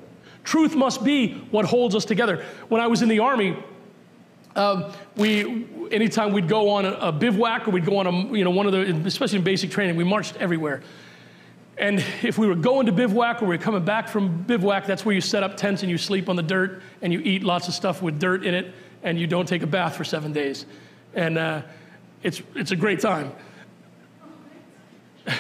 Truth 0.45 0.75
must 0.75 1.05
be 1.05 1.35
what 1.51 1.65
holds 1.65 1.95
us 1.95 2.05
together. 2.05 2.45
When 2.69 2.81
I 2.81 2.87
was 2.87 3.03
in 3.03 3.09
the 3.09 3.19
Army, 3.19 3.57
um, 4.57 4.93
we, 5.17 5.67
anytime 5.91 6.33
we'd 6.33 6.49
go 6.49 6.71
on 6.71 6.85
a, 6.85 6.93
a, 6.93 7.13
bivouac 7.13 7.69
or 7.69 7.73
we'd 7.73 7.85
go 7.85 7.99
on 7.99 8.07
a, 8.07 8.37
you 8.37 8.45
know, 8.45 8.51
one 8.51 8.67
of 8.67 8.73
the, 8.73 8.81
especially 9.07 9.39
in 9.39 9.45
basic 9.45 9.71
training, 9.71 9.97
we 9.97 10.05
marched 10.05 10.37
everywhere. 10.37 10.83
And 11.79 12.05
if 12.23 12.37
we 12.37 12.47
were 12.47 12.55
going 12.55 12.87
to 12.87 12.93
bivouac 12.93 13.43
or 13.43 13.47
we 13.47 13.57
were 13.57 13.63
coming 13.63 13.85
back 13.85 14.09
from 14.09 14.43
bivouac, 14.43 14.87
that's 14.87 15.05
where 15.05 15.15
you 15.15 15.21
set 15.21 15.43
up 15.43 15.57
tents 15.57 15.83
and 15.83 15.91
you 15.91 15.99
sleep 15.99 16.29
on 16.29 16.37
the 16.37 16.43
dirt 16.43 16.83
and 17.01 17.13
you 17.13 17.21
eat 17.21 17.43
lots 17.43 17.69
of 17.69 17.75
stuff 17.75 18.03
with 18.03 18.19
dirt 18.19 18.45
in 18.45 18.55
it 18.55 18.75
and 19.03 19.19
you 19.19 19.27
don't 19.27 19.47
take 19.47 19.63
a 19.63 19.67
bath 19.67 19.97
for 19.97 20.05
seven 20.05 20.33
days. 20.33 20.67
And 21.15 21.39
uh, 21.39 21.63
it's, 22.23 22.43
it's 22.55 22.71
a 22.71 22.77
great 22.77 23.01
time. 23.01 23.33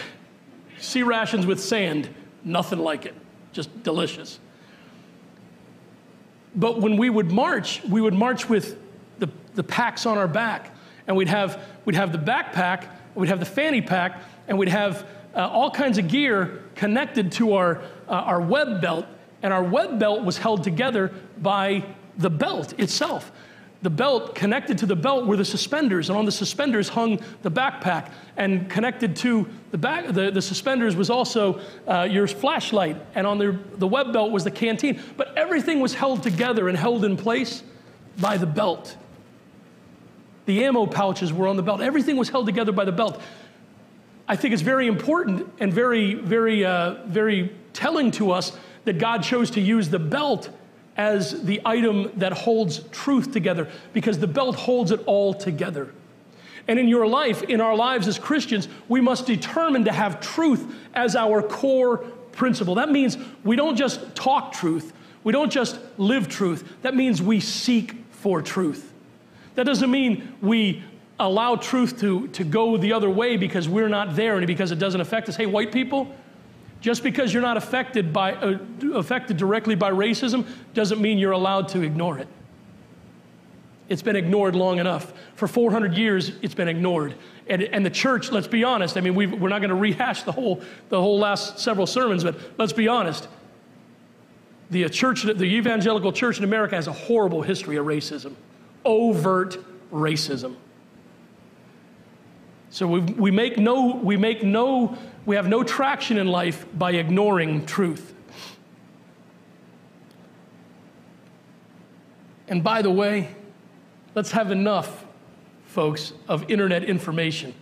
C-rations 0.78 1.46
with 1.46 1.61
sand, 1.61 2.08
nothing 2.44 2.78
like 2.78 3.06
it, 3.06 3.14
just 3.52 3.82
delicious. 3.82 4.38
But 6.54 6.80
when 6.80 6.96
we 6.96 7.11
would 7.11 7.30
march, 7.30 7.82
we 7.84 8.00
would 8.00 8.14
march 8.14 8.48
with 8.48 8.78
the, 9.18 9.28
the 9.54 9.62
packs 9.62 10.06
on 10.06 10.18
our 10.18 10.28
back. 10.28 10.74
And 11.06 11.16
we'd 11.16 11.28
have, 11.28 11.62
we'd 11.84 11.96
have 11.96 12.12
the 12.12 12.18
backpack, 12.18 12.88
we'd 13.14 13.28
have 13.28 13.40
the 13.40 13.46
fanny 13.46 13.82
pack, 13.82 14.22
and 14.48 14.58
we'd 14.58 14.68
have 14.68 15.06
uh, 15.34 15.48
all 15.48 15.70
kinds 15.70 15.98
of 15.98 16.08
gear 16.08 16.64
connected 16.74 17.32
to 17.32 17.54
our, 17.54 17.82
uh, 18.08 18.12
our 18.12 18.40
web 18.40 18.80
belt. 18.80 19.06
And 19.42 19.52
our 19.52 19.62
web 19.62 19.98
belt 19.98 20.24
was 20.24 20.38
held 20.38 20.64
together 20.64 21.14
by 21.38 21.84
the 22.18 22.30
belt 22.30 22.78
itself. 22.78 23.32
The 23.83 23.91
belt 23.91 24.35
connected 24.35 24.76
to 24.78 24.87
the 24.87 24.97
belt 24.97 25.26
were 25.26 25.39
the 25.39 25.45
suspenders, 25.45 26.11
and 26.11 26.18
on 26.18 26.26
the 26.26 26.33
suspenders 26.33 26.89
hung 26.89 27.18
the 27.43 27.51
backpack. 27.51 28.12
And 28.37 28.68
connected 28.68 29.16
to 29.16 29.49
the 29.70 29.78
back, 29.78 30.09
the, 30.09 30.31
the 30.31 30.43
suspenders 30.43 30.95
was 30.95 31.09
also 31.09 31.61
uh, 31.89 32.03
your 32.03 32.26
flashlight, 32.26 32.97
and 33.14 33.26
on 33.26 33.39
the, 33.39 33.59
the 33.76 33.87
web 33.87 34.12
belt 34.12 34.33
was 34.33 34.45
the 34.45 34.51
canteen. 34.51 35.01
But 35.16 35.37
everything 35.37 35.81
was 35.81 35.95
held 35.95 36.22
together 36.22 36.68
and 36.68 36.76
held 36.76 37.05
in 37.07 37.16
place 37.16 37.62
by 38.18 38.37
the 38.37 38.47
belt. 38.47 38.97
The 40.45 40.64
ammo 40.64 40.85
pouches 40.85 41.33
were 41.33 41.49
on 41.49 41.57
the 41.57 41.62
belt. 41.62 41.81
Everything 41.81 42.16
was 42.16 42.28
held 42.28 42.45
together 42.45 42.72
by 42.72 42.85
the 42.85 42.93
belt. 42.93 43.20
I 44.28 44.37
think 44.37 44.53
it's 44.53 44.62
very 44.62 44.89
important 44.89 45.51
and 45.59 45.72
very, 45.72 46.14
very, 46.14 46.64
uh, 46.64 47.07
very 47.07 47.53
telling 47.72 48.11
to 48.12 48.31
us 48.31 48.57
that 48.85 48.99
God 48.99 49.22
chose 49.22 49.51
to 49.53 49.61
use 49.61 49.89
the 49.89 49.99
belt 49.99 50.51
as 51.01 51.44
the 51.44 51.62
item 51.64 52.12
that 52.16 52.30
holds 52.30 52.80
truth 52.90 53.32
together 53.32 53.66
because 53.94 54.18
the 54.18 54.26
belt 54.26 54.55
holds 54.55 54.90
it 54.90 55.01
all 55.07 55.32
together. 55.32 55.94
And 56.68 56.78
in 56.78 56.88
your 56.88 57.07
life, 57.07 57.42
in 57.44 57.62
our 57.62 57.74
lives 57.74 58.07
as 58.07 58.18
Christians, 58.18 58.68
we 58.86 59.01
must 59.01 59.24
determine 59.24 59.86
to 59.86 59.92
have 59.92 60.20
truth 60.20 60.62
as 60.92 61.16
our 61.16 61.40
core 61.42 61.98
principle. 62.32 62.74
That 62.74 62.90
means 62.90 63.16
we 63.44 63.57
don't 63.57 63.76
just 63.76 64.14
talk 64.14 64.53
truth, 64.53 64.92
we 65.24 65.32
don't 65.32 65.51
just 65.51 65.80
live 65.96 66.28
truth. 66.28 66.70
That 66.82 66.94
means 66.94 67.22
we 67.22 67.40
seek 67.40 67.94
for 68.11 68.42
truth. 68.42 68.92
That 69.55 69.64
doesn't 69.64 69.90
mean 69.90 70.34
we 70.42 70.82
allow 71.18 71.57
truth 71.57 71.98
to, 72.01 72.28
to 72.28 72.44
go 72.44 72.76
the 72.76 72.92
other 72.92 73.09
way 73.09 73.38
because 73.38 73.70
we're 73.70 73.88
not 73.88 74.16
there 74.16 74.36
and 74.36 74.46
because 74.46 74.70
it 74.70 74.78
doesn't 74.78 75.01
affect 75.01 75.30
us. 75.30 75.36
Hey, 75.36 75.46
white 75.46 75.72
people, 75.72 76.14
just 76.81 77.03
because 77.03 77.33
you're 77.33 77.43
not 77.43 77.57
affected, 77.57 78.12
by, 78.12 78.35
uh, 78.35 78.59
affected 78.95 79.37
directly 79.37 79.74
by 79.74 79.91
racism 79.91 80.47
doesn't 80.74 81.01
mean 81.01 81.18
you're 81.18 81.33
allowed 81.33 81.68
to 81.68 81.83
ignore 81.83 82.18
it. 82.18 82.28
It's 83.89 84.03
been 84.03 84.16
ignored 84.16 84.55
long 84.55 84.78
enough. 84.78 85.12
For 85.35 85.49
400 85.49 85.95
years, 85.95 86.31
it's 86.43 86.55
been 86.55 86.68
ignored. 86.68 87.14
And, 87.49 87.62
and 87.62 87.85
the 87.85 87.91
church, 87.91 88.31
let's 88.31 88.47
be 88.47 88.62
honest, 88.62 88.97
I 88.97 89.01
mean, 89.01 89.16
we 89.16 89.26
are 89.26 89.49
not 89.49 89.59
going 89.59 89.70
to 89.70 89.74
rehash 89.74 90.22
the 90.22 90.33
whole, 90.33 90.62
the 90.89 91.01
whole 91.01 91.18
last 91.18 91.59
several 91.59 91.87
sermons, 91.87 92.22
but 92.22 92.39
let's 92.57 92.72
be 92.72 92.87
honest. 92.87 93.26
the 94.70 94.89
church, 94.89 95.24
the 95.24 95.45
evangelical 95.45 96.12
church 96.12 96.39
in 96.39 96.45
America 96.45 96.76
has 96.76 96.87
a 96.87 96.93
horrible 96.93 97.43
history 97.43 97.76
of 97.76 97.87
racism, 97.87 98.35
overt 98.85 99.59
racism. 99.93 100.55
So 102.70 102.87
we, 102.87 103.01
we 103.01 103.31
make 103.33 103.59
no, 103.59 103.97
we 103.97 104.16
make 104.16 104.45
no, 104.45 104.97
we 105.31 105.37
have 105.37 105.47
no 105.47 105.62
traction 105.62 106.18
in 106.18 106.26
life 106.26 106.66
by 106.76 106.91
ignoring 106.91 107.64
truth. 107.64 108.14
And 112.49 112.64
by 112.64 112.83
the 112.83 112.91
way, 112.91 113.28
let's 114.16 114.33
have 114.33 114.51
enough, 114.51 115.07
folks, 115.66 116.14
of 116.26 116.51
internet 116.51 116.83
information. 116.83 117.55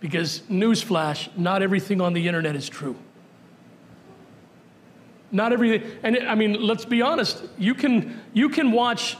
Because, 0.00 0.40
newsflash, 0.40 1.34
not 1.38 1.62
everything 1.62 2.02
on 2.02 2.12
the 2.12 2.28
internet 2.28 2.54
is 2.54 2.68
true. 2.68 2.96
Not 5.32 5.54
everything, 5.54 5.90
and 6.02 6.16
it, 6.16 6.24
I 6.28 6.34
mean, 6.34 6.52
let's 6.60 6.84
be 6.84 7.00
honest, 7.00 7.44
you 7.56 7.72
can, 7.72 8.20
you 8.34 8.50
can 8.50 8.72
watch 8.72 9.16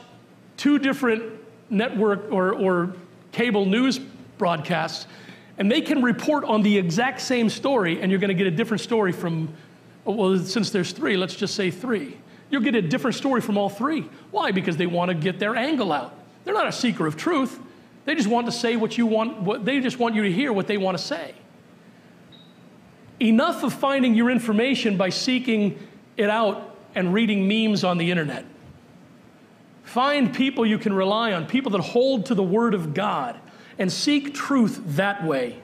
two 0.59 0.79
different 0.79 1.23
network 1.71 2.31
or, 2.31 2.53
or 2.53 2.93
cable 3.33 3.65
news 3.65 3.99
broadcasts, 4.37 5.07
and 5.59 5.71
they 5.71 5.81
can 5.81 6.03
report 6.03 6.45
on 6.45 6.63
the 6.63 6.79
exact 6.79 7.21
same 7.21 7.51
story, 7.51 8.01
and 8.01 8.11
you're 8.11 8.21
going 8.21 8.29
to 8.29 8.35
get 8.35 8.47
a 8.47 8.51
different 8.51 8.81
story 8.81 9.13
from, 9.13 9.53
oh, 10.07 10.13
well, 10.13 10.39
since 10.39 10.71
there's 10.71 10.93
three, 10.93 11.17
let's 11.17 11.35
just 11.35 11.55
say 11.55 11.71
three. 11.71 12.17
You'll 12.49 12.63
get 12.63 12.77
a 12.77 12.83
different 12.83 13.17
story 13.17 13.41
from 13.41 13.59
all 13.59 13.69
three. 13.69 14.09
Why? 14.31 14.53
Because 14.53 14.77
they 14.77 14.87
want 14.87 15.11
to 15.11 15.15
get 15.15 15.39
their 15.39 15.57
angle 15.57 15.93
out. 15.93 16.15
They're 16.45 16.55
not 16.55 16.69
a 16.69 16.73
seeker 16.73 17.07
of 17.07 17.17
truth. 17.17 17.59
They 18.05 18.15
just 18.15 18.29
want 18.29 18.47
to 18.47 18.53
say 18.53 18.77
what 18.77 18.97
you 18.97 19.07
want, 19.07 19.43
what, 19.43 19.65
they 19.65 19.81
just 19.81 19.99
want 19.99 20.15
you 20.15 20.23
to 20.23 20.33
hear 20.33 20.53
what 20.53 20.67
they 20.67 20.79
want 20.79 20.97
to 20.97 21.05
say. 21.05 21.35
Enough 23.21 23.65
of 23.65 23.75
finding 23.75 24.15
your 24.15 24.31
information 24.31 24.97
by 24.97 25.11
seeking 25.11 25.79
it 26.17 26.31
out 26.31 26.77
and 26.95 27.13
reading 27.13 27.49
memes 27.49 27.85
on 27.85 27.99
the 27.99 28.11
internet. 28.11 28.47
Find 29.83 30.33
people 30.33 30.65
you 30.65 30.79
can 30.79 30.93
rely 30.93 31.33
on, 31.33 31.47
people 31.47 31.73
that 31.73 31.81
hold 31.81 32.27
to 32.27 32.35
the 32.35 32.43
Word 32.43 32.75
of 32.75 32.95
God, 32.95 33.39
and 33.79 33.93
seek 33.93 34.35
truth 34.35 34.81
that 34.97 35.25
way. 35.25 35.61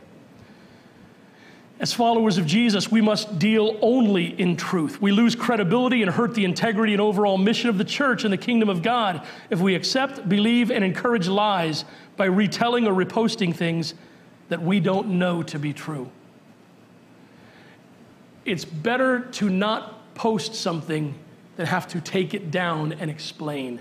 As 1.81 1.93
followers 1.93 2.39
of 2.39 2.47
Jesus, 2.47 2.91
we 2.91 3.01
must 3.01 3.39
deal 3.39 3.77
only 3.83 4.27
in 4.41 4.57
truth. 4.57 5.03
We 5.03 5.11
lose 5.11 5.35
credibility 5.35 6.03
and 6.03 6.11
hurt 6.11 6.35
the 6.35 6.45
integrity 6.45 6.93
and 6.93 7.01
overall 7.01 7.37
mission 7.37 7.69
of 7.69 7.79
the 7.79 7.85
church 7.85 8.23
and 8.25 8.33
the 8.33 8.39
kingdom 8.39 8.69
of 8.69 8.81
God 8.81 9.27
if 9.51 9.59
we 9.59 9.75
accept, 9.75 10.29
believe, 10.29 10.71
and 10.71 10.85
encourage 10.85 11.27
lies 11.27 11.85
by 12.17 12.27
retelling 12.27 12.87
or 12.87 12.93
reposting 12.93 13.55
things 13.55 13.95
that 14.49 14.63
we 14.63 14.79
don't 14.79 15.09
know 15.09 15.43
to 15.43 15.59
be 15.59 15.73
true. 15.73 16.11
It's 18.45 18.65
better 18.65 19.21
to 19.21 19.51
not 19.51 20.15
post 20.15 20.55
something 20.55 21.15
that 21.57 21.67
have 21.67 21.89
to 21.89 22.01
take 22.01 22.35
it 22.35 22.51
down 22.51 22.93
and 22.93 23.11
explain. 23.11 23.81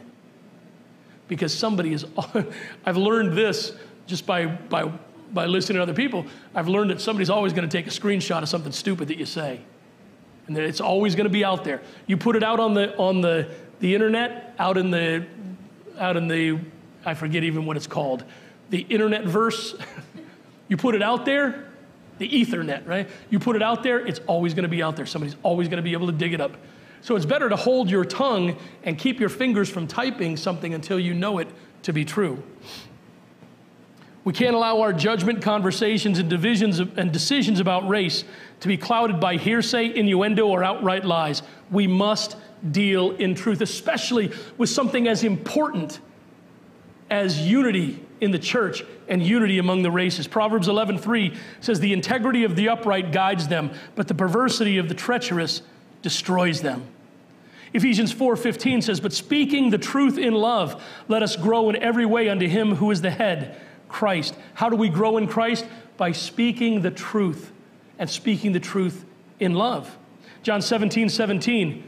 Because 1.27 1.53
somebody 1.53 1.93
is, 1.93 2.05
I've 2.85 2.97
learned 2.97 3.37
this 3.37 3.73
just 4.05 4.25
by, 4.25 4.45
by, 4.45 4.91
by 5.33 5.45
listening 5.45 5.77
to 5.77 5.83
other 5.83 5.93
people. 5.93 6.25
I've 6.53 6.67
learned 6.67 6.91
that 6.91 7.01
somebody's 7.01 7.29
always 7.29 7.53
going 7.53 7.67
to 7.67 7.77
take 7.77 7.87
a 7.87 7.89
screenshot 7.89 8.41
of 8.41 8.49
something 8.49 8.71
stupid 8.71 9.07
that 9.07 9.17
you 9.17 9.25
say. 9.25 9.61
And 10.47 10.55
that 10.57 10.63
it's 10.63 10.81
always 10.81 11.15
going 11.15 11.25
to 11.25 11.31
be 11.31 11.45
out 11.45 11.63
there. 11.63 11.81
You 12.05 12.17
put 12.17 12.35
it 12.35 12.43
out 12.43 12.59
on 12.59 12.73
the, 12.73 12.95
on 12.97 13.21
the, 13.21 13.49
the 13.79 13.95
internet, 13.95 14.53
out 14.59 14.77
in 14.77 14.91
the, 14.91 15.25
out 15.97 16.17
in 16.17 16.27
the, 16.27 16.59
I 17.05 17.13
forget 17.13 17.43
even 17.43 17.65
what 17.65 17.77
it's 17.77 17.87
called, 17.87 18.25
the 18.69 18.81
internet 18.81 19.23
verse. 19.23 19.75
you 20.67 20.75
put 20.75 20.95
it 20.95 21.01
out 21.01 21.25
there, 21.25 21.71
the 22.17 22.27
Ethernet, 22.27 22.85
right? 22.87 23.09
You 23.29 23.39
put 23.39 23.55
it 23.55 23.61
out 23.61 23.83
there, 23.83 24.05
it's 24.05 24.19
always 24.27 24.53
going 24.53 24.63
to 24.63 24.69
be 24.69 24.83
out 24.83 24.95
there. 24.95 25.05
Somebody's 25.05 25.37
always 25.43 25.67
going 25.69 25.77
to 25.77 25.83
be 25.83 25.93
able 25.93 26.07
to 26.07 26.13
dig 26.13 26.33
it 26.33 26.41
up. 26.41 26.57
So 27.01 27.17
it's 27.17 27.25
better 27.25 27.49
to 27.49 27.55
hold 27.55 27.89
your 27.89 28.05
tongue 28.05 28.57
and 28.83 28.97
keep 28.97 29.19
your 29.19 29.29
fingers 29.29 29.69
from 29.69 29.87
typing 29.87 30.37
something 30.37 30.73
until 30.73 30.97
you 30.97 31.13
know 31.13 31.39
it 31.39 31.49
to 31.83 31.91
be 31.91 32.05
true. 32.05 32.41
We 34.23 34.31
can't 34.31 34.55
allow 34.55 34.81
our 34.81 34.93
judgment, 34.93 35.41
conversations, 35.41 36.17
and 36.17 36.29
divisions 36.29 36.79
and 36.79 37.11
decisions 37.11 37.59
about 37.59 37.87
race 37.87 38.23
to 38.61 38.67
be 38.67 38.77
clouded 38.77 39.19
by 39.19 39.35
hearsay, 39.35 39.93
innuendo, 39.93 40.47
or 40.47 40.63
outright 40.63 41.03
lies. 41.03 41.43
We 41.69 41.87
must 41.87 42.37
deal 42.71 43.11
in 43.11 43.35
truth, 43.35 43.59
especially 43.59 44.31
with 44.57 44.69
something 44.69 45.07
as 45.07 45.23
important 45.23 45.99
as 47.09 47.41
unity 47.41 47.99
in 48.21 48.31
the 48.31 48.39
church 48.39 48.85
and 49.09 49.21
unity 49.21 49.59
among 49.59 49.83
the 49.83 49.91
races. 49.91 50.27
Proverbs 50.27 50.69
11:3 50.69 51.33
says 51.59 51.81
the 51.81 51.91
integrity 51.91 52.45
of 52.45 52.55
the 52.55 52.69
upright 52.69 53.11
guides 53.11 53.49
them, 53.49 53.71
but 53.95 54.07
the 54.07 54.13
perversity 54.13 54.77
of 54.77 54.87
the 54.87 54.95
treacherous 54.95 55.61
destroys 56.01 56.61
them. 56.61 56.83
Ephesians 57.73 58.13
4:15 58.13 58.81
says, 58.81 59.01
"But 59.01 59.11
speaking 59.11 59.71
the 59.71 59.77
truth 59.77 60.17
in 60.17 60.33
love, 60.33 60.81
let 61.09 61.21
us 61.21 61.35
grow 61.35 61.69
in 61.69 61.75
every 61.75 62.05
way 62.05 62.29
unto 62.29 62.47
him 62.47 62.75
who 62.75 62.89
is 62.91 63.01
the 63.01 63.11
head, 63.11 63.57
Christ." 63.93 64.35
How 64.55 64.67
do 64.67 64.75
we 64.75 64.89
grow 64.89 65.17
in 65.17 65.27
Christ? 65.27 65.65
By 65.95 66.11
speaking 66.11 66.81
the 66.81 66.91
truth 66.91 67.51
and 67.97 68.09
speaking 68.09 68.51
the 68.51 68.59
truth 68.59 69.05
in 69.39 69.53
love. 69.53 69.97
John 70.41 70.61
17, 70.61 71.07
17. 71.07 71.83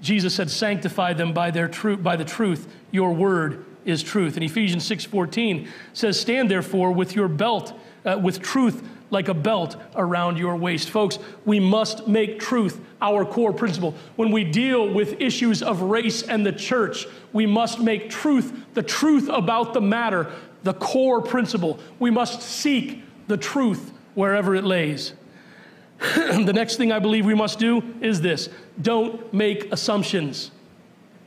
Jesus 0.00 0.34
said, 0.34 0.50
Sanctify 0.50 1.14
them 1.14 1.32
by, 1.32 1.50
their 1.50 1.66
truth, 1.66 2.02
by 2.02 2.14
the 2.14 2.24
truth. 2.24 2.68
Your 2.90 3.12
word 3.12 3.64
is 3.84 4.02
truth. 4.02 4.36
And 4.36 4.44
Ephesians 4.44 4.84
6:14 4.84 5.68
says, 5.92 6.18
"Stand 6.20 6.50
therefore 6.50 6.92
with 6.92 7.14
your 7.14 7.28
belt, 7.28 7.78
uh, 8.04 8.18
with 8.20 8.40
truth 8.40 8.86
like 9.14 9.28
a 9.28 9.34
belt 9.34 9.76
around 9.96 10.38
your 10.38 10.56
waist." 10.56 10.90
Folks, 10.90 11.18
we 11.46 11.58
must 11.58 12.06
make 12.06 12.38
truth 12.38 12.78
our 13.00 13.24
core 13.24 13.52
principle. 13.52 13.94
When 14.16 14.30
we 14.30 14.44
deal 14.44 14.92
with 14.92 15.20
issues 15.20 15.62
of 15.62 15.80
race 15.80 16.22
and 16.22 16.44
the 16.44 16.52
church, 16.52 17.06
we 17.32 17.46
must 17.46 17.80
make 17.80 18.10
truth, 18.10 18.52
the 18.74 18.82
truth 18.82 19.30
about 19.32 19.72
the 19.72 19.80
matter, 19.80 20.30
the 20.62 20.74
core 20.74 21.22
principle. 21.22 21.78
We 21.98 22.10
must 22.10 22.42
seek 22.42 23.02
the 23.26 23.36
truth 23.36 23.92
wherever 24.14 24.54
it 24.54 24.64
lays. 24.64 25.12
the 25.98 26.52
next 26.52 26.76
thing 26.76 26.92
I 26.92 26.98
believe 26.98 27.24
we 27.24 27.34
must 27.34 27.58
do 27.58 27.82
is 28.00 28.20
this 28.20 28.48
don't 28.80 29.32
make 29.32 29.72
assumptions. 29.72 30.50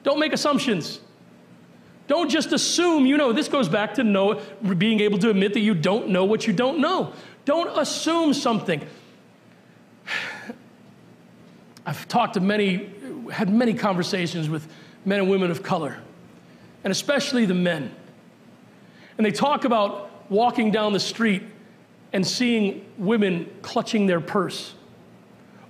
Don't 0.03 0.19
make 0.19 0.33
assumptions. 0.33 0.99
Don't 2.07 2.29
just 2.29 2.53
assume 2.53 3.05
you 3.05 3.17
know. 3.17 3.33
This 3.33 3.47
goes 3.47 3.67
back 3.67 3.93
to 3.95 4.03
know, 4.03 4.41
being 4.77 5.01
able 5.01 5.19
to 5.19 5.29
admit 5.29 5.53
that 5.53 5.59
you 5.59 5.73
don't 5.73 6.09
know 6.09 6.23
what 6.25 6.47
you 6.47 6.53
don't 6.53 6.79
know. 6.79 7.13
Don't 7.47 7.79
assume 7.79 8.33
something. 8.33 8.85
I've 11.85 12.05
talked 12.09 12.33
to 12.33 12.41
many, 12.41 12.89
had 13.31 13.47
many 13.49 13.73
conversations 13.73 14.49
with 14.49 14.67
men 15.05 15.19
and 15.19 15.29
women 15.29 15.49
of 15.49 15.63
color, 15.63 15.97
and 16.83 16.91
especially 16.91 17.45
the 17.45 17.53
men. 17.53 17.95
And 19.17 19.25
they 19.25 19.31
talk 19.31 19.63
about 19.63 20.29
walking 20.29 20.71
down 20.71 20.91
the 20.91 20.99
street 20.99 21.41
and 22.11 22.27
seeing 22.27 22.85
women 22.97 23.49
clutching 23.61 24.07
their 24.07 24.19
purse, 24.19 24.73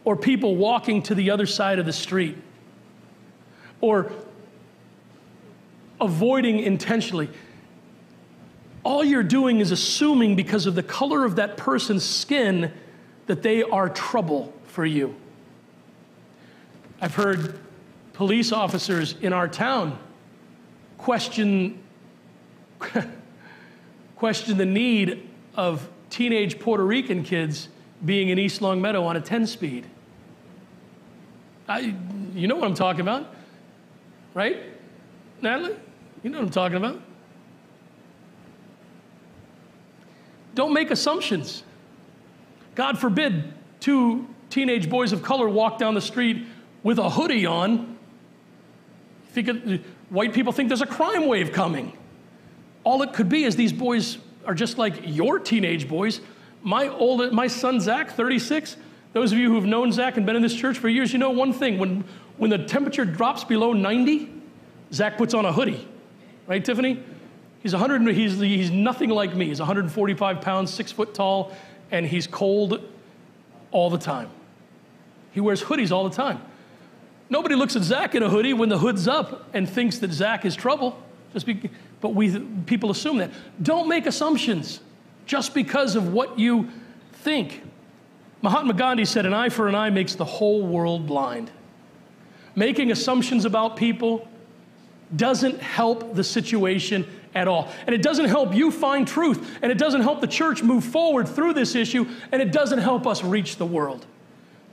or 0.04 0.16
people 0.16 0.56
walking 0.56 1.04
to 1.04 1.14
the 1.14 1.30
other 1.30 1.46
side 1.46 1.78
of 1.78 1.86
the 1.86 1.94
street, 1.94 2.40
or 3.82 4.12
avoiding 6.02 6.58
intentionally. 6.58 7.30
All 8.88 9.04
you're 9.04 9.22
doing 9.22 9.60
is 9.60 9.72
assuming 9.72 10.38
because 10.38 10.66
of 10.66 10.74
the 10.74 10.82
color 10.82 11.26
of 11.26 11.36
that 11.36 11.58
person's 11.58 12.06
skin 12.06 12.72
that 13.26 13.44
they 13.44 13.62
are 13.62 13.90
trouble 13.90 14.54
for 14.64 14.86
you. 14.86 15.14
I've 17.02 17.14
heard 17.14 17.60
police 18.14 18.54
officers 18.54 19.16
in 19.20 19.34
our 19.34 19.50
town 19.50 20.00
question, 20.98 21.84
question 24.16 24.58
the 24.58 24.66
need 24.66 25.28
of 25.56 25.90
teenage 26.10 26.58
Puerto 26.58 26.86
Rican 26.86 27.24
kids 27.24 27.68
being 28.06 28.30
in 28.30 28.40
East 28.40 28.62
Longmeadow 28.62 29.04
on 29.04 29.18
a 29.18 29.22
10 29.22 29.48
speed. 29.48 29.86
I, 31.68 31.94
you 32.34 32.48
know 32.48 32.56
what 32.56 32.64
I'm 32.64 32.74
talking 32.74 33.02
about, 33.02 33.36
right, 34.34 34.64
Natalie? 35.42 35.76
You 36.24 36.30
know 36.30 36.38
what 36.38 36.46
I'm 36.46 36.52
talking 36.52 36.78
about. 36.78 37.02
Don't 40.58 40.74
make 40.74 40.90
assumptions. 40.90 41.62
God 42.74 42.98
forbid 42.98 43.54
two 43.80 44.28
teenage 44.50 44.90
boys 44.90 45.12
of 45.12 45.22
color 45.22 45.48
walk 45.48 45.78
down 45.78 45.94
the 45.94 46.02
street 46.02 46.48
with 46.82 46.98
a 46.98 47.12
hoodie 47.12 47.46
on. 47.46 47.96
Think 49.34 49.50
it, 49.50 49.82
white 50.10 50.34
people 50.34 50.52
think 50.52 50.70
there's 50.70 50.82
a 50.82 50.88
crime 50.88 51.28
wave 51.28 51.52
coming. 51.52 51.96
All 52.84 53.04
it 53.04 53.14
could 53.14 53.30
be 53.30 53.44
is 53.44 53.56
these 53.56 53.72
boys 53.72 54.18
are 54.48 54.56
just 54.56 54.80
like 54.80 54.96
your 55.04 55.38
teenage 55.38 55.88
boys. 55.88 56.22
My 56.64 56.88
old, 56.88 57.32
my 57.32 57.46
son 57.46 57.80
Zach, 57.80 58.10
36. 58.16 58.78
Those 59.14 59.32
of 59.32 59.38
you 59.38 59.52
who've 59.52 59.64
known 59.64 59.92
Zach 59.92 60.18
and 60.18 60.26
been 60.26 60.36
in 60.36 60.42
this 60.42 60.56
church 60.56 60.80
for 60.80 60.90
years, 60.90 61.14
you 61.14 61.20
know 61.20 61.30
one 61.30 61.54
thing: 61.54 61.78
when 61.78 62.04
when 62.38 62.50
the 62.50 62.58
temperature 62.58 63.06
drops 63.06 63.44
below 63.44 63.74
90, 63.74 64.28
Zach 64.92 65.20
puts 65.20 65.36
on 65.36 65.46
a 65.46 65.54
hoodie 65.54 65.88
right, 66.48 66.64
Tiffany? 66.64 67.04
He's 67.64 67.74
100, 67.74 68.16
he's, 68.16 68.40
he's 68.40 68.72
nothing 68.72 69.10
like 69.10 69.36
me. 69.36 69.48
He's 69.48 69.60
145 69.60 70.42
pounds, 70.42 70.74
six 70.74 70.92
foot 70.92 71.14
tall, 71.14 71.56
and 71.92 72.06
he's 72.06 72.28
cold 72.28 72.82
all 73.72 73.90
the 73.90 73.98
time. 73.98 74.30
He 75.32 75.40
wears 75.40 75.64
hoodies 75.64 75.92
all 75.92 76.08
the 76.08 76.16
time. 76.16 76.42
Nobody 77.30 77.56
looks 77.56 77.76
at 77.76 77.84
Zach 77.84 78.16
in 78.16 78.24
a 78.24 78.30
hoodie 78.30 78.54
when 78.54 78.70
the 78.70 78.78
hood's 78.78 79.08
up 79.08 79.50
and 79.54 79.70
thinks 79.70 80.00
that 80.00 80.12
Zach 80.12 80.46
is 80.46 80.56
trouble. 80.56 81.02
Just 81.34 81.46
be, 81.46 81.70
but 82.00 82.10
we, 82.10 82.40
people 82.66 82.90
assume 82.90 83.18
that. 83.18 83.32
Don't 83.62 83.90
make 83.90 84.06
assumptions 84.06 84.80
just 85.26 85.54
because 85.54 85.96
of 85.96 86.14
what 86.14 86.40
you 86.40 86.70
think. 87.12 87.64
Mahatma 88.42 88.74
Gandhi 88.74 89.06
said, 89.06 89.26
An 89.26 89.34
eye 89.34 89.50
for 89.50 89.68
an 89.68 89.76
eye 89.76 89.90
makes 89.90 90.16
the 90.16 90.26
whole 90.26 90.66
world 90.66 91.06
blind. 91.06 91.52
Making 92.56 92.92
assumptions 92.92 93.46
about 93.46 93.76
people 93.76 94.28
doesn't 95.16 95.62
help 95.62 96.16
the 96.16 96.24
situation 96.24 97.06
at 97.36 97.48
all. 97.48 97.70
And 97.86 97.94
it 97.94 98.02
doesn't 98.02 98.26
help 98.26 98.54
you 98.54 98.72
find 98.72 99.08
truth, 99.08 99.58
and 99.62 99.72
it 99.72 99.78
doesn't 99.78 100.02
help 100.02 100.22
the 100.22 100.28
church 100.28 100.64
move 100.64 100.84
forward 100.84 101.28
through 101.28 101.54
this 101.54 101.76
issue, 101.76 102.08
and 102.32 102.42
it 102.42 102.52
doesn't 102.52 102.80
help 102.80 103.06
us 103.08 103.24
reach 103.24 103.58
the 103.58 103.66
world. 103.66 104.06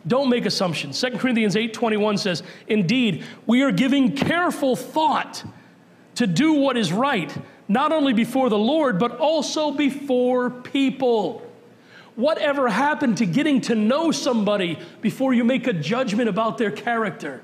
Don't 0.07 0.28
make 0.28 0.44
assumptions. 0.44 0.98
2 0.98 1.18
Corinthians 1.18 1.57
8:21 1.57 2.18
says, 2.18 2.42
"Indeed, 2.68 3.24
we 3.46 3.62
are 3.62 3.72
giving 3.72 4.12
careful 4.12 4.76
thought 4.76 5.44
to 6.16 6.26
do 6.26 6.52
what 6.52 6.76
is 6.76 6.92
right, 6.92 7.34
not 7.68 7.90
only 7.90 8.12
before 8.12 8.50
the 8.50 8.59
Lord, 8.59 8.98
but 8.98 9.18
also 9.18 9.70
before 9.70 10.50
people." 10.50 11.42
Whatever 12.16 12.68
happened 12.68 13.16
to 13.16 13.26
getting 13.26 13.61
to 13.62 13.74
know 13.74 14.12
somebody 14.12 14.78
before 15.00 15.34
you 15.34 15.42
make 15.42 15.66
a 15.66 15.72
judgment 15.72 16.28
about 16.28 16.59
their 16.59 16.70
character? 16.70 17.42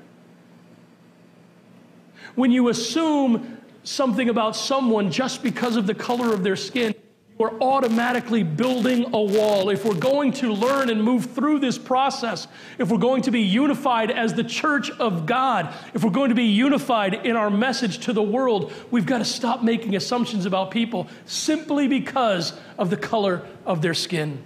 When 2.35 2.51
you 2.51 2.69
assume 2.69 3.57
something 3.83 4.29
about 4.29 4.55
someone 4.55 5.11
just 5.11 5.43
because 5.43 5.75
of 5.75 5.87
the 5.87 5.95
color 5.95 6.33
of 6.33 6.43
their 6.43 6.55
skin, 6.55 6.93
we're 7.41 7.59
automatically 7.59 8.43
building 8.43 9.15
a 9.15 9.19
wall. 9.19 9.69
If 9.69 9.83
we're 9.83 9.95
going 9.95 10.31
to 10.33 10.53
learn 10.53 10.91
and 10.91 11.01
move 11.01 11.31
through 11.31 11.57
this 11.57 11.75
process, 11.75 12.47
if 12.77 12.91
we're 12.91 12.99
going 12.99 13.23
to 13.23 13.31
be 13.31 13.41
unified 13.41 14.11
as 14.11 14.35
the 14.35 14.43
church 14.43 14.91
of 14.91 15.25
God, 15.25 15.73
if 15.95 16.03
we're 16.03 16.11
going 16.11 16.29
to 16.29 16.35
be 16.35 16.43
unified 16.43 17.25
in 17.25 17.35
our 17.35 17.49
message 17.49 18.05
to 18.05 18.13
the 18.13 18.21
world, 18.21 18.71
we've 18.91 19.07
got 19.07 19.17
to 19.17 19.25
stop 19.25 19.63
making 19.63 19.95
assumptions 19.95 20.45
about 20.45 20.69
people 20.69 21.07
simply 21.25 21.87
because 21.87 22.53
of 22.77 22.91
the 22.91 22.97
color 22.97 23.43
of 23.65 23.81
their 23.81 23.95
skin. 23.95 24.43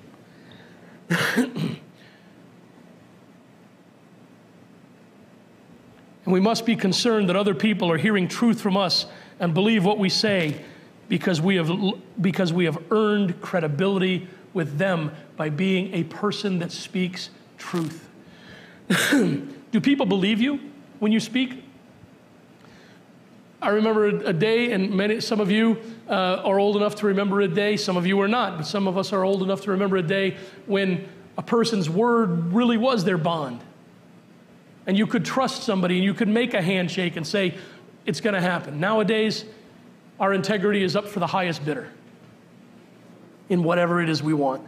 and 1.10 1.82
we 6.26 6.40
must 6.40 6.66
be 6.66 6.78
concerned 6.78 7.28
that 7.28 7.36
other 7.36 7.54
people 7.54 7.92
are 7.92 7.98
hearing 7.98 8.30
truth 8.30 8.62
from 8.62 8.78
us 8.78 9.06
and 9.40 9.54
believe 9.54 9.86
what 9.86 9.98
we 9.98 10.10
say 10.10 10.64
because 11.10 11.40
we 11.42 11.56
have, 11.56 11.70
because 12.20 12.52
we 12.52 12.66
have 12.66 12.82
earned 12.92 13.42
credibility 13.42 14.28
with 14.54 14.78
them 14.78 15.12
by 15.38 15.50
being 15.50 15.94
a 15.94 16.04
person 16.06 16.60
that 16.60 16.72
speaks 16.72 17.30
truth. 17.58 18.08
Do 19.12 19.82
people 19.82 20.06
believe 20.06 20.40
you 20.40 20.60
when 21.00 21.12
you 21.12 21.20
speak? 21.20 21.64
I 23.62 23.70
remember 23.70 24.06
a 24.06 24.34
day, 24.34 24.72
and 24.74 24.92
many, 24.92 25.20
some 25.20 25.40
of 25.40 25.50
you 25.50 25.82
uh, 26.08 26.42
are 26.44 26.60
old 26.60 26.76
enough 26.76 26.96
to 26.98 27.08
remember 27.08 27.42
a 27.42 27.48
day, 27.48 27.78
some 27.78 27.98
of 27.98 28.06
you 28.06 28.20
are 28.22 28.28
not, 28.28 28.58
but 28.58 28.68
some 28.68 28.88
of 28.88 28.98
us 28.98 29.12
are 29.12 29.24
old 29.24 29.42
enough 29.42 29.62
to 29.62 29.72
remember 29.72 29.98
a 29.98 30.04
day 30.04 30.38
when 30.68 31.08
a 31.38 31.42
person's 31.42 31.90
word 31.90 32.54
really 32.54 32.78
was 32.78 33.04
their 33.06 33.18
bond. 33.18 33.62
And 34.86 34.98
you 34.98 35.08
could 35.08 35.26
trust 35.26 35.64
somebody 35.64 35.96
and 35.96 36.04
you 36.04 36.14
could 36.14 36.28
make 36.28 36.54
a 36.54 36.62
handshake 36.62 37.16
and 37.16 37.26
say, 37.26 37.56
it's 38.06 38.22
going 38.22 38.34
to 38.34 38.41
happen. 38.41 38.80
Nowadays, 38.80 39.45
our 40.20 40.34
integrity 40.34 40.84
is 40.84 40.95
up 40.95 41.08
for 41.08 41.20
the 41.20 41.28
highest 41.28 41.66
bidder 41.66 41.89
in 43.49 43.64
whatever 43.64 44.01
it 44.01 44.10
is 44.10 44.24
we 44.24 44.34
want. 44.34 44.64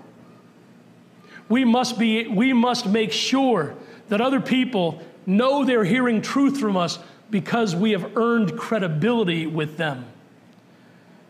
We 1.50 1.64
must, 1.64 1.98
be, 1.98 2.28
we 2.28 2.54
must 2.54 2.86
make 2.86 3.12
sure 3.12 3.76
that 4.10 4.22
other 4.22 4.42
people 4.42 5.02
know 5.26 5.64
they're 5.64 5.84
hearing 5.84 6.22
truth 6.22 6.60
from 6.60 6.76
us 6.78 7.00
because 7.30 7.76
we 7.76 7.92
have 7.92 8.18
earned 8.18 8.58
credibility 8.58 9.48
with 9.48 9.78
them. 9.78 10.06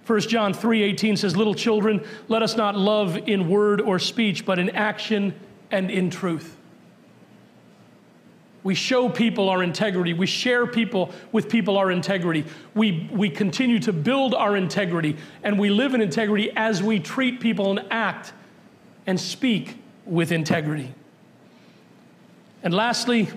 1 0.06 0.22
John 0.22 0.54
3:18 0.54 1.18
says, 1.18 1.36
"Little 1.36 1.54
children, 1.54 2.02
let 2.30 2.42
us 2.42 2.56
not 2.56 2.78
love 2.78 3.18
in 3.28 3.50
word 3.50 3.82
or 3.82 4.00
speech, 4.00 4.46
but 4.46 4.58
in 4.58 4.70
action 4.70 5.34
and 5.70 5.92
in 5.92 6.10
truth." 6.10 6.57
We 8.68 8.76
show 8.76 9.08
people 9.08 9.48
our 9.48 9.64
integrity. 9.64 10.14
We 10.14 10.26
share 10.28 10.68
people 10.68 11.14
with 11.32 11.48
people 11.48 11.78
our 11.78 11.90
integrity. 11.90 12.44
We, 12.76 13.10
we 13.14 13.30
continue 13.30 13.80
to 13.80 13.94
build 13.94 14.34
our 14.34 14.58
integrity, 14.58 15.16
and 15.42 15.58
we 15.58 15.70
live 15.70 15.94
in 15.94 16.02
integrity 16.02 16.52
as 16.54 16.84
we 16.84 17.00
treat 17.00 17.40
people 17.40 17.72
and 17.72 17.88
act 17.90 18.34
and 19.06 19.18
speak 19.18 19.78
with 20.06 20.34
integrity. 20.34 20.94
And 22.62 22.74
lastly, 22.74 23.30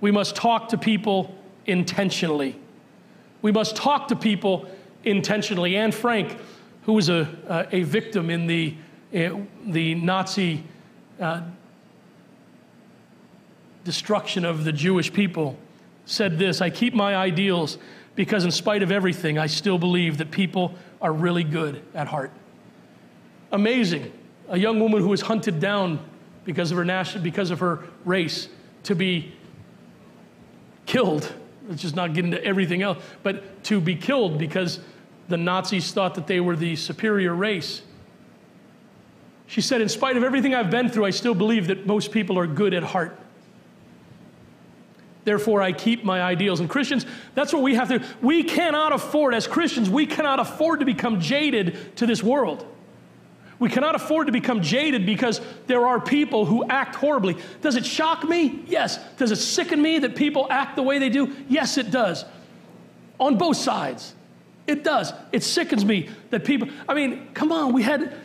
we 0.00 0.10
must 0.10 0.34
talk 0.34 0.70
to 0.70 0.78
people 0.78 1.36
intentionally. 1.66 2.56
We 3.42 3.52
must 3.52 3.76
talk 3.76 4.08
to 4.08 4.16
people 4.16 4.66
intentionally. 5.04 5.76
Anne 5.76 5.92
Frank, 5.92 6.38
who 6.86 6.94
was 6.94 7.10
a, 7.10 7.68
a 7.70 7.82
victim 7.82 8.30
in 8.30 8.46
the, 8.46 8.76
uh, 9.14 9.40
the 9.66 9.94
Nazi 9.94 10.64
uh, 11.20 11.42
destruction 13.84 14.44
of 14.44 14.64
the 14.64 14.72
Jewish 14.72 15.12
people, 15.12 15.58
said 16.06 16.38
this 16.38 16.60
I 16.60 16.70
keep 16.70 16.94
my 16.94 17.14
ideals 17.14 17.78
because, 18.14 18.44
in 18.44 18.50
spite 18.50 18.82
of 18.82 18.92
everything, 18.92 19.38
I 19.38 19.46
still 19.46 19.78
believe 19.78 20.18
that 20.18 20.30
people 20.30 20.74
are 21.00 21.12
really 21.12 21.44
good 21.44 21.82
at 21.94 22.06
heart. 22.06 22.30
Amazing. 23.50 24.12
A 24.48 24.58
young 24.58 24.80
woman 24.80 25.00
who 25.00 25.08
was 25.08 25.22
hunted 25.22 25.60
down 25.60 25.98
because 26.44 26.70
of 26.70 26.76
her, 26.76 26.84
national, 26.84 27.22
because 27.22 27.50
of 27.50 27.60
her 27.60 27.84
race 28.04 28.48
to 28.84 28.94
be 28.94 29.32
killed. 30.86 31.32
Let's 31.68 31.82
just 31.82 31.94
not 31.94 32.12
get 32.12 32.24
into 32.24 32.42
everything 32.44 32.82
else, 32.82 32.98
but 33.22 33.62
to 33.64 33.80
be 33.80 33.94
killed 33.94 34.38
because 34.38 34.80
the 35.28 35.36
Nazis 35.36 35.92
thought 35.92 36.16
that 36.16 36.26
they 36.26 36.40
were 36.40 36.56
the 36.56 36.76
superior 36.76 37.34
race. 37.34 37.82
She 39.46 39.60
said, 39.60 39.80
In 39.80 39.88
spite 39.88 40.16
of 40.16 40.24
everything 40.24 40.54
I've 40.54 40.70
been 40.70 40.88
through, 40.88 41.04
I 41.04 41.10
still 41.10 41.34
believe 41.34 41.68
that 41.68 41.86
most 41.86 42.10
people 42.10 42.38
are 42.38 42.46
good 42.46 42.74
at 42.74 42.82
heart. 42.82 43.18
Therefore, 45.24 45.62
I 45.62 45.72
keep 45.72 46.04
my 46.04 46.20
ideals. 46.20 46.60
And 46.60 46.68
Christians, 46.68 47.06
that's 47.34 47.52
what 47.52 47.62
we 47.62 47.74
have 47.74 47.88
to. 47.88 48.02
We 48.20 48.42
cannot 48.42 48.92
afford, 48.92 49.34
as 49.34 49.46
Christians, 49.46 49.88
we 49.88 50.06
cannot 50.06 50.40
afford 50.40 50.80
to 50.80 50.86
become 50.86 51.20
jaded 51.20 51.96
to 51.96 52.06
this 52.06 52.22
world. 52.22 52.66
We 53.60 53.68
cannot 53.68 53.94
afford 53.94 54.26
to 54.26 54.32
become 54.32 54.60
jaded 54.60 55.06
because 55.06 55.40
there 55.68 55.86
are 55.86 56.00
people 56.00 56.44
who 56.44 56.68
act 56.68 56.96
horribly. 56.96 57.36
Does 57.60 57.76
it 57.76 57.86
shock 57.86 58.24
me? 58.24 58.64
Yes. 58.66 58.98
Does 59.16 59.30
it 59.30 59.36
sicken 59.36 59.80
me 59.80 60.00
that 60.00 60.16
people 60.16 60.48
act 60.50 60.74
the 60.74 60.82
way 60.82 60.98
they 60.98 61.10
do? 61.10 61.32
Yes, 61.48 61.78
it 61.78 61.92
does. 61.92 62.24
On 63.20 63.38
both 63.38 63.56
sides. 63.56 64.14
It 64.66 64.82
does. 64.82 65.12
It 65.30 65.44
sickens 65.44 65.84
me 65.84 66.08
that 66.30 66.44
people, 66.44 66.68
I 66.88 66.94
mean, 66.94 67.28
come 67.34 67.52
on, 67.52 67.72
we 67.72 67.84
had 67.84 68.16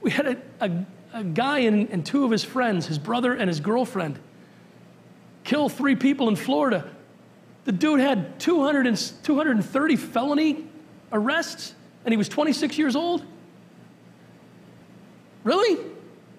we 0.00 0.10
had 0.10 0.26
a, 0.26 0.36
a, 0.60 0.86
a 1.12 1.24
guy 1.24 1.60
and, 1.60 1.90
and 1.90 2.04
two 2.06 2.24
of 2.24 2.30
his 2.30 2.42
friends, 2.42 2.86
his 2.86 2.98
brother 2.98 3.34
and 3.34 3.48
his 3.48 3.60
girlfriend 3.60 4.18
kill 5.44 5.68
three 5.68 5.96
people 5.96 6.28
in 6.28 6.36
Florida. 6.36 6.88
The 7.64 7.72
dude 7.72 8.00
had 8.00 8.40
200 8.40 8.86
and, 8.86 9.12
230 9.22 9.96
felony 9.96 10.66
arrests, 11.12 11.74
and 12.04 12.12
he 12.12 12.16
was 12.16 12.28
26 12.28 12.78
years 12.78 12.96
old. 12.96 13.24
Really? 15.44 15.84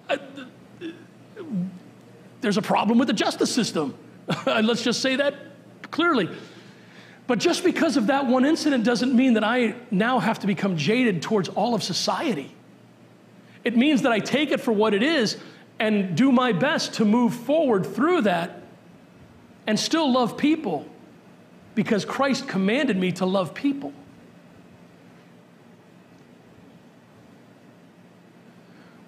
I, 0.10 0.20
there's 2.41 2.58
a 2.58 2.62
problem 2.62 2.97
with 2.97 3.08
the 3.08 3.14
justice 3.14 3.54
system. 3.54 3.95
Let's 4.45 4.82
just 4.82 5.01
say 5.01 5.16
that 5.18 5.36
clearly. 5.91 6.30
But 7.26 7.39
just 7.39 7.64
because 7.64 7.95
of 7.95 8.08
that 8.08 8.28
one 8.28 8.43
incident 8.43 8.84
doesn't 8.84 9.16
mean 9.16 9.34
that 9.36 9.43
I 9.45 9.76
now 9.91 10.20
have 10.20 10.39
to 10.39 10.47
become 10.47 10.76
jaded 10.76 11.22
towards 11.22 11.47
all 11.49 11.74
of 11.74 11.84
society. 11.84 12.54
It 13.64 13.78
means 13.78 14.01
that 14.01 14.12
I 14.12 14.20
take 14.20 14.51
it 14.51 14.60
for 14.60 14.74
what 14.74 14.93
it 14.93 15.04
is 15.04 15.38
and 15.80 16.18
do 16.18 16.32
my 16.32 16.51
best 16.51 16.95
to 16.95 17.06
move 17.06 17.34
forward 17.34 17.86
through 17.86 18.22
that 18.24 18.62
and 19.68 19.80
still 19.80 20.11
love 20.11 20.38
people 20.38 20.86
because 21.76 22.05
Christ 22.05 22.47
commanded 22.47 22.97
me 22.97 23.11
to 23.14 23.26
love 23.26 23.53
people. 23.53 23.93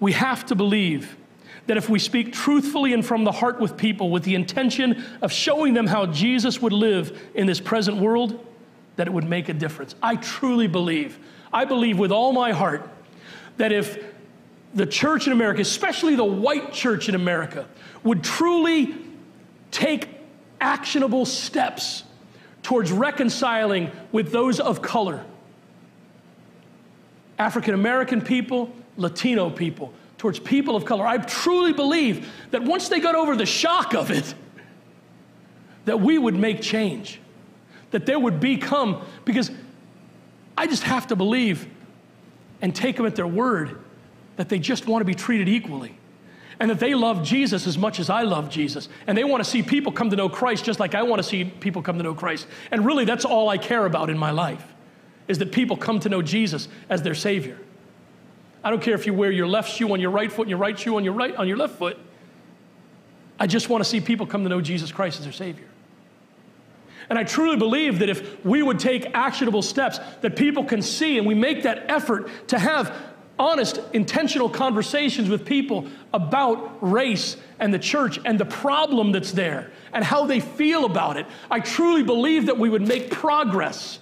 We 0.00 0.12
have 0.12 0.44
to 0.46 0.54
believe 0.54 1.16
that 1.66 1.76
if 1.76 1.88
we 1.88 1.98
speak 1.98 2.32
truthfully 2.32 2.92
and 2.92 3.04
from 3.04 3.24
the 3.24 3.32
heart 3.32 3.60
with 3.60 3.76
people 3.76 4.10
with 4.10 4.22
the 4.22 4.34
intention 4.34 5.04
of 5.22 5.32
showing 5.32 5.74
them 5.74 5.86
how 5.86 6.06
Jesus 6.06 6.60
would 6.62 6.72
live 6.72 7.20
in 7.34 7.46
this 7.46 7.60
present 7.60 7.96
world, 7.96 8.44
that 8.96 9.06
it 9.06 9.12
would 9.12 9.28
make 9.28 9.48
a 9.48 9.54
difference. 9.54 9.94
I 10.02 10.16
truly 10.16 10.68
believe, 10.68 11.18
I 11.52 11.64
believe 11.64 11.98
with 11.98 12.12
all 12.12 12.32
my 12.32 12.52
heart, 12.52 12.88
that 13.56 13.72
if 13.72 14.04
the 14.74 14.86
church 14.86 15.26
in 15.26 15.32
America, 15.32 15.60
especially 15.62 16.14
the 16.14 16.24
white 16.24 16.72
church 16.72 17.08
in 17.08 17.14
America, 17.14 17.66
would 18.04 18.22
truly 18.22 18.94
take 19.70 20.15
actionable 20.60 21.24
steps 21.24 22.04
towards 22.62 22.90
reconciling 22.90 23.90
with 24.12 24.32
those 24.32 24.60
of 24.60 24.82
color 24.82 25.24
African 27.38 27.74
American 27.74 28.22
people, 28.22 28.72
Latino 28.96 29.50
people, 29.50 29.92
towards 30.18 30.38
people 30.38 30.74
of 30.74 30.84
color. 30.84 31.06
I 31.06 31.18
truly 31.18 31.72
believe 31.72 32.30
that 32.50 32.62
once 32.62 32.88
they 32.88 33.00
got 33.00 33.14
over 33.14 33.36
the 33.36 33.46
shock 33.46 33.94
of 33.94 34.10
it, 34.10 34.34
that 35.84 36.00
we 36.00 36.18
would 36.18 36.34
make 36.34 36.62
change, 36.62 37.20
that 37.90 38.06
there 38.06 38.18
would 38.18 38.40
become, 38.40 39.02
because 39.24 39.50
I 40.56 40.66
just 40.66 40.82
have 40.84 41.08
to 41.08 41.16
believe 41.16 41.68
and 42.62 42.74
take 42.74 42.96
them 42.96 43.06
at 43.06 43.14
their 43.14 43.26
word 43.26 43.78
that 44.36 44.48
they 44.48 44.58
just 44.58 44.86
want 44.86 45.02
to 45.02 45.04
be 45.04 45.14
treated 45.14 45.48
equally 45.48 45.96
and 46.58 46.70
that 46.70 46.80
they 46.80 46.94
love 46.94 47.22
Jesus 47.22 47.66
as 47.66 47.76
much 47.76 48.00
as 48.00 48.08
I 48.08 48.22
love 48.22 48.48
Jesus. 48.48 48.88
And 49.06 49.16
they 49.16 49.24
want 49.24 49.44
to 49.44 49.48
see 49.48 49.62
people 49.62 49.92
come 49.92 50.10
to 50.10 50.16
know 50.16 50.28
Christ 50.28 50.64
just 50.64 50.80
like 50.80 50.94
I 50.94 51.02
want 51.02 51.22
to 51.22 51.28
see 51.28 51.44
people 51.44 51.82
come 51.82 51.98
to 51.98 52.02
know 52.02 52.14
Christ. 52.14 52.46
And 52.70 52.86
really, 52.86 53.04
that's 53.04 53.24
all 53.24 53.48
I 53.48 53.58
care 53.58 53.84
about 53.84 54.08
in 54.10 54.16
my 54.16 54.30
life 54.30 54.64
is 55.28 55.38
that 55.38 55.52
people 55.52 55.76
come 55.76 56.00
to 56.00 56.08
know 56.08 56.22
Jesus 56.22 56.68
as 56.88 57.02
their 57.02 57.14
Savior. 57.14 57.58
I 58.64 58.70
don't 58.70 58.82
care 58.82 58.94
if 58.94 59.06
you 59.06 59.14
wear 59.14 59.30
your 59.30 59.46
left 59.46 59.70
shoe 59.70 59.92
on 59.92 60.00
your 60.00 60.10
right 60.10 60.32
foot 60.32 60.42
and 60.42 60.50
your 60.50 60.58
right 60.58 60.78
shoe 60.78 60.96
on 60.96 61.04
your 61.04 61.12
right 61.12 61.34
on 61.36 61.46
your 61.46 61.56
left 61.56 61.76
foot. 61.76 61.98
I 63.38 63.46
just 63.46 63.68
want 63.68 63.84
to 63.84 63.88
see 63.88 64.00
people 64.00 64.26
come 64.26 64.42
to 64.44 64.48
know 64.48 64.60
Jesus 64.60 64.90
Christ 64.90 65.18
as 65.18 65.24
their 65.24 65.32
Savior. 65.32 65.68
And 67.08 67.18
I 67.18 67.24
truly 67.24 67.56
believe 67.56 68.00
that 68.00 68.08
if 68.08 68.44
we 68.44 68.62
would 68.62 68.80
take 68.80 69.14
actionable 69.14 69.62
steps 69.62 70.00
that 70.22 70.36
people 70.36 70.64
can 70.64 70.82
see 70.82 71.18
and 71.18 71.26
we 71.26 71.34
make 71.34 71.62
that 71.62 71.88
effort 71.88 72.28
to 72.48 72.58
have 72.58 72.92
honest, 73.38 73.80
intentional 73.92 74.48
conversations 74.48 75.28
with 75.28 75.44
people 75.44 75.86
about 76.12 76.78
race 76.80 77.36
and 77.58 77.72
the 77.72 77.78
church 77.78 78.18
and 78.24 78.38
the 78.38 78.44
problem 78.44 79.12
that's 79.12 79.32
there 79.32 79.70
and 79.92 80.04
how 80.04 80.26
they 80.26 80.40
feel 80.40 80.84
about 80.84 81.16
it, 81.16 81.26
I 81.50 81.60
truly 81.60 82.02
believe 82.02 82.46
that 82.46 82.58
we 82.58 82.68
would 82.68 82.86
make 82.86 83.10
progress 83.10 83.98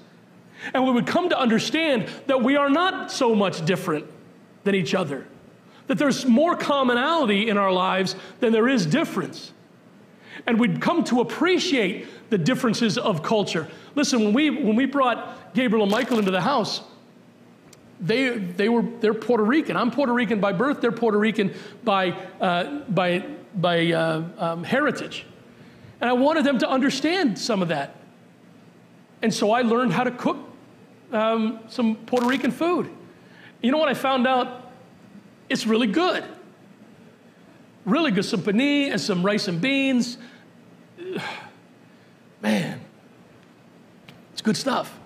and 0.73 0.85
we 0.85 0.93
would 0.93 1.07
come 1.07 1.29
to 1.29 1.39
understand 1.39 2.09
that 2.27 2.43
we 2.43 2.57
are 2.57 2.71
not 2.71 3.11
so 3.11 3.35
much 3.35 3.65
different 3.67 4.07
than 4.63 4.75
each 4.75 4.95
other, 4.95 5.27
that 5.89 5.99
there's 5.99 6.25
more 6.25 6.57
commonality 6.57 7.49
in 7.49 7.59
our 7.59 7.73
lives 7.73 8.17
than 8.41 8.53
there 8.53 8.69
is 8.69 8.87
difference. 8.87 9.53
And 10.47 10.59
we'd 10.59 10.81
come 10.81 11.05
to 11.05 11.21
appreciate 11.21 12.07
the 12.31 12.39
differences 12.39 12.97
of 12.99 13.23
culture. 13.23 13.69
Listen, 13.95 14.25
when 14.25 14.33
we, 14.33 14.51
when 14.51 14.75
we 14.75 14.87
brought 14.87 15.55
Gabriel 15.55 15.85
and 15.85 15.93
Michael 15.93 16.19
into 16.19 16.31
the 16.31 16.41
house, 16.41 16.81
they, 18.01 18.39
they 18.39 18.69
were, 18.69 18.83
they're 19.01 19.15
Puerto 19.15 19.45
Rican. 19.45 19.77
I'm 19.77 19.91
Puerto 19.91 20.13
Rican 20.13 20.41
by 20.41 20.53
birth, 20.53 20.81
they're 20.81 20.93
Puerto 20.93 21.19
Rican 21.19 21.55
by, 21.83 22.11
uh, 22.41 22.81
by, 22.89 23.25
by 23.55 23.93
uh, 23.93 24.25
um, 24.39 24.65
heritage. 24.65 25.27
And 26.01 26.11
I 26.11 26.13
wanted 26.13 26.45
them 26.45 26.59
to 26.59 26.69
understand 26.69 27.39
some 27.39 27.63
of 27.63 27.69
that. 27.69 27.97
And 29.23 29.33
so 29.33 29.53
I 29.53 29.63
learned 29.63 29.93
how 29.93 30.05
to 30.05 30.11
cook 30.11 30.37
um, 31.13 31.61
some 31.69 31.97
Puerto 31.97 32.27
Rican 32.27 32.51
food. 32.51 32.91
You 33.63 33.71
know 33.71 33.79
what 33.79 33.89
I 33.89 33.95
found 33.95 34.27
out? 34.27 34.73
It's 35.49 35.67
really 35.67 35.87
good. 35.87 36.25
Really 37.85 38.11
good. 38.11 38.25
Some 38.25 38.43
panini 38.43 38.91
and 38.91 39.01
some 39.01 39.25
rice 39.25 39.49
and 39.49 39.61
beans. 39.61 40.19
Man, 42.43 42.81
it's 44.33 44.43
good 44.43 44.57
stuff 44.57 44.99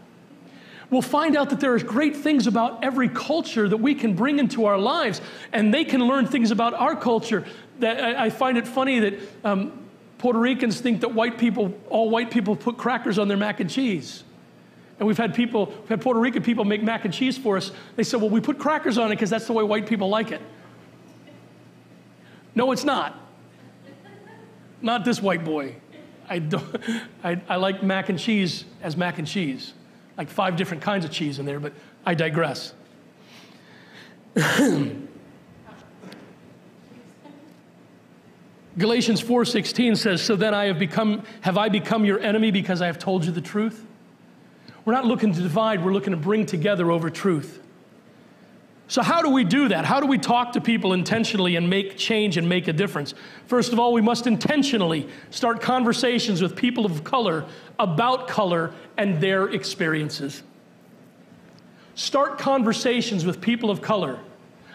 we'll 0.90 1.02
find 1.02 1.36
out 1.36 1.50
that 1.50 1.60
there 1.60 1.74
are 1.74 1.78
great 1.78 2.16
things 2.16 2.46
about 2.46 2.82
every 2.82 3.08
culture 3.08 3.68
that 3.68 3.76
we 3.76 3.94
can 3.94 4.14
bring 4.14 4.38
into 4.38 4.64
our 4.64 4.78
lives, 4.78 5.20
and 5.52 5.72
they 5.72 5.84
can 5.84 6.06
learn 6.06 6.26
things 6.26 6.50
about 6.50 6.74
our 6.74 6.96
culture. 6.96 7.44
That 7.80 8.02
I, 8.02 8.26
I 8.26 8.30
find 8.30 8.58
it 8.58 8.66
funny 8.66 8.98
that 9.00 9.14
um, 9.44 9.86
Puerto 10.18 10.38
Ricans 10.38 10.80
think 10.80 11.00
that 11.00 11.14
white 11.14 11.38
people, 11.38 11.74
all 11.90 12.10
white 12.10 12.30
people, 12.30 12.56
put 12.56 12.76
crackers 12.76 13.18
on 13.18 13.28
their 13.28 13.36
mac 13.36 13.60
and 13.60 13.70
cheese. 13.70 14.24
And 14.98 15.06
we've 15.06 15.18
had 15.18 15.34
people, 15.34 15.66
we've 15.66 15.88
had 15.88 16.00
Puerto 16.00 16.18
Rican 16.18 16.42
people 16.42 16.64
make 16.64 16.82
mac 16.82 17.04
and 17.04 17.14
cheese 17.14 17.38
for 17.38 17.56
us. 17.56 17.70
They 17.94 18.02
said, 18.02 18.20
well, 18.20 18.30
we 18.30 18.40
put 18.40 18.58
crackers 18.58 18.98
on 18.98 19.12
it 19.12 19.14
because 19.14 19.30
that's 19.30 19.46
the 19.46 19.52
way 19.52 19.62
white 19.62 19.86
people 19.86 20.08
like 20.08 20.32
it. 20.32 20.40
No, 22.56 22.72
it's 22.72 22.82
not. 22.82 23.16
Not 24.82 25.04
this 25.04 25.22
white 25.22 25.44
boy. 25.44 25.76
I, 26.28 26.40
don't, 26.40 26.64
I, 27.24 27.40
I 27.48 27.56
like 27.56 27.84
mac 27.84 28.08
and 28.08 28.18
cheese 28.18 28.64
as 28.82 28.96
mac 28.96 29.18
and 29.18 29.28
cheese 29.28 29.72
like 30.18 30.28
five 30.28 30.56
different 30.56 30.82
kinds 30.82 31.06
of 31.06 31.10
cheese 31.12 31.38
in 31.38 31.46
there, 31.46 31.60
but 31.60 31.72
I 32.04 32.14
digress. 32.14 32.74
Galatians 38.76 39.22
4:16 39.22 39.96
says, 39.96 40.20
"So 40.20 40.36
then 40.36 40.52
I 40.54 40.66
have 40.66 40.78
become 40.78 41.22
have 41.40 41.56
I 41.56 41.68
become 41.68 42.04
your 42.04 42.20
enemy 42.20 42.50
because 42.50 42.82
I 42.82 42.86
have 42.86 42.98
told 42.98 43.24
you 43.24 43.32
the 43.32 43.40
truth?" 43.40 43.86
We're 44.84 44.92
not 44.94 45.06
looking 45.06 45.32
to 45.32 45.40
divide, 45.40 45.84
we're 45.84 45.92
looking 45.92 46.12
to 46.12 46.16
bring 46.16 46.46
together 46.46 46.90
over 46.90 47.10
truth. 47.10 47.60
So, 48.88 49.02
how 49.02 49.20
do 49.20 49.28
we 49.28 49.44
do 49.44 49.68
that? 49.68 49.84
How 49.84 50.00
do 50.00 50.06
we 50.06 50.16
talk 50.16 50.52
to 50.52 50.62
people 50.62 50.94
intentionally 50.94 51.56
and 51.56 51.68
make 51.68 51.98
change 51.98 52.38
and 52.38 52.48
make 52.48 52.68
a 52.68 52.72
difference? 52.72 53.12
First 53.46 53.74
of 53.74 53.78
all, 53.78 53.92
we 53.92 54.00
must 54.00 54.26
intentionally 54.26 55.06
start 55.30 55.60
conversations 55.60 56.40
with 56.40 56.56
people 56.56 56.86
of 56.86 57.04
color 57.04 57.44
about 57.78 58.28
color 58.28 58.72
and 58.96 59.20
their 59.20 59.50
experiences. 59.50 60.42
Start 61.96 62.38
conversations 62.38 63.26
with 63.26 63.42
people 63.42 63.70
of 63.70 63.82
color. 63.82 64.18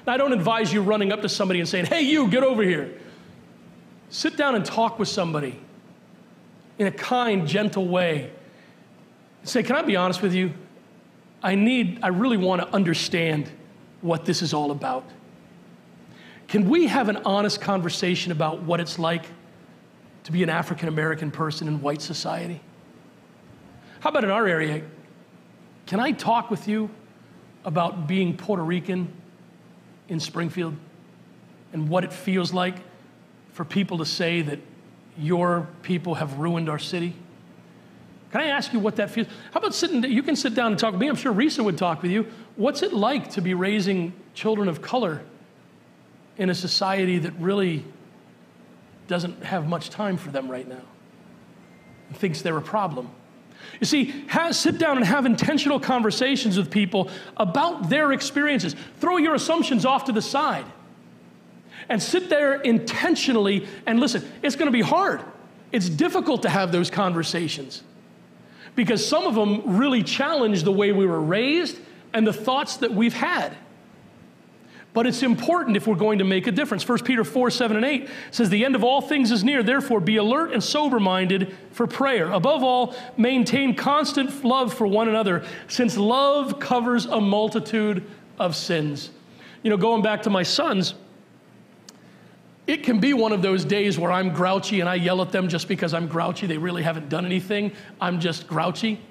Now, 0.06 0.14
I 0.14 0.18
don't 0.18 0.34
advise 0.34 0.72
you 0.72 0.84
running 0.84 1.12
up 1.12 1.24
to 1.24 1.30
somebody 1.30 1.60
and 1.60 1.68
saying, 1.68 1.86
hey, 1.86 2.02
you, 2.02 2.28
get 2.28 2.44
over 2.44 2.62
here. 2.62 2.94
Sit 4.10 4.38
down 4.38 4.54
and 4.54 4.64
talk 4.64 5.00
with 5.00 5.08
somebody 5.08 5.60
in 6.78 6.86
a 6.86 6.92
kind, 6.92 7.48
gentle 7.48 7.88
way. 7.88 8.30
Say, 9.44 9.64
can 9.64 9.76
I 9.76 9.82
be 9.82 9.96
honest 9.96 10.22
with 10.22 10.36
you? 10.36 10.54
I 11.42 11.56
need, 11.56 12.00
I 12.04 12.10
really 12.10 12.38
want 12.38 12.62
to 12.62 12.68
understand 12.70 13.50
what 14.04 14.26
this 14.26 14.42
is 14.42 14.54
all 14.54 14.70
about. 14.70 15.06
Can 16.48 16.70
we 16.70 16.86
have 16.88 17.10
an 17.10 17.18
honest 17.26 17.62
conversation 17.62 18.32
about 18.32 18.62
what 18.62 18.80
it's 18.80 19.00
like 19.00 19.26
to 20.26 20.32
be 20.32 20.44
an 20.44 20.50
African 20.50 20.88
American 20.88 21.32
person 21.32 21.68
in 21.68 21.82
white 21.82 22.02
society? 22.02 22.62
How 24.02 24.10
about 24.10 24.24
in 24.24 24.30
our 24.30 24.46
area? 24.46 24.84
Can 25.88 26.00
I 26.00 26.12
talk 26.12 26.52
with 26.52 26.68
you 26.68 26.90
about 27.66 28.08
being 28.08 28.36
Puerto 28.36 28.64
Rican 28.64 29.12
in 30.10 30.20
Springfield 30.20 30.76
and 31.72 31.88
what 31.90 32.04
it 32.04 32.12
feels 32.12 32.54
like 32.54 32.76
for 33.54 33.64
people 33.64 33.98
to 34.00 34.06
say 34.06 34.42
that 34.42 34.60
your 35.18 35.68
people 35.82 36.16
have 36.16 36.40
ruined 36.40 36.70
our 36.70 36.80
city? 36.80 37.16
Can 38.32 38.42
I 38.42 38.48
ask 38.48 38.74
you 38.74 38.80
what 38.80 38.96
that 38.96 39.12
feels? 39.12 39.28
How 39.52 39.60
about 39.60 39.76
sitting, 39.76 40.04
you 40.04 40.24
can 40.24 40.36
sit 40.36 40.56
down 40.56 40.72
and 40.72 40.80
talk 40.80 40.94
with 40.94 41.02
me. 41.02 41.08
I'm 41.08 41.16
sure 41.16 41.32
Risa 41.32 41.64
would 41.64 41.78
talk 41.78 42.02
with 42.02 42.12
you. 42.12 42.26
What's 42.56 42.84
it 42.84 42.94
like 42.94 43.32
to 43.32 43.42
be 43.42 43.54
raising 43.54 44.14
children 44.34 44.70
of 44.70 44.82
color 44.82 45.22
in 46.38 46.50
a 46.50 46.56
society 46.56 47.20
that 47.20 47.34
really 47.40 47.84
doesn't 49.08 49.44
have 49.44 49.68
much 49.68 49.90
time 49.90 50.18
for 50.18 50.32
them 50.32 50.50
right 50.50 50.68
now 50.68 50.82
and 52.08 52.18
thinks 52.18 52.42
they're 52.42 52.58
a 52.58 52.62
problem? 52.62 53.10
You 53.80 53.86
see, 53.86 54.26
sit 54.52 54.78
down 54.78 54.98
and 54.98 55.06
have 55.06 55.26
intentional 55.26 55.80
conversations 55.80 56.58
with 56.58 56.70
people 56.70 57.10
about 57.38 57.90
their 57.90 58.12
experiences. 58.12 58.76
Throw 58.98 59.18
your 59.18 59.36
assumptions 59.36 59.86
off 59.86 60.06
to 60.06 60.12
the 60.12 60.22
side 60.22 60.66
and 61.90 62.02
sit 62.02 62.30
there 62.30 62.62
intentionally 62.62 63.68
and 63.86 64.00
listen. 64.00 64.30
It's 64.42 64.56
going 64.56 64.68
to 64.68 64.72
be 64.72 64.82
hard. 64.82 65.22
It's 65.72 65.90
difficult 65.90 66.44
to 66.44 66.50
have 66.50 66.72
those 66.72 66.90
conversations 66.90 67.84
because 68.76 69.06
some 69.06 69.26
of 69.26 69.34
them 69.34 69.78
really 69.78 70.04
challenge 70.04 70.64
the 70.64 70.72
way 70.72 70.92
we 70.92 71.06
were 71.06 71.22
raised 71.22 71.80
and 72.14 72.26
the 72.26 72.34
thoughts 72.34 72.78
that 72.78 72.94
we've 72.94 73.14
had. 73.14 73.58
But 74.94 75.08
it's 75.08 75.24
important 75.24 75.76
if 75.76 75.88
we're 75.88 75.96
going 75.96 76.20
to 76.20 76.24
make 76.24 76.46
a 76.46 76.52
difference. 76.52 76.88
1 76.88 77.00
Peter 77.00 77.24
4 77.24 77.50
7 77.50 77.76
and 77.76 77.86
8 77.86 78.10
says, 78.30 78.50
The 78.50 78.64
end 78.64 78.76
of 78.76 78.84
all 78.84 79.02
things 79.02 79.32
is 79.32 79.44
near. 79.44 79.64
Therefore, 79.64 80.00
be 80.00 80.18
alert 80.18 80.54
and 80.54 80.64
sober 80.64 81.00
minded 81.00 81.56
for 81.72 81.88
prayer. 81.88 82.32
Above 82.32 82.64
all, 82.64 82.96
maintain 83.18 83.76
constant 83.76 84.46
love 84.46 84.72
for 84.72 84.86
one 84.86 85.10
another, 85.10 85.44
since 85.68 85.98
love 85.98 86.60
covers 86.60 87.06
a 87.08 87.20
multitude 87.20 88.04
of 88.38 88.56
sins. 88.56 89.10
You 89.64 89.72
know, 89.72 89.78
going 89.78 90.04
back 90.04 90.22
to 90.24 90.30
my 90.30 90.44
sons, 90.44 90.94
it 92.68 92.84
can 92.84 93.00
be 93.00 93.14
one 93.14 93.32
of 93.32 93.42
those 93.42 93.66
days 93.66 93.98
where 93.98 94.12
I'm 94.12 94.32
grouchy 94.32 94.80
and 94.80 94.88
I 94.88 94.96
yell 94.96 95.22
at 95.22 95.32
them 95.32 95.50
just 95.50 95.68
because 95.68 95.94
I'm 95.94 96.08
grouchy. 96.08 96.46
They 96.46 96.58
really 96.58 96.84
haven't 96.84 97.10
done 97.10 97.26
anything. 97.26 97.72
I'm 98.00 98.20
just 98.20 98.48
grouchy. 98.48 99.02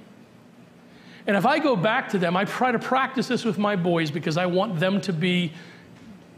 And 1.27 1.37
if 1.37 1.47
I 1.47 1.59
go 1.59 1.77
back 1.77 2.09
to 2.11 2.19
them, 2.19 2.37
I 2.37 2.45
try 2.45 2.73
to 2.73 2.79
practice 2.79 3.29
this 3.29 3.45
with 3.45 3.59
my 3.59 3.77
boys 3.77 4.11
because 4.11 4.37
I 4.37 4.47
want 4.47 4.81
them 4.81 5.01
to 5.03 5.13
be 5.13 5.53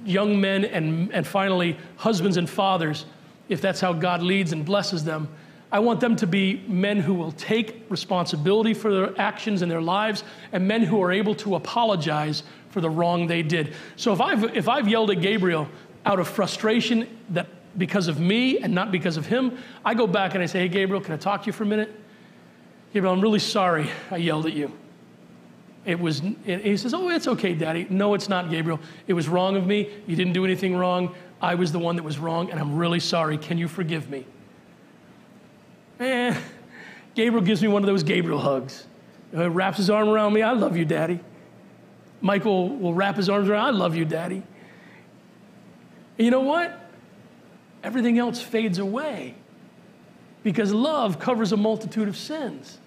young 0.04 0.40
men 0.40 0.64
and, 0.64 1.12
and 1.12 1.26
finally 1.26 1.78
husbands 1.96 2.36
and 2.36 2.48
fathers, 2.48 3.06
if 3.48 3.60
that's 3.60 3.80
how 3.80 3.92
God 3.92 4.22
leads 4.22 4.52
and 4.52 4.64
blesses 4.64 5.04
them. 5.04 5.28
I 5.72 5.78
want 5.80 6.00
them 6.00 6.14
to 6.16 6.26
be 6.26 6.62
men 6.68 6.98
who 6.98 7.14
will 7.14 7.32
take 7.32 7.86
responsibility 7.88 8.74
for 8.74 8.92
their 8.92 9.20
actions 9.20 9.62
in 9.62 9.68
their 9.68 9.80
lives 9.80 10.22
and 10.52 10.68
men 10.68 10.82
who 10.82 11.02
are 11.02 11.10
able 11.10 11.34
to 11.36 11.56
apologize 11.56 12.44
for 12.70 12.80
the 12.80 12.90
wrong 12.90 13.26
they 13.26 13.42
did. 13.42 13.74
So 13.96 14.12
if 14.12 14.20
I've, 14.20 14.56
if 14.56 14.68
I've 14.68 14.86
yelled 14.86 15.10
at 15.10 15.20
Gabriel 15.20 15.68
out 16.04 16.20
of 16.20 16.28
frustration 16.28 17.08
that 17.30 17.48
because 17.76 18.06
of 18.06 18.20
me 18.20 18.58
and 18.60 18.74
not 18.74 18.92
because 18.92 19.16
of 19.16 19.26
him, 19.26 19.58
I 19.84 19.94
go 19.94 20.06
back 20.06 20.34
and 20.34 20.42
I 20.42 20.46
say, 20.46 20.60
Hey, 20.60 20.68
Gabriel, 20.68 21.00
can 21.02 21.14
I 21.14 21.16
talk 21.16 21.42
to 21.42 21.46
you 21.46 21.52
for 21.52 21.64
a 21.64 21.66
minute? 21.66 21.92
Gabriel, 22.94 23.12
I'm 23.12 23.20
really 23.20 23.40
sorry 23.40 23.90
I 24.12 24.18
yelled 24.18 24.46
at 24.46 24.52
you. 24.52 24.70
It 25.84 25.98
was, 25.98 26.22
he 26.46 26.76
says, 26.76 26.94
Oh, 26.94 27.10
it's 27.10 27.26
okay, 27.26 27.52
Daddy. 27.52 27.88
No, 27.90 28.14
it's 28.14 28.28
not, 28.28 28.50
Gabriel. 28.50 28.78
It 29.08 29.14
was 29.14 29.28
wrong 29.28 29.56
of 29.56 29.66
me. 29.66 29.90
You 30.06 30.14
didn't 30.14 30.32
do 30.32 30.44
anything 30.44 30.76
wrong. 30.76 31.12
I 31.42 31.56
was 31.56 31.72
the 31.72 31.80
one 31.80 31.96
that 31.96 32.04
was 32.04 32.20
wrong, 32.20 32.52
and 32.52 32.60
I'm 32.60 32.76
really 32.76 33.00
sorry. 33.00 33.36
Can 33.36 33.58
you 33.58 33.66
forgive 33.66 34.08
me? 34.08 34.24
Eh, 35.98 36.38
Gabriel 37.16 37.44
gives 37.44 37.60
me 37.60 37.66
one 37.66 37.82
of 37.82 37.88
those 37.88 38.04
Gabriel 38.04 38.38
hugs. 38.38 38.86
He 39.32 39.38
wraps 39.38 39.78
his 39.78 39.90
arm 39.90 40.08
around 40.08 40.32
me. 40.32 40.42
I 40.42 40.52
love 40.52 40.76
you, 40.76 40.84
Daddy. 40.84 41.18
Michael 42.20 42.68
will 42.68 42.94
wrap 42.94 43.16
his 43.16 43.28
arms 43.28 43.48
around. 43.48 43.66
I 43.66 43.70
love 43.70 43.96
you, 43.96 44.04
Daddy. 44.04 44.42
And 46.16 46.24
you 46.24 46.30
know 46.30 46.42
what? 46.42 46.80
Everything 47.82 48.20
else 48.20 48.40
fades 48.40 48.78
away 48.78 49.34
because 50.44 50.72
love 50.72 51.18
covers 51.18 51.50
a 51.50 51.56
multitude 51.56 52.06
of 52.06 52.16
sins. 52.16 52.78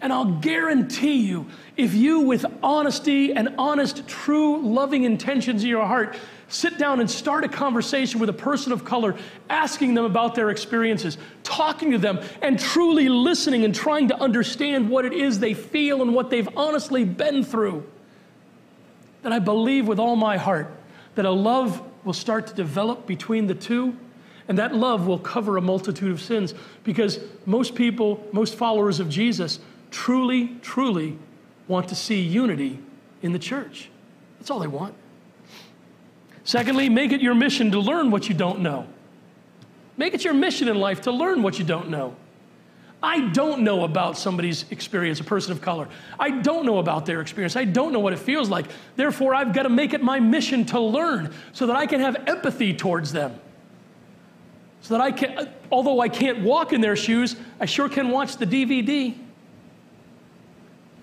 And 0.00 0.12
I'll 0.12 0.32
guarantee 0.40 1.16
you, 1.22 1.46
if 1.76 1.94
you, 1.94 2.20
with 2.20 2.44
honesty 2.62 3.32
and 3.32 3.54
honest, 3.58 4.06
true, 4.06 4.60
loving 4.60 5.04
intentions 5.04 5.64
in 5.64 5.70
your 5.70 5.86
heart, 5.86 6.18
sit 6.48 6.78
down 6.78 7.00
and 7.00 7.10
start 7.10 7.44
a 7.44 7.48
conversation 7.48 8.20
with 8.20 8.28
a 8.28 8.34
person 8.34 8.72
of 8.72 8.84
color, 8.84 9.16
asking 9.48 9.94
them 9.94 10.04
about 10.04 10.34
their 10.34 10.50
experiences, 10.50 11.16
talking 11.42 11.92
to 11.92 11.98
them, 11.98 12.20
and 12.42 12.60
truly 12.60 13.08
listening 13.08 13.64
and 13.64 13.74
trying 13.74 14.08
to 14.08 14.20
understand 14.20 14.90
what 14.90 15.04
it 15.04 15.12
is 15.12 15.38
they 15.38 15.54
feel 15.54 16.02
and 16.02 16.14
what 16.14 16.28
they've 16.28 16.48
honestly 16.56 17.04
been 17.04 17.42
through, 17.42 17.84
then 19.22 19.32
I 19.32 19.38
believe 19.38 19.88
with 19.88 19.98
all 19.98 20.14
my 20.14 20.36
heart 20.36 20.70
that 21.16 21.24
a 21.24 21.30
love 21.30 21.82
will 22.04 22.12
start 22.12 22.46
to 22.46 22.54
develop 22.54 23.06
between 23.06 23.46
the 23.46 23.54
two. 23.54 23.96
And 24.48 24.58
that 24.58 24.72
love 24.72 25.08
will 25.08 25.18
cover 25.18 25.56
a 25.56 25.60
multitude 25.60 26.12
of 26.12 26.20
sins 26.20 26.54
because 26.84 27.18
most 27.46 27.74
people, 27.74 28.24
most 28.30 28.54
followers 28.54 29.00
of 29.00 29.08
Jesus, 29.08 29.58
truly, 29.96 30.54
truly 30.60 31.16
want 31.68 31.88
to 31.88 31.94
see 31.94 32.20
unity 32.20 32.78
in 33.22 33.32
the 33.32 33.38
church. 33.38 33.88
That's 34.38 34.50
all 34.50 34.58
they 34.58 34.66
want. 34.66 34.94
Secondly, 36.44 36.90
make 36.90 37.12
it 37.12 37.22
your 37.22 37.34
mission 37.34 37.70
to 37.70 37.80
learn 37.80 38.10
what 38.10 38.28
you 38.28 38.34
don't 38.34 38.60
know. 38.60 38.86
Make 39.96 40.12
it 40.12 40.22
your 40.22 40.34
mission 40.34 40.68
in 40.68 40.76
life 40.78 41.00
to 41.02 41.10
learn 41.10 41.42
what 41.42 41.58
you 41.58 41.64
don't 41.64 41.88
know. 41.88 42.14
I 43.02 43.28
don't 43.28 43.62
know 43.62 43.84
about 43.84 44.18
somebody's 44.18 44.70
experience, 44.70 45.18
a 45.20 45.24
person 45.24 45.52
of 45.52 45.62
color. 45.62 45.88
I 46.20 46.28
don't 46.30 46.66
know 46.66 46.76
about 46.76 47.06
their 47.06 47.22
experience. 47.22 47.56
I 47.56 47.64
don't 47.64 47.94
know 47.94 48.00
what 48.00 48.12
it 48.12 48.18
feels 48.18 48.50
like. 48.50 48.66
Therefore, 48.96 49.34
I've 49.34 49.54
got 49.54 49.62
to 49.62 49.70
make 49.70 49.94
it 49.94 50.02
my 50.02 50.20
mission 50.20 50.66
to 50.66 50.78
learn 50.78 51.32
so 51.52 51.66
that 51.68 51.76
I 51.76 51.86
can 51.86 52.00
have 52.00 52.16
empathy 52.26 52.74
towards 52.74 53.12
them. 53.12 53.40
So 54.82 54.92
that 54.92 55.00
I 55.00 55.10
can, 55.10 55.48
although 55.72 56.00
I 56.00 56.10
can't 56.10 56.40
walk 56.40 56.74
in 56.74 56.82
their 56.82 56.96
shoes, 56.96 57.34
I 57.58 57.64
sure 57.64 57.88
can 57.88 58.10
watch 58.10 58.36
the 58.36 58.46
DVD. 58.46 59.16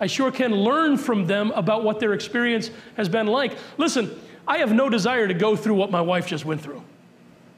I 0.04 0.08
sure 0.08 0.32
can 0.32 0.54
learn 0.54 0.97
from 0.97 1.28
them 1.28 1.51
about 1.51 1.86
what 1.86 2.01
their 2.01 2.12
experience 2.12 2.70
has 2.97 3.08
been 3.08 3.26
like. 3.26 3.58
Listen, 3.78 4.12
I 4.45 4.58
have 4.58 4.74
no 4.74 4.89
desire 4.89 5.30
to 5.30 5.34
go 5.34 5.56
through 5.56 5.76
what 5.76 5.91
my 5.91 6.01
wife 6.01 6.28
just 6.28 6.43
went 6.43 6.60
through. 6.60 6.84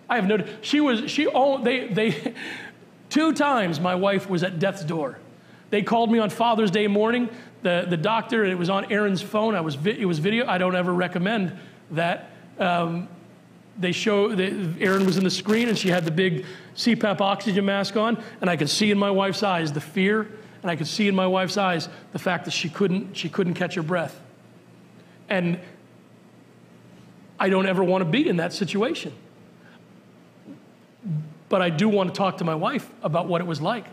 I 0.08 0.18
have 0.18 0.28
no, 0.28 0.38
she 0.62 0.80
was, 0.80 1.10
she, 1.10 1.26
all, 1.26 1.58
they, 1.58 1.88
they, 1.88 2.36
two 3.10 3.34
times 3.34 3.80
my 3.80 3.96
wife 3.96 4.30
was 4.30 4.44
at 4.44 4.60
death's 4.60 4.84
door. 4.84 5.18
They 5.72 5.82
called 5.82 6.12
me 6.12 6.20
on 6.20 6.30
Father's 6.30 6.70
Day 6.70 6.86
morning, 6.86 7.32
the, 7.64 7.88
the 7.90 7.98
doctor, 7.98 8.44
and 8.44 8.52
it 8.52 8.60
was 8.60 8.70
on 8.70 8.92
Erin's 8.92 9.24
phone. 9.24 9.56
I 9.56 9.62
was, 9.62 9.84
it 9.84 10.06
was 10.06 10.20
video. 10.20 10.46
I 10.46 10.60
don't 10.60 10.76
ever 10.76 10.94
recommend 10.94 11.58
that. 11.90 12.30
Um, 12.60 13.08
they 13.80 13.92
show 13.92 14.36
that 14.36 14.76
Aaron 14.80 15.08
was 15.08 15.18
in 15.18 15.24
the 15.24 15.32
screen 15.32 15.68
and 15.68 15.76
she 15.76 15.90
had 15.90 16.06
the 16.06 16.12
big 16.12 16.46
CPAP 16.76 17.22
oxygen 17.22 17.66
mask 17.66 17.98
on, 17.98 18.24
and 18.40 18.52
I 18.52 18.56
could 18.56 18.70
see 18.70 18.92
in 18.92 19.00
my 19.00 19.10
wife's 19.10 19.42
eyes 19.42 19.74
the 19.74 19.82
fear 19.82 20.30
and 20.66 20.72
I 20.72 20.76
could 20.76 20.88
see 20.88 21.08
in 21.08 21.14
my 21.14 21.28
wife's 21.28 21.58
eyes 21.58 21.90
the 22.12 22.18
fact 22.18 22.46
that 22.46 22.52
she 22.52 22.70
couldn't, 22.70 23.16
she 23.16 23.30
couldn't 23.30 23.54
catch 23.54 23.76
her 23.76 23.84
breath. 23.84 24.20
And 25.30 25.60
I 27.40 27.50
don't 27.50 27.68
ever 27.68 27.84
want 27.84 28.04
to 28.04 28.10
be 28.10 28.28
in 28.28 28.38
that 28.38 28.52
situation. 28.52 29.14
But 31.50 31.62
I 31.62 31.70
do 31.70 31.88
want 31.88 32.10
to 32.10 32.18
talk 32.18 32.40
to 32.40 32.44
my 32.44 32.56
wife 32.56 32.90
about 33.04 33.28
what 33.28 33.42
it 33.42 33.44
was 33.46 33.62
like 33.62 33.86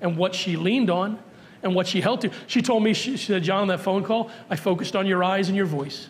and 0.00 0.16
what 0.16 0.34
she 0.34 0.56
leaned 0.56 0.88
on 0.88 1.18
and 1.62 1.74
what 1.74 1.86
she 1.86 2.00
held 2.00 2.22
to. 2.22 2.30
She 2.46 2.62
told 2.62 2.82
me, 2.82 2.94
she, 2.94 3.18
said, 3.18 3.42
John, 3.42 3.60
on 3.60 3.68
that 3.68 3.80
phone 3.80 4.02
call, 4.02 4.30
I 4.48 4.56
focused 4.56 4.96
on 4.96 5.06
your 5.06 5.22
eyes 5.22 5.48
and 5.48 5.56
your 5.58 5.66
voice. 5.66 6.08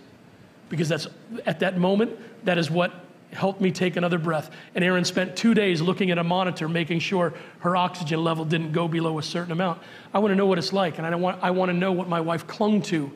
Because 0.68 0.88
that's 0.88 1.08
at 1.44 1.58
that 1.58 1.76
moment, 1.76 2.16
that 2.44 2.56
is 2.56 2.70
what 2.70 2.92
helped 3.32 3.60
me 3.60 3.70
take 3.70 3.96
another 3.96 4.18
breath. 4.18 4.50
And 4.74 4.84
Erin 4.84 5.04
spent 5.04 5.36
two 5.36 5.54
days 5.54 5.80
looking 5.80 6.10
at 6.10 6.18
a 6.18 6.24
monitor, 6.24 6.68
making 6.68 7.00
sure 7.00 7.34
her 7.60 7.76
oxygen 7.76 8.22
level 8.22 8.44
didn't 8.44 8.72
go 8.72 8.88
below 8.88 9.18
a 9.18 9.22
certain 9.22 9.52
amount. 9.52 9.80
I 10.12 10.18
want 10.18 10.32
to 10.32 10.36
know 10.36 10.46
what 10.46 10.58
it's 10.58 10.72
like, 10.72 10.98
and 10.98 11.06
I, 11.06 11.14
want, 11.14 11.42
I 11.42 11.50
want 11.50 11.70
to 11.70 11.76
know 11.76 11.92
what 11.92 12.08
my 12.08 12.20
wife 12.20 12.46
clung 12.46 12.82
to 12.82 13.10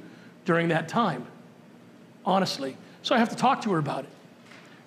during 0.45 0.69
that 0.69 0.89
time, 0.89 1.27
honestly. 2.25 2.77
So 3.03 3.15
I 3.15 3.19
have 3.19 3.29
to 3.29 3.37
talk 3.37 3.63
to 3.63 3.73
her 3.73 3.79
about 3.79 4.05
it. 4.05 4.11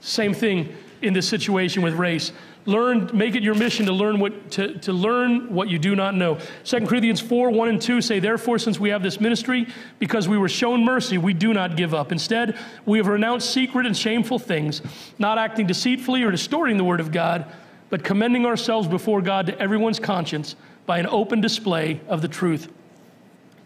Same 0.02 0.34
thing 0.34 0.76
in 1.02 1.14
this 1.14 1.28
situation 1.28 1.82
with 1.82 1.94
race. 1.94 2.32
Learn, 2.70 3.09
make 3.15 3.34
it 3.34 3.41
your 3.41 3.55
mission 3.55 3.88
to 3.88 3.91
learn 3.91 4.20
what 4.20 4.51
to, 4.51 4.78
to 4.82 4.93
learn 4.93 5.51
what 5.51 5.70
you 5.70 5.80
do 5.80 5.95
not 5.95 6.13
know. 6.13 6.38
2 6.65 6.86
Corinthians 6.86 7.20
4, 7.20 7.49
1 7.49 7.67
and 7.67 7.82
2 7.82 7.99
say, 7.99 8.20
Therefore, 8.20 8.59
since 8.59 8.80
we 8.80 8.89
have 8.89 9.01
this 9.01 9.20
ministry, 9.20 9.65
because 9.97 10.28
we 10.28 10.38
were 10.38 10.47
shown 10.47 10.86
mercy, 10.86 11.17
we 11.17 11.34
do 11.34 11.51
not 11.51 11.76
give 11.76 11.95
up. 11.95 12.11
Instead, 12.11 12.55
we 12.86 12.99
have 12.99 13.07
renounced 13.07 13.49
secret 13.49 13.88
and 13.88 13.97
shameful 13.97 14.38
things, 14.38 14.84
not 15.17 15.39
acting 15.39 15.65
deceitfully 15.65 16.22
or 16.22 16.30
distorting 16.30 16.78
the 16.78 16.84
word 16.84 16.99
of 16.99 17.11
God, 17.11 17.51
but 17.89 18.03
commending 18.03 18.45
ourselves 18.45 18.88
before 18.88 19.24
God 19.24 19.47
to 19.47 19.59
everyone's 19.59 19.99
conscience 19.99 20.55
by 20.86 20.99
an 20.99 21.07
open 21.07 21.41
display 21.41 21.99
of 22.07 22.22
the 22.22 22.28
truth. 22.28 22.70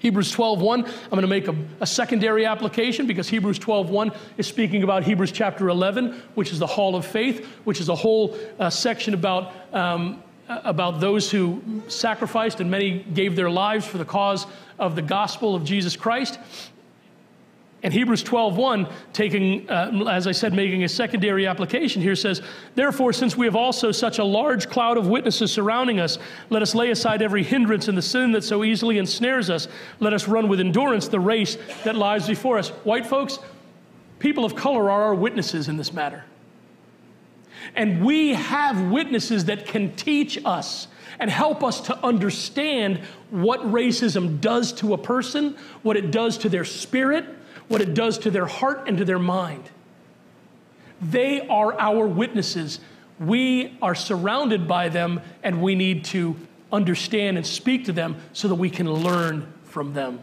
Hebrews 0.04 0.36
12:1, 0.36 0.86
I'm 0.86 1.10
going 1.12 1.22
to 1.22 1.28
make 1.28 1.48
a, 1.48 1.56
a, 1.80 1.88
secondary 1.88 2.46
application 2.46 3.08
because 3.08 3.30
Hebrews 3.30 3.58
12:1 3.58 4.14
is 4.38 4.46
speaking 4.46 4.84
about 4.84 5.06
Hebrews 5.06 5.32
chapter 5.32 5.70
11, 5.70 6.22
which 6.36 6.52
is 6.52 6.60
the 6.60 6.68
hall 6.68 6.98
of 6.98 7.06
faith, 7.06 7.46
which 7.64 7.80
is 7.80 7.88
a 7.88 7.96
whole 7.96 8.38
uh, 8.60 8.70
section 8.70 9.14
about, 9.14 9.54
um, 9.72 10.22
about 10.50 11.00
those 11.00 11.32
who 11.32 11.64
sacrificed 11.88 12.60
and 12.60 12.70
many 12.70 13.00
gave 13.14 13.38
their 13.38 13.50
lives 13.50 13.88
for 13.88 13.98
the 13.98 14.04
cause 14.04 14.46
of 14.78 14.98
the 14.98 15.02
gospel 15.02 15.56
of 15.56 15.64
Jesus 15.64 15.96
Christ. 15.96 16.38
And 17.84 17.94
Hebrews 17.94 18.24
12:1, 18.24 18.88
taking, 19.12 19.70
uh, 19.70 20.06
as 20.10 20.26
I 20.26 20.32
said, 20.32 20.54
making 20.54 20.86
a 20.86 20.90
secondary 20.90 21.46
application 21.46 22.02
here 22.02 22.16
says, 22.16 22.42
Therefore, 22.76 23.12
since 23.12 23.36
we 23.36 23.46
have 23.46 23.58
also 23.58 23.92
such 23.92 24.20
a 24.20 24.24
large 24.24 24.70
cloud 24.70 24.98
of 24.98 25.08
witnesses 25.08 25.52
surrounding 25.52 26.00
us, 26.00 26.18
let 26.50 26.62
us 26.62 26.74
lay 26.74 26.92
aside 26.92 27.22
every 27.22 27.44
hindrance 27.44 27.90
and 27.90 27.98
the 27.98 28.02
sin 28.02 28.32
that 28.32 28.46
so 28.46 28.64
easily 28.64 28.98
ensnares 28.98 29.50
us. 29.50 29.68
Let 30.00 30.14
us 30.14 30.30
run 30.30 30.48
with 30.48 30.62
endurance 30.62 31.10
the 31.10 31.20
race 31.20 31.58
that 31.84 31.98
lies 31.98 32.26
before 32.26 32.58
us. 32.58 32.70
White 32.70 33.06
folks, 33.06 33.38
people 34.20 34.46
of 34.46 34.56
color 34.56 34.90
are 34.90 35.04
our 35.04 35.16
witnesses 35.16 35.68
in 35.68 35.76
this 35.76 35.92
matter. 35.92 36.24
And 37.76 38.04
we 38.04 38.34
have 38.34 38.92
witnesses 38.92 39.46
that 39.46 39.66
can 39.66 39.94
teach 39.96 40.40
us 40.46 40.88
and 41.20 41.30
help 41.30 41.64
us 41.64 41.82
to 41.82 42.06
understand 42.06 43.00
what 43.30 43.60
racism 43.62 44.40
does 44.40 44.72
to 44.74 44.94
a 44.94 44.98
person, 44.98 45.58
what 45.82 45.98
it 45.98 46.12
does 46.12 46.38
to 46.40 46.50
their 46.50 46.66
spirit 46.66 47.26
what 47.74 47.82
it 47.82 47.96
does 47.96 48.20
to 48.20 48.30
their 48.30 48.46
heart 48.46 48.88
and 48.88 49.00
to 49.00 49.04
their 49.04 49.18
mind. 49.18 49.72
They 51.02 51.42
are 51.48 51.74
our 51.80 52.06
witnesses. 52.06 52.80
We 53.20 53.76
are 53.82 53.96
surrounded 53.96 54.68
by 54.68 54.90
them, 54.90 55.22
and 55.42 55.60
we 55.60 55.74
need 55.74 56.06
to 56.06 56.36
understand 56.72 57.36
and 57.36 57.46
speak 57.46 57.86
to 57.86 57.92
them 57.92 58.18
so 58.32 58.48
that 58.48 58.56
we 58.56 58.70
can 58.70 58.94
learn 58.94 59.52
from 59.64 59.96
them. 59.96 60.20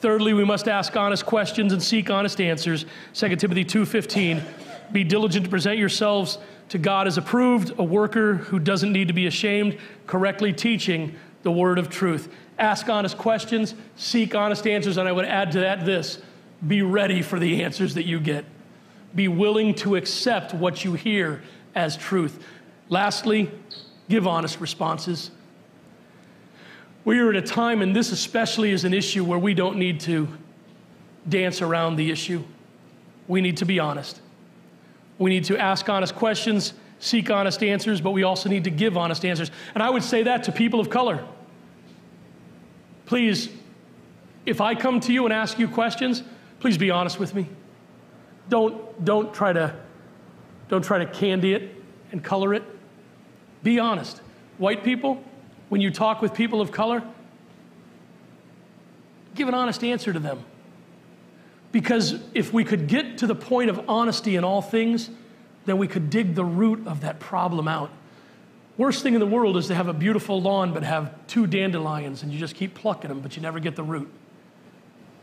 Thirdly, 0.00 0.34
we 0.34 0.44
must 0.44 0.66
ask 0.66 0.96
honest 0.96 1.24
questions 1.24 1.72
and 1.72 1.80
seek 1.80 2.10
honest 2.10 2.40
answers. 2.40 2.84
2 3.12 3.36
Timothy 3.36 3.64
2:15. 3.64 4.42
Be 4.90 5.04
diligent 5.04 5.44
to 5.44 5.50
present 5.50 5.78
yourselves 5.78 6.38
to 6.70 6.78
God 6.78 7.06
as 7.06 7.16
approved, 7.16 7.78
a 7.78 7.84
worker 7.84 8.34
who 8.34 8.58
doesn't 8.58 8.92
need 8.92 9.06
to 9.06 9.14
be 9.14 9.28
ashamed, 9.28 9.76
correctly 10.08 10.52
teaching 10.52 11.14
the 11.44 11.52
word 11.52 11.78
of 11.78 11.88
truth 11.88 12.28
ask 12.60 12.88
honest 12.88 13.16
questions, 13.16 13.74
seek 13.96 14.34
honest 14.34 14.66
answers, 14.66 14.98
and 14.98 15.08
I 15.08 15.12
would 15.12 15.24
add 15.24 15.52
to 15.52 15.60
that 15.60 15.84
this 15.84 16.18
be 16.66 16.82
ready 16.82 17.22
for 17.22 17.38
the 17.38 17.64
answers 17.64 17.94
that 17.94 18.04
you 18.04 18.20
get. 18.20 18.44
Be 19.14 19.28
willing 19.28 19.74
to 19.76 19.96
accept 19.96 20.52
what 20.52 20.84
you 20.84 20.92
hear 20.92 21.42
as 21.74 21.96
truth. 21.96 22.44
Lastly, 22.90 23.50
give 24.08 24.26
honest 24.26 24.60
responses. 24.60 25.30
We 27.04 27.18
are 27.18 27.30
at 27.30 27.36
a 27.36 27.42
time, 27.42 27.80
and 27.80 27.96
this 27.96 28.12
especially 28.12 28.72
is 28.72 28.84
an 28.84 28.92
issue 28.92 29.24
where 29.24 29.38
we 29.38 29.54
don't 29.54 29.78
need 29.78 30.00
to 30.00 30.28
dance 31.28 31.62
around 31.62 31.96
the 31.96 32.10
issue. 32.10 32.44
We 33.26 33.40
need 33.40 33.56
to 33.58 33.64
be 33.64 33.78
honest. 33.78 34.20
We 35.18 35.30
need 35.30 35.44
to 35.44 35.58
ask 35.58 35.88
honest 35.88 36.14
questions, 36.14 36.74
seek 36.98 37.30
honest 37.30 37.62
answers, 37.62 38.00
but 38.00 38.10
we 38.10 38.22
also 38.22 38.48
need 38.50 38.64
to 38.64 38.70
give 38.70 38.98
honest 38.98 39.24
answers. 39.24 39.50
And 39.74 39.82
I 39.82 39.88
would 39.88 40.02
say 40.02 40.24
that 40.24 40.44
to 40.44 40.52
people 40.52 40.78
of 40.78 40.90
color. 40.90 41.24
Please, 43.10 43.48
if 44.46 44.60
I 44.60 44.76
come 44.76 45.00
to 45.00 45.12
you 45.12 45.24
and 45.24 45.34
ask 45.34 45.58
you 45.58 45.66
questions, 45.66 46.22
please 46.60 46.78
be 46.78 46.92
honest 46.92 47.18
with 47.18 47.34
me. 47.34 47.48
Don't, 48.48 49.04
don't, 49.04 49.34
try 49.34 49.52
to, 49.52 49.74
don't 50.68 50.84
try 50.84 51.00
to 51.00 51.06
candy 51.06 51.54
it 51.54 51.74
and 52.12 52.22
color 52.22 52.54
it. 52.54 52.62
Be 53.64 53.80
honest. 53.80 54.18
White 54.58 54.84
people, 54.84 55.20
when 55.70 55.80
you 55.80 55.90
talk 55.90 56.22
with 56.22 56.34
people 56.34 56.60
of 56.60 56.70
color, 56.70 57.02
give 59.34 59.48
an 59.48 59.54
honest 59.54 59.82
answer 59.82 60.12
to 60.12 60.20
them. 60.20 60.44
Because 61.72 62.14
if 62.32 62.52
we 62.52 62.62
could 62.62 62.86
get 62.86 63.18
to 63.18 63.26
the 63.26 63.34
point 63.34 63.70
of 63.70 63.90
honesty 63.90 64.36
in 64.36 64.44
all 64.44 64.62
things, 64.62 65.10
then 65.66 65.78
we 65.78 65.88
could 65.88 66.10
dig 66.10 66.36
the 66.36 66.44
root 66.44 66.86
of 66.86 67.00
that 67.00 67.18
problem 67.18 67.66
out 67.66 67.90
Worst 68.80 69.02
thing 69.02 69.12
in 69.12 69.20
the 69.20 69.26
world 69.26 69.58
is 69.58 69.66
to 69.66 69.74
have 69.74 69.88
a 69.88 69.92
beautiful 69.92 70.40
lawn 70.40 70.72
but 70.72 70.82
have 70.84 71.14
two 71.26 71.46
dandelions 71.46 72.22
and 72.22 72.32
you 72.32 72.38
just 72.38 72.54
keep 72.54 72.74
plucking 72.74 73.10
them, 73.10 73.20
but 73.20 73.36
you 73.36 73.42
never 73.42 73.60
get 73.60 73.76
the 73.76 73.82
root. 73.82 74.10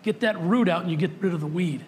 Get 0.04 0.20
that 0.20 0.40
root 0.40 0.70
out 0.70 0.84
and 0.84 0.92
you 0.92 0.96
get 0.96 1.10
rid 1.20 1.34
of 1.34 1.42
the 1.42 1.48
weed. 1.48 1.84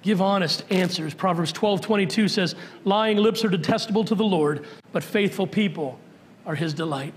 Give 0.00 0.22
honest 0.22 0.64
answers. 0.70 1.12
Proverbs 1.12 1.52
12 1.52 1.82
22 1.82 2.28
says, 2.28 2.54
Lying 2.86 3.18
lips 3.18 3.44
are 3.44 3.50
detestable 3.50 4.04
to 4.04 4.14
the 4.14 4.24
Lord, 4.24 4.64
but 4.90 5.04
faithful 5.04 5.46
people 5.46 6.00
are 6.46 6.54
his 6.54 6.72
delight. 6.72 7.12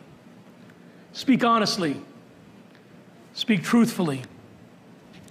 Speak 1.13 1.45
honestly, 1.45 2.01
speak 3.33 3.63
truthfully, 3.63 4.23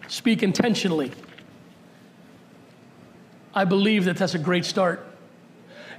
speak 0.07 0.43
intentionally. 0.43 1.13
I 3.55 3.67
believe 3.67 4.07
that 4.07 4.17
that's 4.17 4.35
a 4.35 4.39
great 4.39 4.65
start. 4.65 5.08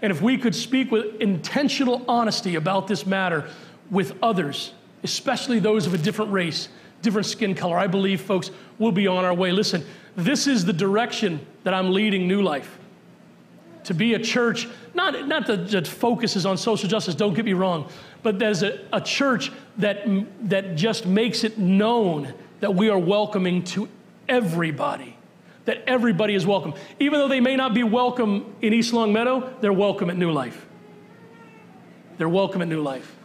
And 0.02 0.12
if 0.12 0.22
we 0.22 0.38
could 0.38 0.56
speak 0.56 0.91
with 0.91 1.22
intentional 1.22 2.04
honesty 2.08 2.56
about 2.56 2.88
this 2.88 3.06
matter 3.06 3.50
with 3.91 4.18
others, 4.24 4.74
especially 5.04 5.60
those 5.60 5.86
of 5.86 5.93
a 5.93 5.97
different 5.97 6.32
race, 6.32 6.70
different 7.02 7.28
skin 7.28 7.56
color, 7.56 7.78
I 7.78 7.88
believe, 7.88 8.22
folks, 8.22 8.52
we'll 8.78 8.91
be 8.91 9.08
on 9.08 9.26
our 9.26 9.34
way. 9.34 9.52
Listen, 9.52 9.86
this 10.16 10.47
is 10.47 10.66
the 10.66 10.74
direction 10.74 11.45
that 11.64 11.74
I'm 11.74 11.93
leading 11.93 12.28
New 12.28 12.41
Life. 12.41 12.78
To 13.86 13.93
be 13.93 14.14
a 14.14 14.20
church, 14.20 14.68
not, 14.93 15.28
not 15.28 15.47
that, 15.47 15.70
that 15.70 15.88
focuses 15.88 16.45
on 16.45 16.58
social 16.58 16.88
justice, 16.89 17.16
don't 17.16 17.34
get 17.34 17.45
me 17.45 17.54
wrong, 17.54 17.89
but 18.22 18.38
there's 18.38 18.62
a, 18.64 18.80
a 18.93 19.02
church 19.02 19.52
that, 19.78 20.04
that 20.50 20.76
just 20.76 21.06
makes 21.06 21.43
it 21.43 21.58
known 21.58 22.34
that 22.60 22.76
we 22.76 22.89
are 22.89 23.00
welcoming 23.00 23.64
to 23.64 23.88
everybody 24.28 25.16
that 25.66 25.84
everybody 25.88 26.36
is 26.36 26.45
welcome. 26.45 26.74
Even 26.99 27.20
though 27.20 27.28
they 27.28 27.39
may 27.39 27.55
not 27.55 27.74
be 27.74 27.84
welcome 27.84 28.53
in 28.62 28.74
East 28.74 28.93
Longmeadow, 28.93 29.53
they're 29.62 29.74
welcome 29.74 30.10
at 30.10 30.18
New 30.18 30.32
Life. 30.32 30.66
They're 32.18 32.30
welcome 32.30 32.62
at 32.62 32.68
New 32.68 32.82
Life. 32.82 33.16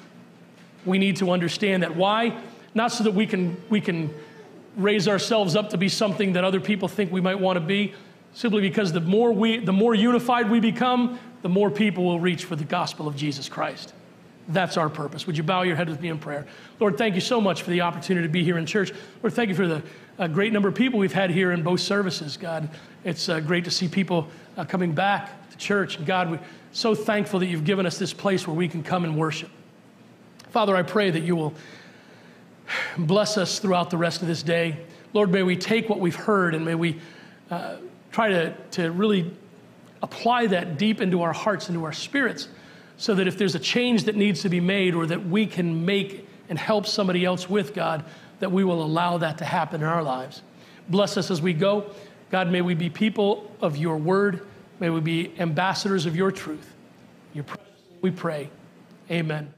We 0.85 0.99
need 0.99 1.17
to 1.17 1.31
understand 1.31 1.83
that. 1.83 1.97
Why? 1.97 2.39
Not 2.75 2.93
so 2.93 3.05
that 3.05 3.13
we 3.15 3.27
can, 3.27 3.57
we 3.71 3.81
can 3.81 4.13
raise 4.77 5.09
ourselves 5.09 5.57
up 5.57 5.71
to 5.71 5.79
be 5.79 5.89
something 5.89 6.35
that 6.35 6.45
other 6.45 6.61
people 6.61 6.89
think 6.89 7.11
we 7.11 7.21
might 7.21 7.39
want 7.39 7.57
to 7.57 7.61
be, 7.61 7.95
simply 8.35 8.61
because 8.61 8.93
the 8.93 9.01
more, 9.01 9.33
we, 9.33 9.59
the 9.59 9.73
more 9.73 9.95
unified 9.95 10.51
we 10.51 10.61
become, 10.61 11.19
the 11.43 11.49
more 11.49 11.71
people 11.71 12.05
will 12.05 12.21
reach 12.21 12.45
for 12.45 12.57
the 12.57 12.65
gospel 12.65 13.07
of 13.07 13.17
Jesus 13.17 13.49
Christ. 13.49 13.95
That's 14.49 14.77
our 14.77 14.91
purpose. 14.91 15.27
Would 15.27 15.37
you 15.37 15.43
bow 15.43 15.63
your 15.63 15.77
head 15.77 15.89
with 15.89 16.01
me 16.01 16.09
in 16.09 16.19
prayer? 16.19 16.47
Lord, 16.79 16.99
thank 16.99 17.15
you 17.15 17.21
so 17.21 17.41
much 17.41 17.63
for 17.63 17.71
the 17.71 17.81
opportunity 17.81 18.27
to 18.27 18.33
be 18.33 18.45
here 18.45 18.59
in 18.59 18.67
church. 18.67 18.93
Lord, 19.23 19.33
thank 19.33 19.49
you 19.49 19.55
for 19.55 19.67
the 19.67 19.83
uh, 20.19 20.29
great 20.29 20.53
number 20.53 20.69
of 20.69 20.75
people 20.75 20.99
we've 20.99 21.13
had 21.13 21.31
here 21.31 21.53
in 21.53 21.63
both 21.63 21.81
services, 21.81 22.37
God. 22.37 22.69
It's 23.05 23.29
uh, 23.29 23.41
great 23.41 23.65
to 23.65 23.71
see 23.71 23.89
people 23.89 24.29
uh, 24.57 24.65
coming 24.65 24.93
back 24.93 25.51
to 25.51 25.57
church. 25.57 26.05
God, 26.05 26.31
we're 26.31 26.41
so 26.73 26.95
thankful 26.95 27.41
that 27.41 27.47
you've 27.47 27.65
given 27.65 27.87
us 27.87 27.99
this 27.99 28.13
place 28.13 28.47
where 28.47 28.57
we 28.57 28.69
can 28.69 28.83
come 28.83 29.05
and 29.05 29.17
worship. 29.17 29.51
Father, 30.51 30.77
I 30.77 30.83
pray 30.83 31.11
that 31.11 31.23
you 31.23 31.35
will 31.35 31.55
bless 32.99 33.37
us 33.37 33.59
throughout 33.59 33.91
the 33.91 33.97
rest 33.97 34.23
of 34.23 34.29
this 34.29 34.43
day. 34.43 34.77
Lord, 35.13 35.31
may 35.31 35.43
we 35.43 35.57
take 35.57 35.89
what 35.89 36.01
we've 36.01 36.15
heard 36.15 36.55
and 36.55 36.65
may 36.65 36.75
we 36.75 37.01
uh, 37.51 37.77
try 38.13 38.29
to, 38.29 38.55
to 38.73 38.91
really 38.93 39.35
apply 40.03 40.47
that 40.49 40.79
deep 40.79 41.01
into 41.01 41.23
our 41.23 41.33
hearts, 41.33 41.69
into 41.69 41.85
our 41.85 41.93
spirits 41.93 42.49
so 42.97 43.15
that 43.15 43.27
if 43.27 43.37
there's 43.37 43.55
a 43.55 43.61
change 43.61 44.05
that 44.05 44.15
needs 44.15 44.43
to 44.43 44.49
be 44.49 44.61
made 44.61 44.95
or 44.95 45.07
that 45.07 45.27
we 45.27 45.47
can 45.47 45.85
make 45.85 46.29
and 46.49 46.59
help 46.59 46.87
somebody 46.87 47.25
else 47.25 47.49
with, 47.49 47.75
God, 47.75 48.05
that 48.41 48.53
we 48.53 48.65
will 48.65 48.83
allow 48.83 49.19
that 49.19 49.39
to 49.39 49.45
happen 49.45 49.81
in 49.83 49.87
our 49.87 50.03
lives. 50.03 50.43
Bless 50.89 51.17
us 51.17 51.31
as 51.31 51.41
we 51.41 51.53
go. 51.53 51.91
God, 52.31 52.51
may 52.51 52.61
we 52.61 52.75
be 52.75 52.91
people 52.91 53.51
of 53.61 53.77
your 53.77 53.97
word. 53.97 54.47
May 54.81 54.91
we 54.91 55.01
be 55.01 55.33
ambassadors 55.39 56.05
of 56.05 56.17
your 56.17 56.33
truth. 56.33 56.75
Your 57.33 57.45
we 58.01 58.11
pray. 58.11 58.51
Amen. 59.11 59.54